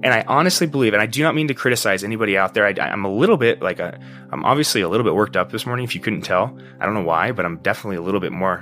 And 0.00 0.14
I 0.14 0.24
honestly 0.28 0.66
believe, 0.66 0.92
and 0.92 1.02
I 1.02 1.06
do 1.06 1.22
not 1.22 1.34
mean 1.34 1.48
to 1.48 1.54
criticize 1.54 2.04
anybody 2.04 2.36
out 2.36 2.54
there. 2.54 2.66
I, 2.66 2.72
am 2.92 3.04
a 3.04 3.12
little 3.12 3.36
bit 3.36 3.60
like 3.62 3.80
I'm 3.80 4.44
obviously 4.44 4.80
a 4.80 4.88
little 4.88 5.04
bit 5.04 5.14
worked 5.14 5.36
up 5.36 5.50
this 5.50 5.66
morning. 5.66 5.84
If 5.84 5.94
you 5.94 6.00
couldn't 6.00 6.22
tell, 6.22 6.56
I 6.80 6.84
don't 6.84 6.94
know 6.94 7.02
why, 7.02 7.32
but 7.32 7.44
I'm 7.44 7.58
definitely 7.58 7.96
a 7.96 8.02
little 8.02 8.20
bit 8.20 8.32
more. 8.32 8.58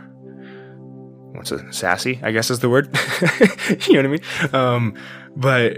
What's 1.33 1.53
a 1.53 1.73
sassy? 1.73 2.19
I 2.23 2.33
guess 2.33 2.51
is 2.51 2.61
the 2.61 2.71
word. 2.71 2.87
you 3.87 4.03
know 4.03 4.09
what 4.09 4.21
I 4.45 4.49
mean? 4.49 4.55
Um, 4.55 4.95
but 5.37 5.77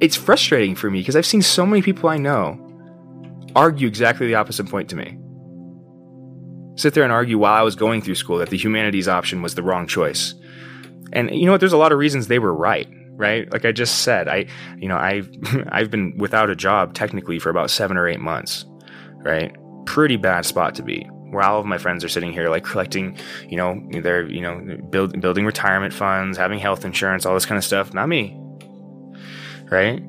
it's 0.00 0.16
frustrating 0.16 0.74
for 0.74 0.90
me 0.90 1.00
because 1.00 1.16
I've 1.16 1.26
seen 1.26 1.42
so 1.42 1.66
many 1.66 1.82
people 1.82 2.08
I 2.08 2.16
know 2.16 2.64
argue 3.54 3.88
exactly 3.88 4.26
the 4.26 4.36
opposite 4.36 4.68
point 4.68 4.88
to 4.90 4.96
me 4.96 5.18
sit 6.78 6.94
there 6.94 7.02
and 7.02 7.12
argue 7.12 7.38
while 7.38 7.54
I 7.54 7.62
was 7.62 7.74
going 7.74 8.00
through 8.00 8.14
school 8.14 8.38
that 8.38 8.50
the 8.50 8.56
humanities 8.56 9.08
option 9.08 9.42
was 9.42 9.56
the 9.56 9.62
wrong 9.62 9.86
choice. 9.86 10.34
And 11.12 11.30
you 11.34 11.44
know 11.44 11.52
what? 11.52 11.60
There's 11.60 11.72
a 11.72 11.78
lot 11.78 11.90
of 11.90 11.98
reasons 11.98 12.28
they 12.28 12.38
were 12.38 12.54
right, 12.54 12.88
right? 13.16 13.52
Like 13.52 13.64
I 13.64 13.72
just 13.72 14.02
said, 14.02 14.28
I, 14.28 14.46
you 14.78 14.88
know, 14.88 14.96
I've, 14.96 15.28
I've 15.68 15.90
been 15.90 16.16
without 16.18 16.50
a 16.50 16.56
job 16.56 16.94
technically 16.94 17.40
for 17.40 17.50
about 17.50 17.70
seven 17.70 17.96
or 17.96 18.06
eight 18.06 18.20
months, 18.20 18.64
right? 19.16 19.54
Pretty 19.86 20.16
bad 20.16 20.46
spot 20.46 20.76
to 20.76 20.82
be. 20.82 21.04
Where 21.30 21.42
all 21.42 21.60
of 21.60 21.66
my 21.66 21.78
friends 21.78 22.04
are 22.04 22.08
sitting 22.08 22.32
here, 22.32 22.48
like 22.48 22.64
collecting, 22.64 23.18
you 23.48 23.56
know, 23.56 23.82
they're, 24.00 24.26
you 24.30 24.40
know, 24.40 24.78
build, 24.88 25.20
building 25.20 25.44
retirement 25.44 25.92
funds, 25.92 26.38
having 26.38 26.58
health 26.58 26.84
insurance, 26.84 27.26
all 27.26 27.34
this 27.34 27.44
kind 27.44 27.58
of 27.58 27.64
stuff. 27.64 27.92
Not 27.92 28.08
me, 28.08 28.40
right? 29.70 30.02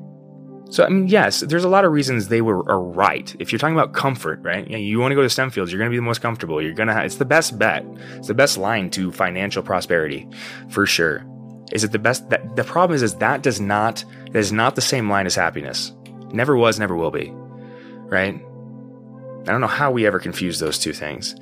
So 0.70 0.84
I 0.84 0.88
mean, 0.88 1.08
yes, 1.08 1.40
there's 1.40 1.64
a 1.64 1.68
lot 1.68 1.84
of 1.84 1.90
reasons 1.90 2.28
they 2.28 2.42
were 2.42 2.68
are 2.70 2.80
right. 2.80 3.34
If 3.40 3.50
you're 3.50 3.58
talking 3.58 3.74
about 3.74 3.92
comfort, 3.92 4.38
right? 4.42 4.64
You, 4.66 4.72
know, 4.72 4.78
you 4.78 5.00
want 5.00 5.10
to 5.10 5.16
go 5.16 5.22
to 5.22 5.28
STEM 5.28 5.50
fields, 5.50 5.72
you're 5.72 5.78
going 5.78 5.90
to 5.90 5.92
be 5.92 5.98
the 5.98 6.02
most 6.02 6.20
comfortable. 6.20 6.62
You're 6.62 6.74
going 6.74 6.88
to. 6.88 7.04
It's 7.04 7.16
the 7.16 7.24
best 7.24 7.58
bet. 7.58 7.84
It's 8.16 8.28
the 8.28 8.34
best 8.34 8.56
line 8.56 8.88
to 8.90 9.10
financial 9.10 9.64
prosperity, 9.64 10.28
for 10.68 10.86
sure. 10.86 11.26
Is 11.72 11.82
it 11.82 11.90
the 11.90 11.98
best? 11.98 12.30
That, 12.30 12.54
the 12.54 12.62
problem 12.62 12.94
is, 12.94 13.02
is 13.02 13.16
that 13.16 13.42
does 13.42 13.60
not 13.60 14.04
that 14.26 14.38
is 14.38 14.52
not 14.52 14.76
the 14.76 14.80
same 14.80 15.10
line 15.10 15.26
as 15.26 15.34
happiness. 15.34 15.92
Never 16.32 16.56
was, 16.56 16.78
never 16.78 16.94
will 16.94 17.10
be. 17.10 17.32
Right? 17.32 18.34
I 18.34 19.52
don't 19.52 19.60
know 19.60 19.66
how 19.66 19.90
we 19.90 20.06
ever 20.06 20.20
confused 20.20 20.60
those 20.60 20.78
two 20.78 20.92
things, 20.92 21.34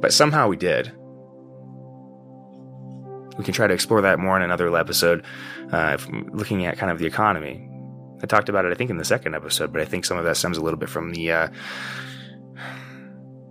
but 0.00 0.12
somehow 0.12 0.48
we 0.48 0.56
did. 0.56 0.90
We 3.38 3.44
can 3.44 3.54
try 3.54 3.68
to 3.68 3.74
explore 3.74 4.00
that 4.02 4.18
more 4.18 4.36
in 4.36 4.42
another 4.42 4.76
episode, 4.76 5.24
uh, 5.70 5.98
looking 6.32 6.66
at 6.66 6.78
kind 6.78 6.90
of 6.90 6.98
the 6.98 7.06
economy 7.06 7.69
I 8.22 8.26
talked 8.26 8.48
about 8.48 8.64
it, 8.64 8.72
I 8.72 8.74
think, 8.74 8.90
in 8.90 8.98
the 8.98 9.04
second 9.04 9.34
episode, 9.34 9.72
but 9.72 9.80
I 9.80 9.84
think 9.84 10.04
some 10.04 10.18
of 10.18 10.24
that 10.24 10.36
stems 10.36 10.58
a 10.58 10.62
little 10.62 10.78
bit 10.78 10.88
from 10.88 11.12
the 11.12 11.32
uh, 11.32 11.48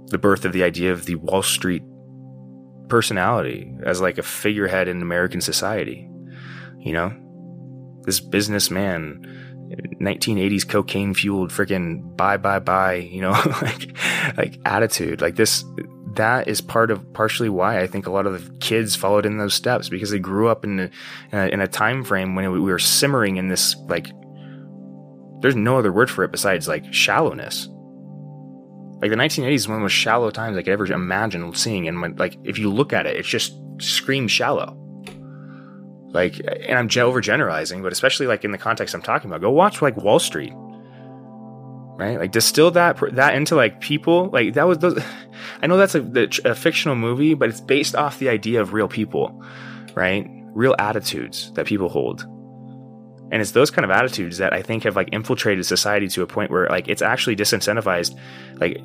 the 0.08 0.18
birth 0.18 0.46
of 0.46 0.54
the 0.54 0.64
idea 0.64 0.92
of 0.92 1.06
the 1.06 1.16
Wall 1.16 1.42
Street 1.42 1.84
personality 2.88 3.72
as 3.84 4.02
like 4.02 4.18
a 4.18 4.24
figurehead 4.24 4.88
in 4.88 5.02
American 5.02 5.42
society. 5.42 6.10
You 6.80 6.94
know, 6.94 7.14
this 8.04 8.20
businessman, 8.20 9.22
1980s 10.02 10.68
cocaine 10.68 11.14
fueled 11.14 11.52
freaking 11.52 12.16
buy 12.16 12.38
buy 12.38 12.60
buy. 12.60 12.96
You 12.96 13.22
know, 13.22 13.32
like 13.62 13.98
like 14.38 14.60
attitude, 14.66 15.22
like 15.22 15.36
this. 15.36 15.64
That 16.16 16.48
is 16.48 16.60
part 16.60 16.90
of 16.90 17.14
partially 17.14 17.50
why 17.50 17.80
I 17.80 17.88
think 17.88 18.08
a 18.08 18.12
lot 18.12 18.26
of 18.26 18.34
the 18.34 18.60
kids 18.60 18.96
followed 18.96 19.28
in 19.28 19.38
those 19.38 19.54
steps 19.54 19.90
because 19.90 20.10
they 20.10 20.18
grew 20.18 20.50
up 20.50 20.66
in 20.66 20.80
a, 20.80 20.84
in 21.32 21.40
a, 21.40 21.48
in 21.50 21.62
a 21.62 21.68
time 21.68 22.04
frame 22.04 22.36
when 22.36 22.52
we 22.52 22.60
were 22.60 22.80
simmering 22.80 23.38
in 23.38 23.48
this 23.48 23.76
like 23.88 24.10
there's 25.42 25.56
no 25.56 25.78
other 25.78 25.92
word 25.92 26.10
for 26.10 26.24
it 26.24 26.32
besides 26.32 26.68
like 26.68 26.94
shallowness. 26.94 27.68
Like 29.02 29.12
the 29.12 29.18
1980s 29.18 29.54
is 29.54 29.68
one 29.68 29.76
of 29.76 29.80
the 29.80 29.84
most 29.84 29.94
shallow 29.94 30.30
times 30.30 30.58
I 30.58 30.62
could 30.62 30.74
ever 30.74 30.86
imagine 30.92 31.54
seeing. 31.54 31.88
And 31.88 32.20
like, 32.20 32.38
if 32.44 32.60
you 32.60 32.70
look 32.70 32.92
at 32.92 33.06
it, 33.06 33.16
it's 33.16 33.28
just 33.28 33.54
screams 33.80 34.32
shallow. 34.32 34.76
Like, 36.12 36.40
and 36.40 36.78
I'm 36.78 36.90
overgeneralizing, 36.90 37.82
but 37.82 37.94
especially 37.94 38.28
like 38.28 38.44
in 38.44 38.52
the 38.52 38.58
context 38.58 38.94
I'm 38.94 39.02
talking 39.02 39.30
about, 39.30 39.42
go 39.42 39.52
watch 39.52 39.82
like 39.82 39.96
Wall 39.96 40.20
Street, 40.20 40.52
right? 40.56 42.18
Like 42.20 42.32
distill 42.32 42.72
that 42.72 43.00
that 43.14 43.36
into 43.36 43.56
like 43.56 43.80
people. 43.80 44.30
Like 44.32 44.56
that 44.56 44.68
was 44.68 44.80
those. 44.80 45.02
I 45.62 45.68
know 45.68 45.78
that's 45.78 45.96
a, 45.96 46.50
a 46.50 46.56
fictional 46.56 46.96
movie, 46.96 47.36
but 47.36 47.50
it's 47.50 47.62
based 47.62 47.96
off 47.96 48.20
the 48.20 48.28
idea 48.28 48.60
of 48.60 48.74
real 48.74 48.88
people, 48.90 49.42
right? 49.94 50.28
Real 50.54 50.76
attitudes 50.80 51.52
that 51.54 51.68
people 51.68 51.88
hold 51.88 52.26
and 53.32 53.42
it's 53.42 53.52
those 53.52 53.72
kind 53.72 53.86
of 53.86 53.92
attitudes 53.92 54.38
that 54.38 54.54
I 54.54 54.62
think 54.62 54.84
have 54.84 54.96
like 54.96 55.10
infiltrated 55.12 55.66
society 55.66 56.08
to 56.10 56.22
a 56.22 56.28
point 56.28 56.52
where 56.52 56.68
like 56.68 56.88
it's 56.88 57.02
actually 57.02 57.36
disincentivized 57.36 58.18
like 58.56 58.82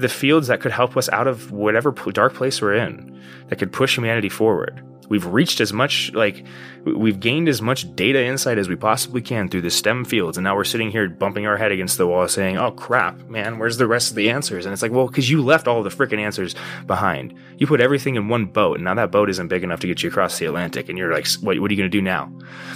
the 0.00 0.08
fields 0.08 0.48
that 0.48 0.60
could 0.60 0.72
help 0.72 0.96
us 0.96 1.08
out 1.10 1.26
of 1.26 1.52
whatever 1.52 1.92
dark 2.12 2.34
place 2.34 2.60
we're 2.60 2.74
in 2.74 3.20
that 3.48 3.58
could 3.58 3.72
push 3.72 3.96
humanity 3.96 4.28
forward 4.28 4.82
we've 5.10 5.26
reached 5.26 5.60
as 5.60 5.72
much 5.74 6.10
like 6.14 6.42
we've 6.84 7.20
gained 7.20 7.48
as 7.48 7.60
much 7.60 7.94
data 7.94 8.24
insight 8.24 8.56
as 8.56 8.68
we 8.68 8.76
possibly 8.76 9.20
can 9.20 9.48
through 9.48 9.60
the 9.60 9.70
STEM 9.70 10.06
fields, 10.06 10.38
and 10.38 10.44
now 10.44 10.56
we're 10.56 10.64
sitting 10.64 10.90
here 10.90 11.10
bumping 11.10 11.46
our 11.46 11.58
head 11.58 11.72
against 11.72 11.98
the 11.98 12.06
wall, 12.06 12.26
saying, 12.26 12.56
"Oh 12.56 12.70
crap, 12.70 13.28
man, 13.28 13.58
where's 13.58 13.76
the 13.76 13.86
rest 13.86 14.10
of 14.10 14.16
the 14.16 14.30
answers?" 14.30 14.64
And 14.64 14.72
it's 14.72 14.80
like, 14.80 14.92
well, 14.92 15.08
because 15.08 15.28
you 15.28 15.42
left 15.42 15.68
all 15.68 15.82
the 15.82 15.90
freaking 15.90 16.20
answers 16.20 16.54
behind. 16.86 17.34
You 17.58 17.66
put 17.66 17.82
everything 17.82 18.14
in 18.14 18.28
one 18.28 18.46
boat, 18.46 18.76
and 18.76 18.84
now 18.84 18.94
that 18.94 19.10
boat 19.10 19.28
isn't 19.28 19.48
big 19.48 19.64
enough 19.64 19.80
to 19.80 19.86
get 19.86 20.02
you 20.02 20.08
across 20.08 20.38
the 20.38 20.46
Atlantic, 20.46 20.88
and 20.88 20.96
you're 20.96 21.12
like, 21.12 21.28
what, 21.40 21.60
what 21.60 21.70
are 21.70 21.74
you 21.74 21.78
going 21.78 21.90
to 21.90 21.98
do 21.98 22.00
now? 22.00 22.32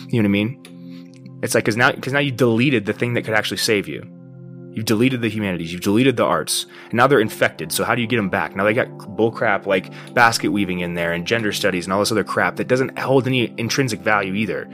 You 0.08 0.20
know 0.20 0.28
what 0.28 0.36
I 0.36 0.44
mean? 0.44 1.40
It's 1.42 1.54
like 1.54 1.64
because 1.64 1.76
now 1.76 1.92
because 1.92 2.12
now 2.12 2.18
you 2.18 2.32
deleted 2.32 2.84
the 2.84 2.92
thing 2.92 3.14
that 3.14 3.22
could 3.24 3.34
actually 3.34 3.58
save 3.58 3.88
you. 3.88 4.02
You've 4.74 4.86
deleted 4.86 5.22
the 5.22 5.30
humanities, 5.30 5.72
you've 5.72 5.82
deleted 5.82 6.16
the 6.16 6.24
arts, 6.24 6.66
and 6.86 6.94
now 6.94 7.06
they're 7.06 7.20
infected. 7.20 7.70
So 7.70 7.84
how 7.84 7.94
do 7.94 8.02
you 8.02 8.08
get 8.08 8.16
them 8.16 8.28
back? 8.28 8.56
Now 8.56 8.64
they 8.64 8.74
got 8.74 8.88
bullcrap 8.88 9.66
like 9.66 9.92
basket 10.14 10.50
weaving 10.50 10.80
in 10.80 10.94
there 10.94 11.12
and 11.12 11.24
gender 11.24 11.52
studies 11.52 11.86
and 11.86 11.92
all 11.92 12.00
this 12.00 12.10
other 12.10 12.24
crap 12.24 12.56
that 12.56 12.66
doesn't 12.66 12.98
hold 12.98 13.28
any 13.28 13.54
intrinsic 13.56 14.00
value 14.00 14.34
either. 14.34 14.68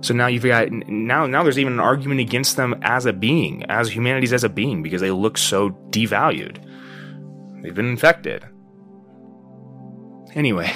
So 0.00 0.14
now 0.14 0.26
you've 0.26 0.42
got 0.42 0.70
now 0.72 1.26
now 1.26 1.44
there's 1.44 1.60
even 1.60 1.74
an 1.74 1.80
argument 1.80 2.20
against 2.20 2.56
them 2.56 2.74
as 2.82 3.06
a 3.06 3.12
being, 3.12 3.62
as 3.64 3.94
humanities 3.94 4.32
as 4.32 4.42
a 4.42 4.48
being, 4.48 4.82
because 4.82 5.00
they 5.00 5.12
look 5.12 5.38
so 5.38 5.70
devalued. 5.90 6.58
They've 7.62 7.74
been 7.74 7.88
infected. 7.88 8.44
Anyway, 10.34 10.72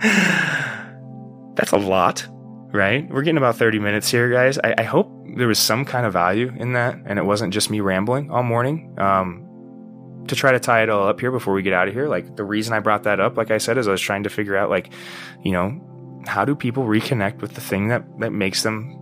that's 0.00 1.72
a 1.72 1.76
lot 1.76 2.28
right? 2.74 3.08
We're 3.08 3.22
getting 3.22 3.38
about 3.38 3.56
30 3.56 3.78
minutes 3.78 4.10
here, 4.10 4.28
guys. 4.28 4.58
I, 4.58 4.74
I, 4.78 4.82
hope 4.82 5.08
there 5.36 5.46
was 5.46 5.60
some 5.60 5.84
kind 5.84 6.04
of 6.04 6.12
value 6.12 6.52
in 6.56 6.72
that 6.72 6.98
and 7.06 7.20
it 7.20 7.24
wasn't 7.24 7.54
just 7.54 7.70
me 7.70 7.80
rambling 7.80 8.30
all 8.30 8.42
morning. 8.42 8.94
Um, 8.98 9.44
to 10.26 10.34
try 10.34 10.52
to 10.52 10.58
tie 10.58 10.82
it 10.82 10.88
all 10.88 11.06
up 11.06 11.20
here 11.20 11.30
before 11.30 11.54
we 11.54 11.62
get 11.62 11.72
out 11.72 11.86
of 11.86 11.94
here, 11.94 12.08
like 12.08 12.36
the 12.36 12.44
reason 12.44 12.72
I 12.72 12.80
brought 12.80 13.04
that 13.04 13.20
up, 13.20 13.36
like 13.36 13.50
I 13.50 13.58
said, 13.58 13.78
is 13.78 13.86
I 13.86 13.92
was 13.92 14.00
trying 14.00 14.24
to 14.24 14.30
figure 14.30 14.56
out, 14.56 14.70
like, 14.70 14.90
you 15.42 15.52
know, 15.52 16.22
how 16.26 16.44
do 16.44 16.54
people 16.54 16.84
reconnect 16.84 17.42
with 17.42 17.54
the 17.54 17.60
thing 17.60 17.88
that 17.88 18.04
that 18.20 18.32
makes 18.32 18.62
them 18.62 18.98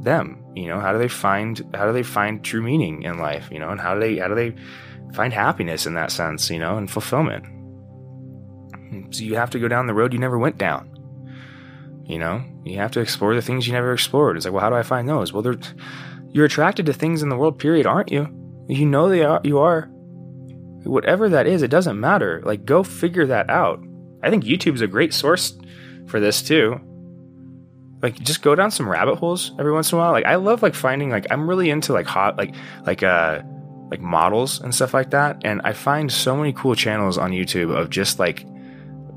them? 0.00 0.44
You 0.54 0.68
know, 0.68 0.78
how 0.78 0.92
do 0.92 0.98
they 0.98 1.08
find 1.08 1.60
how 1.74 1.86
do 1.86 1.92
they 1.92 2.04
find 2.04 2.44
true 2.44 2.62
meaning 2.62 3.02
in 3.02 3.18
life? 3.18 3.48
You 3.50 3.58
know, 3.58 3.70
and 3.70 3.80
how 3.80 3.94
do 3.94 4.00
they 4.00 4.18
how 4.18 4.28
do 4.28 4.36
they 4.36 4.54
find 5.14 5.32
happiness 5.32 5.84
in 5.84 5.94
that 5.94 6.12
sense? 6.12 6.48
You 6.48 6.60
know, 6.60 6.76
and 6.76 6.88
fulfillment. 6.88 7.44
So 9.12 9.24
you 9.24 9.34
have 9.34 9.50
to 9.50 9.58
go 9.58 9.66
down 9.66 9.88
the 9.88 9.94
road 9.94 10.12
you 10.12 10.20
never 10.20 10.38
went 10.38 10.58
down. 10.58 10.93
You 12.06 12.18
know, 12.18 12.44
you 12.64 12.76
have 12.78 12.90
to 12.92 13.00
explore 13.00 13.34
the 13.34 13.42
things 13.42 13.66
you 13.66 13.72
never 13.72 13.92
explored. 13.92 14.36
It's 14.36 14.44
like, 14.44 14.52
well, 14.52 14.62
how 14.62 14.70
do 14.70 14.76
I 14.76 14.82
find 14.82 15.08
those? 15.08 15.32
Well, 15.32 15.56
you're 16.32 16.44
attracted 16.44 16.86
to 16.86 16.92
things 16.92 17.22
in 17.22 17.30
the 17.30 17.36
world, 17.36 17.58
period, 17.58 17.86
aren't 17.86 18.12
you? 18.12 18.28
You 18.68 18.86
know 18.86 19.08
they 19.08 19.22
are. 19.22 19.40
You 19.42 19.58
are. 19.60 19.88
Whatever 20.84 21.30
that 21.30 21.46
is, 21.46 21.62
it 21.62 21.70
doesn't 21.70 21.98
matter. 21.98 22.42
Like, 22.44 22.66
go 22.66 22.82
figure 22.82 23.26
that 23.26 23.48
out. 23.48 23.82
I 24.22 24.30
think 24.30 24.44
YouTube's 24.44 24.82
a 24.82 24.86
great 24.86 25.14
source 25.14 25.58
for 26.06 26.20
this 26.20 26.42
too. 26.42 26.78
Like, 28.02 28.18
just 28.18 28.42
go 28.42 28.54
down 28.54 28.70
some 28.70 28.88
rabbit 28.88 29.16
holes 29.16 29.52
every 29.58 29.72
once 29.72 29.90
in 29.90 29.96
a 29.96 30.00
while. 30.00 30.12
Like, 30.12 30.26
I 30.26 30.34
love 30.34 30.62
like 30.62 30.74
finding 30.74 31.08
like 31.08 31.26
I'm 31.30 31.48
really 31.48 31.70
into 31.70 31.94
like 31.94 32.06
hot 32.06 32.36
like 32.36 32.54
like 32.84 33.02
uh 33.02 33.40
like 33.90 34.00
models 34.00 34.60
and 34.60 34.74
stuff 34.74 34.92
like 34.92 35.10
that, 35.10 35.40
and 35.44 35.62
I 35.64 35.72
find 35.72 36.12
so 36.12 36.36
many 36.36 36.52
cool 36.52 36.74
channels 36.74 37.16
on 37.16 37.30
YouTube 37.30 37.74
of 37.74 37.88
just 37.88 38.18
like 38.18 38.44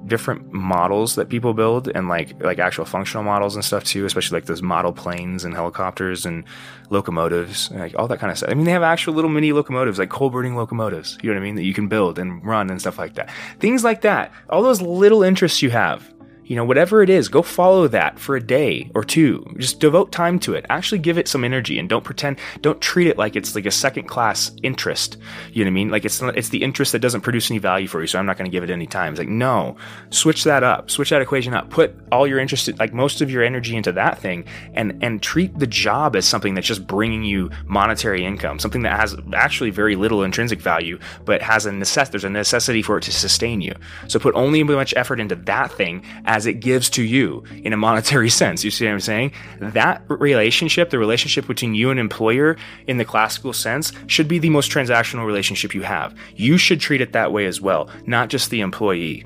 different 0.08 0.52
models 0.52 1.15
that 1.15 1.30
people 1.30 1.54
build 1.54 1.89
and 1.89 2.08
like 2.08 2.41
like 2.41 2.60
actual 2.60 2.86
functional 2.86 3.24
models 3.24 3.56
and 3.56 3.63
stuff 3.63 3.84
too, 3.84 4.06
especially 4.06 4.38
like 4.38 4.46
those 4.46 4.62
model 4.62 4.93
planes 4.93 5.43
and 5.43 5.54
helicopters 5.54 6.26
and 6.26 6.43
locomotives, 6.89 7.70
and 7.70 7.80
like 7.80 7.96
all 7.98 8.08
that 8.08 8.20
kind 8.20 8.32
of 8.32 8.38
stuff. 8.38 8.50
I 8.50 8.54
mean, 8.54 8.65
they 8.65 8.72
have 8.72 8.84
actual 8.84 9.13
little 9.13 9.30
mini 9.30 9.52
locomotives, 9.52 10.00
like 10.00 10.10
coal 10.10 10.30
burning 10.30 10.56
locomotives. 10.56 11.17
You 11.22 11.30
know 11.30 11.36
what 11.36 11.41
I 11.41 11.46
mean? 11.46 11.56
That 11.56 11.63
you 11.63 11.74
can 11.74 11.88
build 11.88 12.17
and 12.17 12.43
run 12.43 12.70
and 12.70 12.80
stuff 12.80 12.98
like 12.98 13.15
that. 13.15 13.30
Things 13.60 13.84
like 13.84 14.02
that. 14.02 14.32
All 14.50 14.63
those 14.63 14.82
little 14.82 15.24
interests 15.24 15.62
you 15.62 15.70
have 15.70 16.13
you 16.48 16.56
know, 16.56 16.64
whatever 16.64 17.04
it 17.04 17.10
is, 17.10 17.28
go 17.28 17.42
follow 17.42 17.88
that 17.90 18.18
for 18.18 18.36
a 18.36 18.42
day 18.42 18.90
or 18.96 19.04
two. 19.04 19.46
Just 19.58 19.80
devote 19.80 20.12
time 20.12 20.40
to 20.40 20.54
it. 20.54 20.66
Actually 20.70 21.00
give 21.00 21.18
it 21.18 21.28
some 21.28 21.44
energy 21.44 21.78
and 21.78 21.90
don't 21.90 22.04
pretend, 22.04 22.40
don't 22.62 22.82
treat 22.82 23.08
it 23.08 23.18
like 23.18 23.36
it's 23.36 23.54
like 23.54 23.66
a 23.66 23.72
second 23.72 24.08
class 24.08 24.52
interest. 24.64 25.18
You 25.52 25.64
know 25.64 25.70
what 25.70 25.74
I 25.74 25.76
mean? 25.76 25.90
Like 25.90 26.06
it's, 26.06 26.22
it's 26.22 26.50
the 26.50 26.64
interest 26.64 26.94
that 26.94 27.00
doesn't 27.00 27.22
produce 27.22 27.52
any 27.52 27.60
value 27.60 27.88
for 27.88 28.00
you. 28.00 28.08
So 28.08 28.18
I'm 28.18 28.26
not 28.26 28.38
going 28.38 28.50
to 28.50 28.56
give 28.56 28.64
it 28.64 28.70
any 28.70 28.88
time. 28.88 29.14
It's 29.14 29.20
like, 29.20 29.28
no, 29.28 29.76
switch 30.10 30.46
that 30.46 30.64
up, 30.64 30.90
switch 30.90 31.10
that 31.10 31.22
equation 31.22 31.54
up, 31.54 31.70
put 31.70 31.94
all 32.12 32.26
your 32.26 32.40
interest, 32.40 32.70
like 32.80 32.94
most 32.94 33.22
of 33.22 33.30
your 33.30 33.44
energy 33.44 33.76
into 33.76 33.92
that 33.92 34.20
thing 34.20 34.46
and, 34.74 34.98
and 35.04 35.22
treat 35.22 35.58
the 35.60 35.68
job 35.68 36.16
as 36.16 36.26
something 36.26 36.54
that's 36.54 36.68
just 36.68 36.88
bringing 36.88 37.24
you 37.24 37.50
monetary 37.66 38.24
income, 38.24 38.58
something 38.58 38.84
that 38.84 38.98
has 38.98 39.16
actually 39.34 39.70
very 39.70 39.98
little 39.98 40.24
intrinsic 40.24 40.62
value, 40.62 40.98
but 41.26 41.42
has 41.42 41.66
a 41.66 41.72
necessity, 41.72 42.12
there's 42.12 42.24
a 42.24 42.30
necessity 42.30 42.82
for 42.82 42.98
it 42.98 43.04
to 43.04 43.12
sustain 43.12 43.60
you. 43.60 43.74
So 44.08 44.18
put 44.18 44.34
only 44.36 44.64
much 44.64 44.94
effort 44.96 45.20
into 45.20 45.36
that 45.36 45.72
thing 45.72 46.04
as 46.26 46.37
as 46.38 46.45
it 46.45 46.60
gives 46.60 46.88
to 46.91 47.02
you 47.02 47.43
in 47.63 47.73
a 47.73 47.78
monetary 47.78 48.30
sense. 48.41 48.63
You 48.63 48.69
see 48.69 48.86
what 48.86 48.93
I'm 48.93 49.00
saying? 49.00 49.32
That 49.60 50.04
relationship, 50.08 50.91
the 50.91 51.00
relationship 51.00 51.47
between 51.47 51.73
you 51.73 51.89
and 51.89 52.00
employer 52.00 52.58
in 52.86 52.97
the 52.97 53.06
classical 53.06 53.54
sense, 53.54 53.91
should 54.06 54.28
be 54.28 54.38
the 54.38 54.52
most 54.52 54.71
transactional 54.71 55.26
relationship 55.26 55.73
you 55.73 55.82
have. 55.82 56.15
You 56.36 56.60
should 56.60 56.80
treat 56.80 57.02
it 57.02 57.13
that 57.13 57.34
way 57.34 57.47
as 57.47 57.60
well, 57.60 57.89
not 58.06 58.30
just 58.30 58.52
the 58.52 58.62
employee 58.62 59.26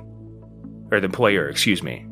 or 0.89 1.01
the 1.01 1.05
employer, 1.05 1.49
excuse 1.49 1.83
me. 1.83 2.05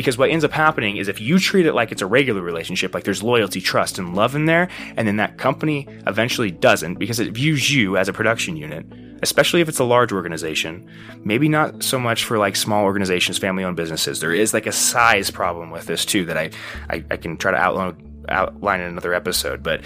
Because 0.00 0.16
what 0.16 0.30
ends 0.30 0.46
up 0.46 0.52
happening 0.52 0.96
is 0.96 1.08
if 1.08 1.20
you 1.20 1.38
treat 1.38 1.66
it 1.66 1.74
like 1.74 1.92
it's 1.92 2.00
a 2.00 2.06
regular 2.06 2.40
relationship, 2.40 2.94
like 2.94 3.04
there's 3.04 3.22
loyalty, 3.22 3.60
trust, 3.60 3.98
and 3.98 4.16
love 4.16 4.34
in 4.34 4.46
there, 4.46 4.70
and 4.96 5.06
then 5.06 5.16
that 5.16 5.36
company 5.36 5.86
eventually 6.06 6.50
doesn't 6.50 6.94
because 6.94 7.20
it 7.20 7.34
views 7.34 7.70
you 7.70 7.98
as 7.98 8.08
a 8.08 8.12
production 8.14 8.56
unit, 8.56 8.86
especially 9.20 9.60
if 9.60 9.68
it's 9.68 9.78
a 9.78 9.84
large 9.84 10.10
organization. 10.10 10.90
Maybe 11.22 11.50
not 11.50 11.82
so 11.82 12.00
much 12.00 12.24
for 12.24 12.38
like 12.38 12.56
small 12.56 12.84
organizations, 12.84 13.36
family 13.36 13.62
owned 13.62 13.76
businesses. 13.76 14.20
There 14.20 14.32
is 14.32 14.54
like 14.54 14.66
a 14.66 14.72
size 14.72 15.30
problem 15.30 15.68
with 15.70 15.84
this 15.84 16.06
too 16.06 16.24
that 16.24 16.38
I, 16.38 16.48
I, 16.88 17.04
I 17.10 17.18
can 17.18 17.36
try 17.36 17.50
to 17.50 17.58
outline, 17.58 18.24
outline 18.30 18.80
in 18.80 18.86
another 18.86 19.12
episode. 19.12 19.62
But 19.62 19.82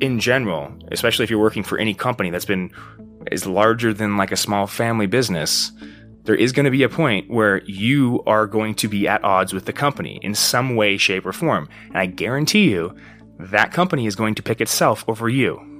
in 0.00 0.20
general, 0.20 0.72
especially 0.90 1.24
if 1.24 1.30
you're 1.30 1.38
working 1.38 1.64
for 1.64 1.76
any 1.76 1.92
company 1.92 2.30
that's 2.30 2.46
been 2.46 2.72
is 3.30 3.44
larger 3.44 3.92
than 3.92 4.16
like 4.16 4.32
a 4.32 4.38
small 4.38 4.66
family 4.66 5.06
business, 5.06 5.70
there 6.24 6.34
is 6.34 6.52
going 6.52 6.64
to 6.64 6.70
be 6.70 6.82
a 6.82 6.88
point 6.88 7.30
where 7.30 7.62
you 7.64 8.22
are 8.26 8.46
going 8.46 8.74
to 8.76 8.88
be 8.88 9.06
at 9.06 9.22
odds 9.22 9.52
with 9.52 9.66
the 9.66 9.72
company 9.72 10.18
in 10.22 10.34
some 10.34 10.74
way, 10.74 10.96
shape, 10.96 11.26
or 11.26 11.32
form. 11.32 11.68
And 11.88 11.98
I 11.98 12.06
guarantee 12.06 12.70
you 12.70 12.96
that 13.38 13.72
company 13.72 14.06
is 14.06 14.16
going 14.16 14.34
to 14.36 14.42
pick 14.42 14.60
itself 14.60 15.04
over 15.06 15.28
you. 15.28 15.70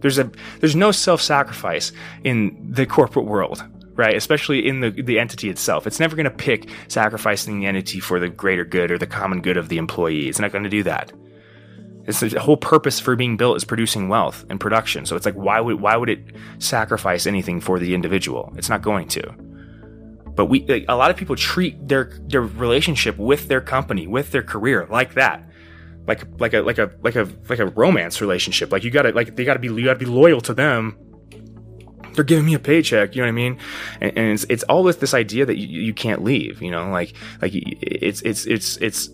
There's 0.00 0.18
a 0.18 0.30
there's 0.60 0.76
no 0.76 0.92
self-sacrifice 0.92 1.92
in 2.24 2.56
the 2.70 2.86
corporate 2.86 3.26
world, 3.26 3.64
right? 3.94 4.16
Especially 4.16 4.66
in 4.66 4.80
the 4.80 4.90
the 4.90 5.18
entity 5.18 5.50
itself. 5.50 5.86
It's 5.86 6.00
never 6.00 6.16
going 6.16 6.24
to 6.24 6.30
pick 6.30 6.68
sacrificing 6.88 7.60
the 7.60 7.66
entity 7.66 8.00
for 8.00 8.20
the 8.20 8.28
greater 8.28 8.64
good 8.64 8.90
or 8.90 8.98
the 8.98 9.06
common 9.06 9.40
good 9.40 9.56
of 9.56 9.68
the 9.68 9.78
employee. 9.78 10.28
It's 10.28 10.38
not 10.38 10.52
going 10.52 10.64
to 10.64 10.70
do 10.70 10.82
that. 10.84 11.12
It's 12.08 12.20
the 12.20 12.40
whole 12.40 12.56
purpose 12.56 12.98
for 12.98 13.14
being 13.14 13.36
built 13.36 13.56
is 13.56 13.64
producing 13.64 14.08
wealth 14.08 14.44
and 14.48 14.58
production. 14.58 15.06
So 15.06 15.14
it's 15.14 15.26
like 15.26 15.34
why 15.34 15.60
would 15.60 15.80
why 15.80 15.96
would 15.96 16.08
it 16.08 16.34
sacrifice 16.58 17.26
anything 17.26 17.60
for 17.60 17.78
the 17.78 17.94
individual? 17.94 18.52
It's 18.56 18.68
not 18.68 18.82
going 18.82 19.08
to. 19.08 19.30
But 20.34 20.46
we 20.46 20.64
like, 20.66 20.84
a 20.88 20.96
lot 20.96 21.10
of 21.10 21.16
people 21.16 21.36
treat 21.36 21.86
their 21.86 22.18
their 22.26 22.42
relationship 22.42 23.18
with 23.18 23.48
their 23.48 23.60
company, 23.60 24.06
with 24.06 24.32
their 24.32 24.42
career 24.42 24.86
like 24.90 25.14
that 25.14 25.48
like 26.08 26.24
like 26.40 26.54
a 26.54 26.62
like 26.62 26.78
a 26.78 26.90
like 27.02 27.14
a 27.14 27.28
like 27.48 27.58
a 27.58 27.66
romance 27.66 28.20
relationship. 28.20 28.72
Like 28.72 28.82
you 28.82 28.90
gotta 28.90 29.10
like 29.12 29.36
they 29.36 29.44
gotta 29.44 29.60
be 29.60 29.68
you 29.68 29.84
gotta 29.84 29.98
be 29.98 30.06
loyal 30.06 30.40
to 30.40 30.54
them. 30.54 30.96
They're 32.14 32.24
giving 32.24 32.46
me 32.46 32.54
a 32.54 32.58
paycheck, 32.58 33.14
you 33.14 33.22
know 33.22 33.26
what 33.26 33.32
I 33.32 33.32
mean? 33.32 33.58
And, 34.00 34.18
and 34.18 34.32
it's 34.32 34.44
it's 34.48 34.62
always 34.64 34.96
this 34.96 35.14
idea 35.14 35.46
that 35.46 35.58
you, 35.58 35.82
you 35.82 35.94
can't 35.94 36.24
leave, 36.24 36.60
you 36.62 36.70
know, 36.70 36.90
like 36.90 37.12
like 37.42 37.52
it's 37.54 38.22
it's 38.22 38.46
it's 38.46 38.78
it's 38.78 39.10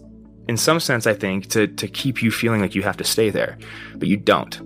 in 0.49 0.57
some 0.57 0.81
sense 0.81 1.07
I 1.07 1.15
think 1.15 1.49
to 1.51 1.67
to 1.67 1.89
keep 1.89 2.23
you 2.23 2.31
feeling 2.31 2.61
like 2.61 2.75
you 2.75 2.83
have 2.83 2.97
to 2.99 3.05
stay 3.05 3.31
there, 3.31 3.59
but 3.97 4.09
you 4.09 4.17
don't. 4.17 4.61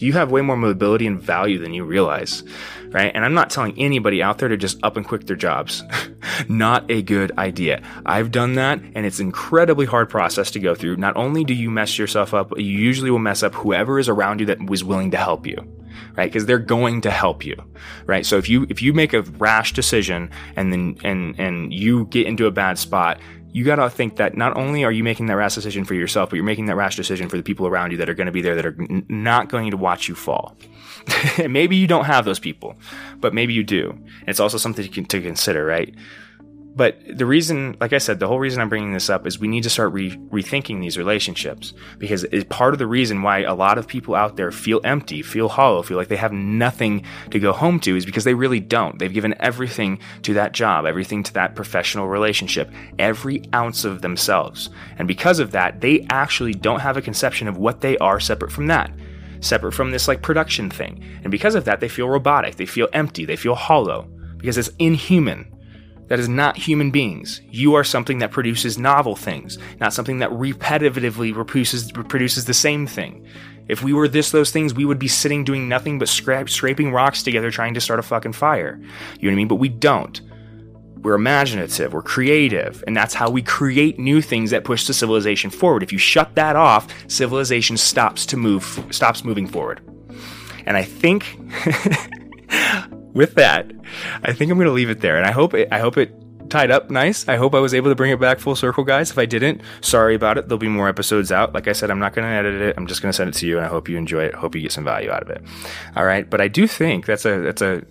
You 0.00 0.12
have 0.12 0.30
way 0.30 0.42
more 0.42 0.56
mobility 0.56 1.06
and 1.08 1.20
value 1.20 1.58
than 1.58 1.74
you 1.74 1.84
realize 1.84 2.44
right? 2.90 3.12
And 3.14 3.24
I'm 3.24 3.34
not 3.34 3.50
telling 3.50 3.78
anybody 3.78 4.22
out 4.22 4.38
there 4.38 4.48
to 4.48 4.56
just 4.56 4.82
up 4.82 4.96
and 4.96 5.06
quit 5.06 5.26
their 5.26 5.36
jobs. 5.36 5.82
not 6.48 6.90
a 6.90 7.02
good 7.02 7.36
idea. 7.38 7.82
I've 8.06 8.30
done 8.30 8.54
that 8.54 8.80
and 8.94 9.06
it's 9.06 9.18
an 9.18 9.26
incredibly 9.26 9.86
hard 9.86 10.08
process 10.08 10.50
to 10.52 10.60
go 10.60 10.74
through. 10.74 10.96
Not 10.96 11.16
only 11.16 11.44
do 11.44 11.54
you 11.54 11.70
mess 11.70 11.98
yourself 11.98 12.34
up, 12.34 12.56
you 12.58 12.64
usually 12.64 13.10
will 13.10 13.18
mess 13.18 13.42
up 13.42 13.54
whoever 13.54 13.98
is 13.98 14.08
around 14.08 14.40
you 14.40 14.46
that 14.46 14.64
was 14.66 14.84
willing 14.84 15.10
to 15.12 15.16
help 15.16 15.46
you. 15.46 15.56
Right? 16.16 16.30
Because 16.30 16.46
they're 16.46 16.58
going 16.58 17.00
to 17.02 17.10
help 17.10 17.44
you. 17.44 17.56
Right? 18.06 18.26
So 18.26 18.38
if 18.38 18.48
you 18.48 18.66
if 18.68 18.82
you 18.82 18.92
make 18.92 19.12
a 19.12 19.22
rash 19.22 19.72
decision 19.72 20.30
and 20.56 20.72
then 20.72 20.96
and 21.04 21.38
and 21.38 21.72
you 21.72 22.06
get 22.06 22.26
into 22.26 22.46
a 22.46 22.50
bad 22.50 22.78
spot, 22.78 23.20
you 23.52 23.64
got 23.64 23.76
to 23.76 23.88
think 23.88 24.16
that 24.16 24.36
not 24.36 24.56
only 24.56 24.84
are 24.84 24.92
you 24.92 25.02
making 25.02 25.26
that 25.26 25.36
rash 25.36 25.54
decision 25.54 25.84
for 25.84 25.94
yourself, 25.94 26.30
but 26.30 26.36
you're 26.36 26.44
making 26.44 26.66
that 26.66 26.76
rash 26.76 26.96
decision 26.96 27.28
for 27.28 27.36
the 27.36 27.42
people 27.42 27.66
around 27.66 27.90
you 27.92 27.96
that 27.98 28.08
are 28.08 28.14
going 28.14 28.26
to 28.26 28.32
be 28.32 28.42
there 28.42 28.54
that 28.54 28.66
are 28.66 28.76
n- 28.78 29.06
not 29.08 29.48
going 29.48 29.70
to 29.70 29.76
watch 29.76 30.08
you 30.08 30.14
fall. 30.14 30.56
maybe 31.48 31.76
you 31.76 31.86
don't 31.86 32.04
have 32.04 32.24
those 32.24 32.38
people, 32.38 32.76
but 33.16 33.32
maybe 33.32 33.54
you 33.54 33.64
do. 33.64 33.90
And 33.90 34.28
it's 34.28 34.40
also 34.40 34.58
something 34.58 34.90
to, 34.90 35.02
to 35.02 35.22
consider, 35.22 35.64
right? 35.64 35.94
But 36.78 36.96
the 37.12 37.26
reason, 37.26 37.76
like 37.80 37.92
I 37.92 37.98
said, 37.98 38.20
the 38.20 38.28
whole 38.28 38.38
reason 38.38 38.60
I'm 38.60 38.68
bringing 38.68 38.92
this 38.92 39.10
up 39.10 39.26
is 39.26 39.40
we 39.40 39.48
need 39.48 39.64
to 39.64 39.68
start 39.68 39.92
re- 39.92 40.16
rethinking 40.16 40.80
these 40.80 40.96
relationships 40.96 41.74
because 41.98 42.22
it's 42.22 42.44
part 42.48 42.72
of 42.72 42.78
the 42.78 42.86
reason 42.86 43.20
why 43.20 43.40
a 43.40 43.52
lot 43.52 43.78
of 43.78 43.88
people 43.88 44.14
out 44.14 44.36
there 44.36 44.52
feel 44.52 44.80
empty, 44.84 45.20
feel 45.20 45.48
hollow, 45.48 45.82
feel 45.82 45.96
like 45.96 46.06
they 46.06 46.14
have 46.14 46.32
nothing 46.32 47.04
to 47.32 47.40
go 47.40 47.52
home 47.52 47.80
to 47.80 47.96
is 47.96 48.06
because 48.06 48.22
they 48.22 48.32
really 48.32 48.60
don't. 48.60 48.96
They've 48.96 49.12
given 49.12 49.34
everything 49.40 49.98
to 50.22 50.34
that 50.34 50.52
job, 50.52 50.86
everything 50.86 51.24
to 51.24 51.34
that 51.34 51.56
professional 51.56 52.06
relationship, 52.06 52.70
every 52.96 53.42
ounce 53.52 53.84
of 53.84 54.00
themselves. 54.00 54.70
And 54.98 55.08
because 55.08 55.40
of 55.40 55.50
that, 55.50 55.80
they 55.80 56.06
actually 56.10 56.54
don't 56.54 56.78
have 56.78 56.96
a 56.96 57.02
conception 57.02 57.48
of 57.48 57.58
what 57.58 57.80
they 57.80 57.98
are 57.98 58.20
separate 58.20 58.52
from 58.52 58.68
that 58.68 58.92
separate 59.40 59.72
from 59.72 59.90
this 59.90 60.06
like 60.06 60.22
production 60.22 60.70
thing. 60.70 61.02
And 61.22 61.32
because 61.32 61.56
of 61.56 61.64
that, 61.64 61.80
they 61.80 61.88
feel 61.88 62.08
robotic, 62.08 62.54
they 62.54 62.66
feel 62.66 62.88
empty, 62.92 63.24
they 63.24 63.36
feel 63.36 63.56
hollow 63.56 64.08
because 64.36 64.58
it's 64.58 64.70
inhuman. 64.78 65.57
That 66.08 66.18
is 66.18 66.28
not 66.28 66.56
human 66.56 66.90
beings. 66.90 67.40
You 67.50 67.74
are 67.74 67.84
something 67.84 68.18
that 68.18 68.30
produces 68.30 68.78
novel 68.78 69.14
things, 69.14 69.58
not 69.78 69.92
something 69.92 70.18
that 70.18 70.30
repetitively 70.30 71.34
produces, 71.34 71.92
produces 71.92 72.46
the 72.46 72.54
same 72.54 72.86
thing. 72.86 73.26
If 73.68 73.82
we 73.82 73.92
were 73.92 74.08
this, 74.08 74.30
those 74.30 74.50
things, 74.50 74.72
we 74.72 74.86
would 74.86 74.98
be 74.98 75.08
sitting 75.08 75.44
doing 75.44 75.68
nothing 75.68 75.98
but 75.98 76.08
scrap, 76.08 76.48
scraping 76.48 76.92
rocks 76.92 77.22
together 77.22 77.50
trying 77.50 77.74
to 77.74 77.80
start 77.80 78.00
a 78.00 78.02
fucking 78.02 78.32
fire. 78.32 78.78
You 79.20 79.28
know 79.28 79.28
what 79.28 79.32
I 79.32 79.36
mean? 79.36 79.48
But 79.48 79.56
we 79.56 79.68
don't. 79.68 80.20
We're 81.02 81.14
imaginative, 81.14 81.92
we're 81.92 82.02
creative, 82.02 82.82
and 82.86 82.96
that's 82.96 83.14
how 83.14 83.30
we 83.30 83.40
create 83.40 84.00
new 84.00 84.20
things 84.20 84.50
that 84.50 84.64
push 84.64 84.86
the 84.86 84.94
civilization 84.94 85.48
forward. 85.48 85.84
If 85.84 85.92
you 85.92 85.98
shut 85.98 86.34
that 86.34 86.56
off, 86.56 86.88
civilization 87.08 87.76
stops 87.76 88.26
to 88.26 88.36
move, 88.36 88.84
stops 88.90 89.22
moving 89.24 89.46
forward. 89.46 89.80
And 90.66 90.76
I 90.76 90.82
think 90.82 91.38
with 93.12 93.34
that, 93.34 93.70
I 94.22 94.32
think 94.32 94.50
I'm 94.50 94.58
going 94.58 94.66
to 94.66 94.72
leave 94.72 94.90
it 94.90 95.00
there. 95.00 95.16
And 95.16 95.26
I 95.26 95.32
hope 95.32 95.54
it, 95.54 95.68
I 95.72 95.78
hope 95.78 95.96
it 95.96 96.12
tied 96.50 96.70
up 96.70 96.90
nice. 96.90 97.28
I 97.28 97.36
hope 97.36 97.54
I 97.54 97.60
was 97.60 97.74
able 97.74 97.90
to 97.90 97.94
bring 97.94 98.10
it 98.10 98.20
back 98.20 98.38
full 98.38 98.56
circle, 98.56 98.84
guys. 98.84 99.10
If 99.10 99.18
I 99.18 99.26
didn't, 99.26 99.60
sorry 99.80 100.14
about 100.14 100.38
it. 100.38 100.48
There'll 100.48 100.58
be 100.58 100.68
more 100.68 100.88
episodes 100.88 101.30
out. 101.30 101.52
Like 101.52 101.68
I 101.68 101.72
said, 101.72 101.90
I'm 101.90 101.98
not 101.98 102.14
going 102.14 102.26
to 102.26 102.32
edit 102.32 102.60
it. 102.60 102.74
I'm 102.76 102.86
just 102.86 103.02
going 103.02 103.10
to 103.10 103.16
send 103.16 103.30
it 103.30 103.34
to 103.38 103.46
you, 103.46 103.56
and 103.56 103.66
I 103.66 103.68
hope 103.68 103.88
you 103.88 103.96
enjoy 103.96 104.24
it. 104.24 104.34
Hope 104.34 104.54
you 104.54 104.62
get 104.62 104.72
some 104.72 104.84
value 104.84 105.10
out 105.10 105.22
of 105.22 105.30
it. 105.30 105.42
All 105.96 106.04
right, 106.04 106.28
but 106.28 106.40
I 106.40 106.48
do 106.48 106.66
think 106.66 107.06
that's 107.06 107.24
a 107.24 107.38
that's 107.40 107.62
a 107.62 107.82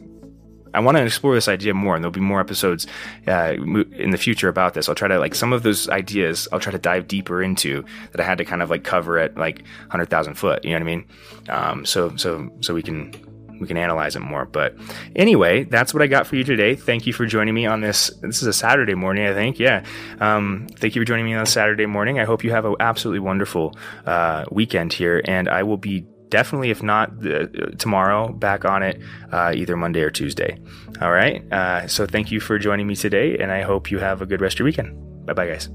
I 0.73 0.79
want 0.79 0.97
to 0.97 1.03
explore 1.03 1.33
this 1.33 1.47
idea 1.47 1.73
more, 1.73 1.95
and 1.95 2.03
there'll 2.03 2.11
be 2.11 2.19
more 2.19 2.39
episodes 2.39 2.85
uh, 3.27 3.55
in 3.93 4.11
the 4.11 4.17
future 4.17 4.47
about 4.47 4.73
this. 4.73 4.87
I'll 4.87 4.95
try 4.95 5.07
to 5.07 5.17
like 5.17 5.33
some 5.33 5.53
of 5.53 5.63
those 5.63 5.89
ideas. 5.89 6.47
I'll 6.51 6.59
try 6.59 6.71
to 6.71 6.77
dive 6.77 7.07
deeper 7.07 7.41
into 7.41 7.83
that 8.11 8.21
I 8.21 8.23
had 8.23 8.37
to 8.37 8.45
kind 8.45 8.61
of 8.61 8.69
like 8.69 8.83
cover 8.83 9.17
at 9.17 9.35
like 9.37 9.63
hundred 9.89 10.09
thousand 10.09 10.35
foot. 10.35 10.63
You 10.63 10.71
know 10.71 10.75
what 10.77 10.81
I 10.81 10.95
mean? 10.95 11.05
Um, 11.49 11.85
so 11.85 12.15
so 12.15 12.51
so 12.61 12.73
we 12.73 12.83
can 12.83 13.11
we 13.59 13.67
can 13.67 13.77
analyze 13.77 14.15
it 14.15 14.21
more. 14.21 14.45
But 14.45 14.75
anyway, 15.15 15.63
that's 15.63 15.93
what 15.93 16.03
I 16.03 16.07
got 16.07 16.27
for 16.27 16.35
you 16.35 16.43
today. 16.43 16.75
Thank 16.75 17.07
you 17.07 17.13
for 17.13 17.25
joining 17.25 17.53
me 17.53 17.65
on 17.65 17.81
this. 17.81 18.09
This 18.21 18.41
is 18.41 18.47
a 18.47 18.53
Saturday 18.53 18.95
morning, 18.95 19.25
I 19.25 19.33
think. 19.33 19.59
Yeah. 19.59 19.83
Um, 20.19 20.67
thank 20.75 20.95
you 20.95 21.01
for 21.01 21.05
joining 21.05 21.25
me 21.25 21.33
on 21.33 21.43
a 21.43 21.47
Saturday 21.47 21.85
morning. 21.85 22.19
I 22.19 22.25
hope 22.25 22.43
you 22.43 22.51
have 22.51 22.65
an 22.65 22.75
absolutely 22.79 23.19
wonderful 23.19 23.75
uh, 24.05 24.45
weekend 24.51 24.93
here, 24.93 25.21
and 25.25 25.47
I 25.47 25.63
will 25.63 25.77
be 25.77 26.05
definitely, 26.29 26.69
if 26.69 26.83
not 26.83 27.19
the, 27.19 27.75
tomorrow, 27.77 28.31
back 28.31 28.65
on 28.65 28.83
it 28.83 29.01
uh, 29.31 29.53
either 29.55 29.77
Monday 29.77 30.01
or 30.01 30.09
Tuesday. 30.09 30.59
All 31.01 31.11
right. 31.11 31.41
Uh, 31.51 31.87
so 31.87 32.05
thank 32.05 32.31
you 32.31 32.39
for 32.39 32.59
joining 32.59 32.87
me 32.87 32.95
today, 32.95 33.37
and 33.37 33.51
I 33.51 33.61
hope 33.61 33.91
you 33.91 33.99
have 33.99 34.21
a 34.21 34.25
good 34.25 34.41
rest 34.41 34.55
of 34.55 34.59
your 34.59 34.65
weekend. 34.65 35.25
Bye 35.25 35.33
bye, 35.33 35.47
guys. 35.47 35.69